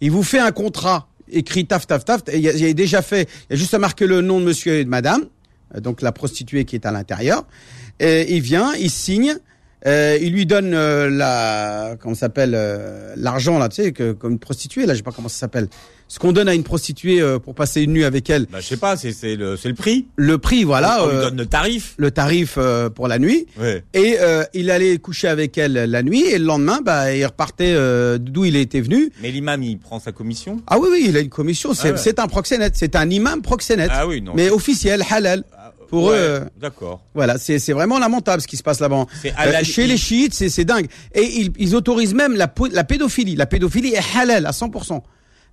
Il 0.00 0.10
vous 0.10 0.24
fait 0.24 0.40
un 0.40 0.50
contrat 0.50 1.06
écrit 1.30 1.66
taf 1.66 1.86
taf 1.86 2.04
taf. 2.04 2.22
Et 2.28 2.38
il 2.38 2.42
y 2.42 2.66
a, 2.66 2.72
déjà 2.72 3.02
fait. 3.02 3.28
Il 3.48 3.52
y 3.52 3.54
a 3.54 3.56
juste 3.56 3.74
à 3.74 3.78
marquer 3.78 4.06
le 4.06 4.20
nom 4.20 4.40
de 4.40 4.44
Monsieur 4.44 4.74
et 4.74 4.84
de 4.84 4.88
Madame, 4.88 5.26
euh, 5.74 5.80
donc 5.80 6.02
la 6.02 6.12
prostituée 6.12 6.64
qui 6.64 6.76
est 6.76 6.86
à 6.86 6.90
l'intérieur. 6.90 7.46
Et 8.00 8.36
il 8.36 8.42
vient, 8.42 8.74
il 8.74 8.90
signe. 8.90 9.36
Euh, 9.86 10.18
il 10.20 10.32
lui 10.32 10.44
donne 10.44 10.74
euh, 10.74 11.08
la 11.08 11.94
comment 12.00 12.16
s'appelle 12.16 12.54
euh, 12.56 13.14
l'argent 13.16 13.60
là 13.60 13.68
tu 13.68 13.76
sais 13.76 13.92
que 13.92 14.10
comme 14.10 14.32
une 14.32 14.38
prostituée 14.40 14.86
là 14.86 14.94
je 14.94 14.98
sais 14.98 15.04
pas 15.04 15.12
comment 15.12 15.28
ça 15.28 15.38
s'appelle 15.38 15.68
ce 16.10 16.18
qu'on 16.18 16.32
donne 16.32 16.48
à 16.48 16.54
une 16.54 16.62
prostituée 16.62 17.20
euh, 17.20 17.38
pour 17.38 17.54
passer 17.54 17.82
une 17.82 17.92
nuit 17.92 18.04
avec 18.04 18.28
elle 18.30 18.46
Bah, 18.50 18.60
je 18.60 18.66
sais 18.66 18.76
pas, 18.78 18.96
c'est 18.96 19.12
c'est 19.12 19.36
le, 19.36 19.56
c'est 19.58 19.68
le 19.68 19.74
prix. 19.74 20.06
le 20.16 20.38
prix 20.38 20.64
voilà 20.64 21.04
on 21.04 21.08
lui 21.08 21.16
euh, 21.16 21.22
donne 21.22 21.36
le 21.36 21.46
tarif. 21.46 21.94
le 21.98 22.10
tarif 22.10 22.54
euh, 22.56 22.88
pour 22.88 23.08
la 23.08 23.18
nuit 23.18 23.46
Ouais. 23.60 23.84
et 23.94 24.16
euh, 24.20 24.42
il 24.54 24.70
allait 24.70 24.96
coucher 24.98 25.28
avec 25.28 25.58
elle 25.58 25.72
la 25.74 26.02
nuit 26.02 26.22
et 26.26 26.38
le 26.38 26.44
lendemain 26.46 26.80
bah 26.82 27.14
il 27.14 27.24
repartait 27.26 27.72
euh, 27.74 28.16
d'où 28.18 28.44
il 28.46 28.56
était 28.56 28.80
venu 28.80 29.10
Mais 29.22 29.30
l'imam, 29.30 29.62
il 29.62 29.78
prend 29.78 30.00
sa 30.00 30.12
commission? 30.12 30.60
ah 30.66 30.78
oui 30.78 30.88
oui 30.90 31.04
il 31.08 31.16
a 31.16 31.20
une 31.20 31.28
commission 31.28 31.74
c'est 31.74 31.88
Ah 31.88 31.92
ouais. 31.92 31.98
c'est 31.98 32.18
un 32.18 32.26
proxénète 32.26 32.74
c'est 32.76 32.96
un 32.96 33.08
imam 33.10 33.42
proxénète 33.42 33.90
Ah 33.92 34.06
oui, 34.06 34.22
non. 34.22 34.32
mais 34.34 34.48
officiel 34.50 35.04
halal 35.10 35.44
Ah, 35.52 35.72
pour 35.90 36.04
ouais, 36.04 36.16
eux, 36.16 36.40
D'accord. 36.60 37.02
voilà 37.14 37.36
c'est 37.38 37.58
c'est 37.58 37.72
vraiment 37.74 37.98
lamentable 37.98 38.40
ce 38.42 38.46
qui 38.46 38.56
se 38.56 38.62
passe 38.62 38.80
là-bas 38.80 39.04
C'est 39.22 39.32
Euh, 39.38 39.62
chez 39.62 39.86
les 39.86 39.96
chiites 39.98 40.32
c'est 40.32 40.48
c'est 40.48 40.64
dingue 40.64 40.86
et 41.14 41.22
ils, 41.22 41.52
ils 41.58 41.74
autorisent 41.74 42.14
même 42.14 42.34
la, 42.34 42.50
la 42.72 42.84
pédophilie 42.84 43.36
la 43.36 43.46
pédophilie 43.46 43.92
est 43.94 44.16
halal 44.18 44.46
à 44.46 44.50
100% 44.52 45.02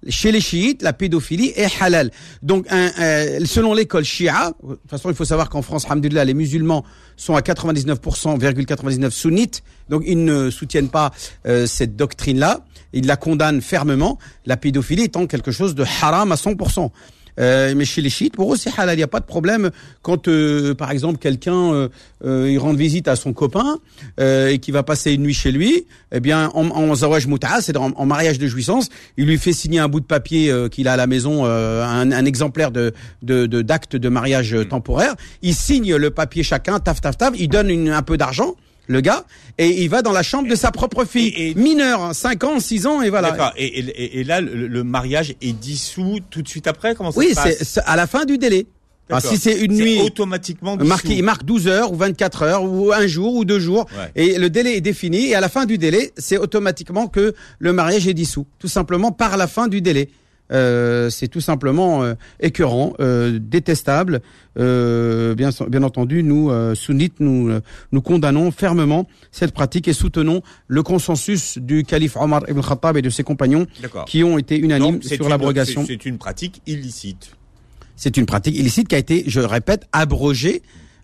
chez 0.07 0.31
les 0.31 0.41
chiites, 0.41 0.81
la 0.81 0.93
pédophilie 0.93 1.51
est 1.55 1.81
halal. 1.81 2.11
Donc, 2.41 2.71
euh, 2.71 3.39
selon 3.45 3.73
l'école 3.73 4.03
shia, 4.03 4.53
de 4.63 4.75
toute 4.75 4.89
façon, 4.89 5.09
il 5.09 5.15
faut 5.15 5.25
savoir 5.25 5.49
qu'en 5.49 5.61
France, 5.61 5.85
alhamdoulilah, 5.85 6.25
les 6.25 6.33
musulmans 6.33 6.83
sont 7.17 7.35
à 7.35 7.41
99,99% 7.41 9.09
sunnites. 9.09 9.63
Donc, 9.89 10.03
ils 10.05 10.23
ne 10.23 10.49
soutiennent 10.49 10.89
pas 10.89 11.11
euh, 11.47 11.65
cette 11.65 11.95
doctrine-là. 11.95 12.61
Ils 12.93 13.07
la 13.07 13.17
condamnent 13.17 13.61
fermement. 13.61 14.17
La 14.45 14.57
pédophilie 14.57 15.03
étant 15.03 15.27
quelque 15.27 15.51
chose 15.51 15.75
de 15.75 15.83
haram 16.01 16.31
à 16.31 16.35
100%. 16.35 16.91
Euh, 17.39 17.73
mais 17.75 17.85
chez 17.85 18.01
les 18.01 18.09
chiites, 18.09 18.35
pour 18.35 18.53
eux, 18.53 18.57
c'est 18.57 18.71
halal. 18.77 18.95
Il 18.95 18.97
n'y 18.97 19.03
a 19.03 19.07
pas 19.07 19.19
de 19.19 19.25
problème 19.25 19.71
quand, 20.01 20.27
euh, 20.27 20.73
par 20.73 20.91
exemple, 20.91 21.17
quelqu'un 21.17 21.73
euh, 21.73 21.89
euh, 22.25 22.49
il 22.49 22.57
rend 22.57 22.73
visite 22.73 23.07
à 23.07 23.15
son 23.15 23.33
copain 23.33 23.77
euh, 24.19 24.47
et 24.49 24.59
qui 24.59 24.71
va 24.71 24.83
passer 24.83 25.11
une 25.13 25.23
nuit 25.23 25.33
chez 25.33 25.51
lui. 25.51 25.85
Eh 26.13 26.19
bien, 26.19 26.49
en, 26.53 26.67
en 26.69 26.95
zawaj 26.95 27.27
mut'a, 27.27 27.59
c'est 27.61 27.75
en, 27.77 27.91
en 27.95 28.05
mariage 28.05 28.39
de 28.39 28.47
jouissance, 28.47 28.89
il 29.17 29.25
lui 29.25 29.37
fait 29.37 29.53
signer 29.53 29.79
un 29.79 29.87
bout 29.89 29.99
de 29.99 30.05
papier 30.05 30.49
euh, 30.49 30.69
qu'il 30.69 30.87
a 30.87 30.93
à 30.93 30.97
la 30.97 31.07
maison, 31.07 31.45
un, 31.45 32.11
un 32.11 32.25
exemplaire 32.25 32.71
de 32.71 32.93
de 33.21 33.45
de- 33.47 33.61
d'acte 33.61 33.95
de, 33.95 34.09
mariage 34.09 34.55
temporaire. 34.69 35.15
Il 35.41 35.53
signe 35.55 35.95
le 35.95 36.09
papier 36.11 36.43
chacun, 36.43 36.79
taf 36.79 37.01
taf 37.01 37.17
taf. 37.17 37.33
Il 37.37 37.49
donne 37.49 37.69
une- 37.69 37.89
un 37.89 38.01
peu 38.01 38.15
d'argent. 38.17 38.55
Le 38.87 39.01
gars, 39.01 39.25
et 39.57 39.83
il 39.83 39.89
va 39.89 40.01
dans 40.01 40.11
la 40.11 40.23
chambre 40.23 40.47
de 40.47 40.55
sa 40.55 40.71
propre 40.71 41.05
fille, 41.05 41.29
Et- 41.29 41.49
et- 41.51 41.55
mineure, 41.55 42.01
hein, 42.03 42.13
5 42.13 42.43
ans, 42.43 42.59
6 42.59 42.85
ans, 42.85 43.01
et 43.01 43.09
voilà. 43.09 43.53
Et, 43.57 43.65
et, 43.79 44.19
et 44.19 44.23
là, 44.23 44.41
le, 44.41 44.67
le 44.67 44.83
mariage 44.83 45.33
est 45.41 45.53
dissous 45.53 46.19
tout 46.29 46.41
de 46.41 46.47
suite 46.47 46.67
après? 46.67 46.93
Comment 46.95 47.11
ça 47.11 47.19
Oui, 47.19 47.33
c'est 47.61 47.81
à 47.85 47.95
la 47.95 48.05
fin 48.07 48.25
du 48.25 48.37
délai. 48.37 48.67
D'accord. 49.07 49.29
si 49.31 49.37
c'est 49.37 49.59
une 49.59 49.73
nuit 49.73 50.01
automatiquement 50.01 50.77
marqué, 50.77 51.13
il 51.13 51.23
marque 51.23 51.43
12 51.45 51.67
heures 51.67 51.93
ou 51.93 51.95
24 51.95 52.41
heures 52.41 52.63
ou 52.63 52.91
un 52.91 53.05
jour 53.05 53.35
ou 53.35 53.45
deux 53.45 53.59
jours 53.59 53.85
Ouais. 53.95 54.11
et 54.15 54.39
le 54.39 54.49
délai 54.49 54.77
est 54.77 54.81
défini 54.81 55.27
et 55.27 55.35
à 55.35 55.41
la 55.41 55.47
fin 55.49 55.65
du 55.65 55.77
délai, 55.77 56.11
c'est 56.17 56.39
automatiquement 56.39 57.05
que 57.07 57.35
le 57.59 57.71
mariage 57.71 58.07
est 58.07 58.15
dissous, 58.15 58.47
tout 58.57 58.67
simplement 58.67 59.11
par 59.11 59.37
la 59.37 59.45
fin 59.45 59.67
du 59.67 59.79
délai. 59.81 60.09
Euh, 60.51 61.09
c'est 61.09 61.27
tout 61.27 61.41
simplement 61.41 62.03
euh, 62.03 62.13
écœurant, 62.39 62.93
euh, 62.99 63.39
détestable. 63.41 64.21
Euh, 64.59 65.33
bien, 65.35 65.49
bien 65.67 65.83
entendu, 65.83 66.21
nous 66.23 66.49
euh, 66.51 66.75
sunnites, 66.75 67.19
nous 67.19 67.49
nous 67.91 68.01
condamnons 68.01 68.51
fermement 68.51 69.07
cette 69.31 69.51
pratique 69.53 69.87
et 69.87 69.93
soutenons 69.93 70.41
le 70.67 70.83
consensus 70.83 71.57
du 71.57 71.83
calife 71.83 72.15
Omar 72.15 72.43
ibn 72.49 72.61
Khattab 72.61 72.95
et 72.97 73.01
de 73.01 73.09
ses 73.09 73.23
compagnons 73.23 73.65
qui 74.05 74.23
ont 74.23 74.37
été 74.37 74.57
unanimes 74.57 74.99
Donc, 74.99 75.03
sur 75.03 75.29
l'abrogation. 75.29 75.83
c'est- 75.85 76.05
une 76.05 76.17
pratique 76.19 76.61
illicite. 76.67 77.31
C'est 77.95 78.17
une 78.17 78.25
pratique 78.25 78.55
illicite 78.55 78.87
qui 78.87 78.95
a 78.95 78.97
été, 78.99 79.23
je 79.27 79.39
répète, 79.39 79.87
abrogée 79.93 80.61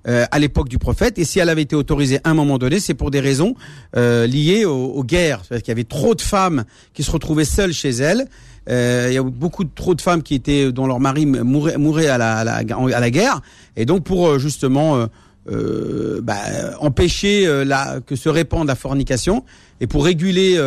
euh, 0.08 0.26
à 0.32 0.40
l'époque 0.40 0.68
du 0.68 0.78
prophète. 0.80 1.18
Et 1.20 1.26
si 1.26 1.40
elle 1.40 1.50
avait 1.50 1.62
été 1.62 1.76
autorisée 1.76 2.20
à 2.24 2.32
un 2.32 2.34
moment 2.34 2.58
donné, 2.58 2.80
c'est 2.80 2.94
pour 2.96 3.12
des 3.12 3.20
raisons 3.20 3.56
euh, 3.96 4.26
liées 4.28 4.66
aux, 4.66 4.88
aux 4.94 5.04
guerres. 5.04 5.42
C'est-à-dire 5.44 5.64
qu'il 5.64 5.72
y 5.72 5.74
avait 5.74 5.84
trop 5.84 6.16
de 6.16 6.22
femmes 6.22 6.64
qui 6.94 7.04
se 7.04 7.12
retrouvaient 7.12 7.46
seules 7.46 7.72
chez 7.74 7.90
elles. 7.92 8.26
Euh, 8.70 9.08
il 9.10 9.14
y 9.14 9.18
a 9.18 9.24
beaucoup 9.24 9.64
trop 9.64 9.96
de 9.96 10.02
femmes 10.02 10.22
qui 10.22 10.36
étaient 10.36 10.72
dont 10.72 10.86
leur 10.88 11.00
mari 11.00 11.26
mourait, 11.26 12.08
à, 12.08 12.18
la, 12.18 13.10
guerre. 13.12 13.42
Et 13.76 13.86
donc 13.86 14.04
pour 14.04 14.28
euh, 14.28 14.40
justement 14.40 15.08
euh, 15.50 16.22
bah, 16.22 16.38
empêcher 16.80 17.46
que 18.06 18.16
se 18.16 18.30
répande 18.30 18.68
la 18.68 18.76
fornication 18.76 19.44
et 19.80 19.88
pour 19.88 20.06
réguler 20.06 20.58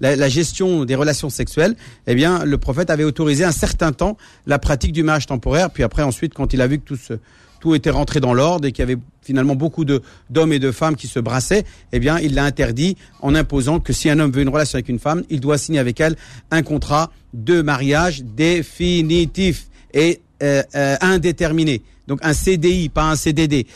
la, 0.00 0.14
la 0.14 0.28
gestion 0.28 0.84
des 0.84 0.94
relations 0.94 1.28
sexuelles, 1.28 1.74
eh 2.06 2.14
bien, 2.14 2.44
le 2.44 2.56
prophète 2.56 2.90
avait 2.90 3.04
autorisé 3.04 3.44
un 3.44 3.52
certain 3.52 3.92
temps 3.92 4.16
la 4.46 4.60
pratique 4.60 4.92
du 4.92 5.02
mariage 5.02 5.26
temporaire. 5.26 5.70
Puis 5.70 5.82
après, 5.82 6.04
ensuite, 6.04 6.34
quand 6.34 6.52
il 6.52 6.60
a 6.62 6.68
vu 6.68 6.78
que 6.78 6.84
tout, 6.84 6.96
ce, 6.96 7.14
tout 7.60 7.74
était 7.74 7.90
rentré 7.90 8.20
dans 8.20 8.34
l'ordre 8.34 8.66
et 8.66 8.72
qu'il 8.72 8.82
y 8.82 8.90
avait 8.90 8.98
finalement 9.22 9.54
beaucoup 9.54 9.84
d'hommes 9.84 10.52
et 10.52 10.58
de 10.58 10.72
femmes 10.72 10.96
qui 10.96 11.06
se 11.06 11.20
brassaient, 11.20 11.64
eh 11.92 11.98
bien, 12.00 12.18
il 12.18 12.34
l'a 12.34 12.44
interdit 12.44 12.96
en 13.20 13.34
imposant 13.34 13.78
que 13.78 13.92
si 13.92 14.10
un 14.10 14.18
homme 14.18 14.32
veut 14.32 14.42
une 14.42 14.48
relation 14.48 14.76
avec 14.76 14.88
une 14.88 14.98
femme, 14.98 15.22
il 15.30 15.40
doit 15.40 15.58
signer 15.58 15.78
avec 15.78 16.00
elle 16.00 16.16
un 16.50 16.62
contrat 16.62 17.12
de 17.34 17.62
mariage 17.62 18.24
définitif 18.24 19.68
et 19.94 20.20
euh, 20.42 20.62
euh, 20.74 20.96
indéterminé. 21.00 21.82
Donc 22.08 22.18
un 22.22 22.32
CDI, 22.32 22.88
pas 22.88 23.10
un 23.10 23.14
CDD. 23.14 23.66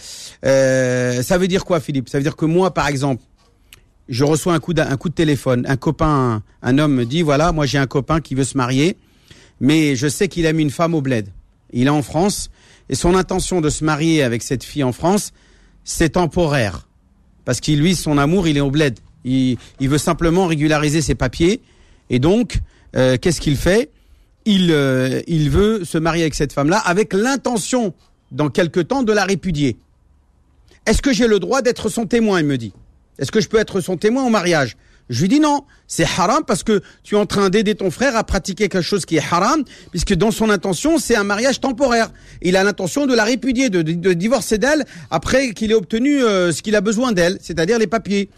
Euh, 0.44 1.22
ça 1.22 1.38
veut 1.38 1.46
dire 1.46 1.64
quoi, 1.64 1.78
Philippe? 1.78 2.08
Ça 2.08 2.18
veut 2.18 2.24
dire 2.24 2.36
que 2.36 2.46
moi, 2.46 2.72
par 2.72 2.88
exemple, 2.88 3.22
je 4.08 4.24
reçois 4.24 4.54
un 4.54 4.60
coup, 4.60 4.72
un 4.76 4.96
coup 4.96 5.08
de 5.08 5.14
téléphone, 5.14 5.64
un 5.68 5.76
copain, 5.76 6.42
un 6.62 6.78
homme 6.78 6.94
me 6.94 7.04
dit, 7.04 7.22
voilà, 7.22 7.52
moi 7.52 7.66
j'ai 7.66 7.78
un 7.78 7.86
copain 7.86 8.20
qui 8.20 8.34
veut 8.34 8.44
se 8.44 8.56
marier, 8.56 8.96
mais 9.60 9.94
je 9.94 10.08
sais 10.08 10.28
qu'il 10.28 10.46
a 10.46 10.52
mis 10.52 10.62
une 10.62 10.70
femme 10.70 10.94
au 10.94 11.00
bled. 11.00 11.28
Il 11.72 11.86
est 11.86 11.90
en 11.90 12.02
France, 12.02 12.50
et 12.88 12.94
son 12.94 13.14
intention 13.14 13.60
de 13.60 13.70
se 13.70 13.84
marier 13.84 14.22
avec 14.22 14.42
cette 14.42 14.64
fille 14.64 14.84
en 14.84 14.92
France, 14.92 15.32
c'est 15.84 16.10
temporaire. 16.10 16.86
Parce 17.44 17.60
qu'il, 17.60 17.80
lui, 17.80 17.94
son 17.94 18.18
amour, 18.18 18.48
il 18.48 18.56
est 18.56 18.60
au 18.60 18.70
bled. 18.70 18.98
Il, 19.24 19.58
veut 19.80 19.98
simplement 19.98 20.46
régulariser 20.46 21.00
ses 21.00 21.14
papiers, 21.14 21.62
et 22.10 22.18
donc, 22.18 22.58
euh, 22.94 23.16
qu'est-ce 23.16 23.40
qu'il 23.40 23.56
fait? 23.56 23.90
Il, 24.44 24.70
euh, 24.70 25.22
il 25.26 25.48
veut 25.48 25.84
se 25.84 25.96
marier 25.96 26.24
avec 26.24 26.34
cette 26.34 26.52
femme-là 26.52 26.78
avec 26.78 27.14
l'intention, 27.14 27.94
dans 28.32 28.50
quelque 28.50 28.80
temps, 28.80 29.02
de 29.02 29.12
la 29.12 29.24
répudier. 29.24 29.78
Est-ce 30.86 31.00
que 31.00 31.14
j'ai 31.14 31.26
le 31.26 31.38
droit 31.38 31.62
d'être 31.62 31.88
son 31.88 32.04
témoin? 32.04 32.40
Il 32.40 32.46
me 32.46 32.58
dit. 32.58 32.74
Est-ce 33.18 33.32
que 33.32 33.40
je 33.40 33.48
peux 33.48 33.58
être 33.58 33.80
son 33.80 33.96
témoin 33.96 34.24
au 34.24 34.30
mariage? 34.30 34.76
Je 35.10 35.20
lui 35.20 35.28
dis 35.28 35.40
non, 35.40 35.64
c'est 35.86 36.04
haram 36.04 36.44
parce 36.46 36.62
que 36.62 36.80
tu 37.02 37.14
es 37.14 37.18
en 37.18 37.26
train 37.26 37.50
d'aider 37.50 37.74
ton 37.74 37.90
frère 37.90 38.16
à 38.16 38.24
pratiquer 38.24 38.68
quelque 38.68 38.82
chose 38.82 39.04
qui 39.04 39.16
est 39.16 39.22
haram, 39.32 39.62
puisque 39.90 40.14
dans 40.14 40.30
son 40.30 40.48
intention, 40.48 40.98
c'est 40.98 41.14
un 41.16 41.24
mariage 41.24 41.60
temporaire. 41.60 42.10
Il 42.40 42.56
a 42.56 42.64
l'intention 42.64 43.06
de 43.06 43.14
la 43.14 43.24
répudier, 43.24 43.68
de, 43.68 43.82
divorcer 44.12 44.56
d'elle 44.56 44.84
après 45.10 45.52
qu'il 45.52 45.72
ait 45.72 45.74
obtenu 45.74 46.22
euh, 46.22 46.52
ce 46.52 46.62
qu'il 46.62 46.74
a 46.74 46.80
besoin 46.80 47.12
d'elle, 47.12 47.38
c'est-à-dire 47.42 47.78
les 47.78 47.86
papiers. 47.86 48.30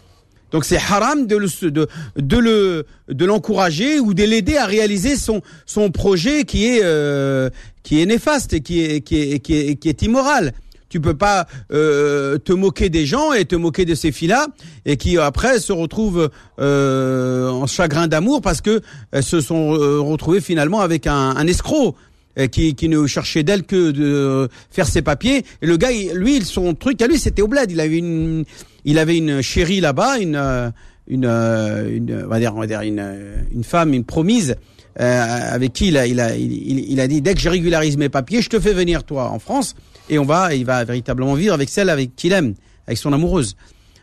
Donc 0.51 0.63
c'est 0.63 0.77
haram 0.77 1.27
de 1.27 1.35
le 1.35 1.69
de 1.69 1.87
de 2.15 2.37
le 2.37 2.85
de 3.09 3.25
l'encourager 3.25 3.99
ou 3.99 4.13
de 4.13 4.23
l'aider 4.23 4.55
à 4.55 4.65
réaliser 4.65 5.15
son 5.17 5.91
projet 5.91 6.45
qui 6.45 6.67
est 6.67 6.79
euh, 6.83 7.49
qui 7.83 8.01
est 8.01 8.05
néfaste 8.05 8.53
et 8.53 8.61
qui 8.61 8.81
est, 8.81 9.01
qui 9.01 9.89
est 9.89 10.01
immoral. 10.01 10.53
Tu 10.89 11.01
peux 11.01 11.13
pas 11.15 11.47
euh, 11.71 12.37
te 12.37 12.53
moquer 12.53 12.89
des 12.89 13.05
gens 13.05 13.33
et 13.33 13.45
te 13.45 13.55
moquer 13.55 13.85
de 13.85 13.95
ces 13.95 14.11
filles-là 14.11 14.47
et 14.85 14.97
qui 14.97 15.17
après 15.17 15.59
se 15.59 15.73
retrouvent 15.73 16.29
euh, 16.59 17.49
en 17.49 17.67
chagrin 17.67 18.07
d'amour 18.07 18.41
parce 18.41 18.61
que 18.61 18.81
elles 19.11 19.23
se 19.23 19.41
sont 19.41 19.73
euh, 19.75 19.99
retrouvées 19.99 20.41
finalement 20.41 20.79
avec 20.81 21.07
un, 21.07 21.13
un 21.35 21.47
escroc 21.47 21.95
euh, 22.37 22.47
qui, 22.47 22.75
qui 22.75 22.87
ne 22.87 23.05
cherchait 23.07 23.43
d'elle 23.43 23.63
que 23.63 23.91
de 23.91 24.47
faire 24.71 24.87
ses 24.87 25.01
papiers. 25.01 25.43
Et 25.61 25.65
le 25.67 25.75
gars, 25.77 25.89
lui, 26.13 26.43
son 26.45 26.73
truc 26.73 27.01
à 27.01 27.07
lui, 27.07 27.17
c'était 27.17 27.41
au 27.41 27.47
bled. 27.47 27.71
Il 27.71 27.79
avait 27.79 27.97
une, 27.97 28.45
il 28.85 28.99
avait 28.99 29.17
une 29.17 29.41
chérie 29.41 29.79
là-bas, 29.81 30.19
une, 30.19 30.35
euh, 30.35 30.69
une, 31.07 31.25
une, 31.25 32.23
on 32.25 32.27
va 32.27 32.39
dire, 32.39 32.53
on 32.55 32.59
va 32.59 32.67
dire 32.67 32.81
une, 32.81 33.03
une 33.51 33.63
femme, 33.63 33.93
une 33.93 34.03
promise. 34.03 34.55
euh, 34.99 35.53
avec 35.53 35.73
qui 35.73 35.87
il 35.89 35.97
a, 35.97 36.07
il, 36.07 36.19
a, 36.19 36.35
il 36.35 36.99
a 36.99 37.07
dit 37.07 37.21
dès 37.21 37.33
que 37.33 37.39
je 37.39 37.49
régularise 37.49 37.97
mes 37.97 38.09
papiers, 38.09 38.41
je 38.41 38.49
te 38.49 38.59
fais 38.59 38.73
venir 38.73 39.03
toi 39.03 39.29
en 39.29 39.39
France 39.39 39.75
et 40.09 40.19
on 40.19 40.25
va, 40.25 40.53
il 40.55 40.65
va 40.65 40.83
véritablement 40.83 41.33
vivre 41.33 41.53
avec 41.53 41.69
celle 41.69 41.89
avec 41.89 42.15
qui 42.15 42.27
il 42.27 42.33
aime, 42.33 42.53
avec 42.87 42.97
son 42.97 43.13
amoureuse. 43.13 43.55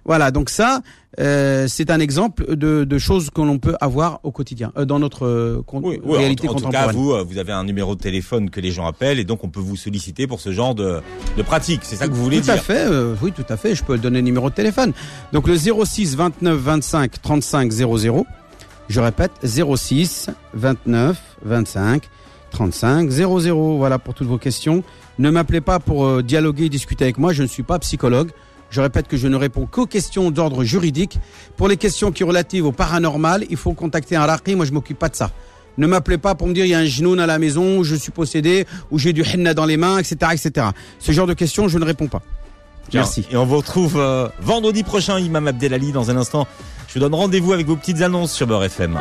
Voilà, 0.06 0.30
donc 0.30 0.50
ça, 0.50 0.82
euh, 1.18 1.64
c'est 1.66 1.90
un 1.90 1.98
exemple 1.98 2.56
de, 2.56 2.84
de 2.84 2.98
choses 2.98 3.30
que 3.30 3.40
l'on 3.40 3.58
peut 3.58 3.74
avoir 3.80 4.20
au 4.22 4.30
quotidien, 4.32 4.70
euh, 4.76 4.84
dans 4.84 4.98
notre 4.98 5.24
euh, 5.24 5.62
Oui, 5.72 5.98
oui, 6.04 6.18
réalité 6.18 6.46
en, 6.46 6.50
en 6.50 6.54
tout 6.56 6.64
contemporaine. 6.64 6.88
cas, 6.88 6.92
vous, 6.92 7.12
euh, 7.12 7.22
vous 7.26 7.38
avez 7.38 7.52
un 7.52 7.64
numéro 7.64 7.94
de 7.94 8.00
téléphone 8.02 8.50
que 8.50 8.60
les 8.60 8.70
gens 8.70 8.86
appellent 8.86 9.18
et 9.18 9.24
donc 9.24 9.44
on 9.44 9.48
peut 9.48 9.60
vous 9.60 9.76
solliciter 9.76 10.26
pour 10.26 10.40
ce 10.40 10.52
genre 10.52 10.74
de, 10.74 11.00
de 11.38 11.42
pratique. 11.42 11.80
C'est 11.84 11.96
ça 11.96 12.06
que 12.06 12.12
vous 12.12 12.22
voulez 12.22 12.42
tout 12.42 12.50
à 12.50 12.54
dire 12.56 12.62
fait, 12.64 12.84
euh, 12.86 13.14
oui, 13.22 13.32
tout 13.32 13.46
à 13.48 13.56
fait. 13.56 13.74
Je 13.74 13.82
peux 13.82 13.94
le 13.94 13.98
donner 13.98 14.18
le 14.18 14.24
numéro 14.26 14.50
de 14.50 14.54
téléphone. 14.54 14.92
Donc 15.32 15.48
le 15.48 15.56
06 15.56 16.16
29 16.16 16.54
25 16.54 17.22
35 17.22 17.72
00. 17.72 18.26
Je 18.90 19.00
répète, 19.00 19.32
06 19.42 20.28
29 20.52 21.18
25 21.46 22.02
35 22.50 23.08
00. 23.10 23.76
Voilà 23.78 23.98
pour 23.98 24.12
toutes 24.12 24.28
vos 24.28 24.36
questions. 24.36 24.84
Ne 25.18 25.30
m'appelez 25.30 25.60
pas 25.60 25.78
pour 25.78 26.04
euh, 26.04 26.22
dialoguer 26.22 26.64
et 26.64 26.68
discuter 26.68 27.04
avec 27.04 27.18
moi. 27.18 27.32
Je 27.32 27.42
ne 27.42 27.48
suis 27.48 27.62
pas 27.62 27.78
psychologue. 27.78 28.30
Je 28.70 28.80
répète 28.80 29.06
que 29.06 29.16
je 29.16 29.28
ne 29.28 29.36
réponds 29.36 29.66
qu'aux 29.66 29.86
questions 29.86 30.30
d'ordre 30.30 30.64
juridique. 30.64 31.18
Pour 31.56 31.68
les 31.68 31.76
questions 31.76 32.10
qui 32.10 32.20
sont 32.20 32.28
relatives 32.28 32.66
au 32.66 32.72
paranormal, 32.72 33.44
il 33.48 33.56
faut 33.56 33.72
contacter 33.72 34.16
un 34.16 34.26
raqi. 34.26 34.56
Moi, 34.56 34.64
je 34.66 34.72
m'occupe 34.72 34.98
pas 34.98 35.08
de 35.08 35.14
ça. 35.14 35.30
Ne 35.78 35.86
m'appelez 35.86 36.18
pas 36.18 36.34
pour 36.34 36.46
me 36.46 36.54
dire 36.54 36.64
il 36.64 36.70
y 36.70 36.74
a 36.74 36.78
un 36.78 36.84
genoun 36.84 37.20
à 37.20 37.26
la 37.26 37.38
maison, 37.38 37.78
ou 37.78 37.84
je 37.84 37.94
suis 37.94 38.12
possédé, 38.12 38.66
ou 38.90 38.98
j'ai 38.98 39.12
du 39.12 39.22
henna 39.22 39.54
dans 39.54 39.66
les 39.66 39.76
mains, 39.76 39.98
etc., 39.98 40.32
etc. 40.32 40.68
Ce 40.98 41.12
genre 41.12 41.26
de 41.26 41.34
questions, 41.34 41.68
je 41.68 41.78
ne 41.78 41.84
réponds 41.84 42.08
pas. 42.08 42.22
Merci. 42.92 43.26
Et 43.30 43.36
on 43.36 43.44
vous 43.44 43.56
retrouve 43.56 43.96
euh, 43.96 44.28
vendredi 44.40 44.82
prochain, 44.82 45.18
Imam 45.18 45.48
Abdelali, 45.48 45.92
dans 45.92 46.10
un 46.10 46.16
instant. 46.16 46.46
Je 46.88 46.94
vous 46.94 47.00
donne 47.00 47.14
rendez-vous 47.14 47.52
avec 47.52 47.66
vos 47.66 47.76
petites 47.76 48.02
annonces 48.02 48.32
sur 48.32 48.46
Beurre 48.46 48.64
FM. 48.64 49.00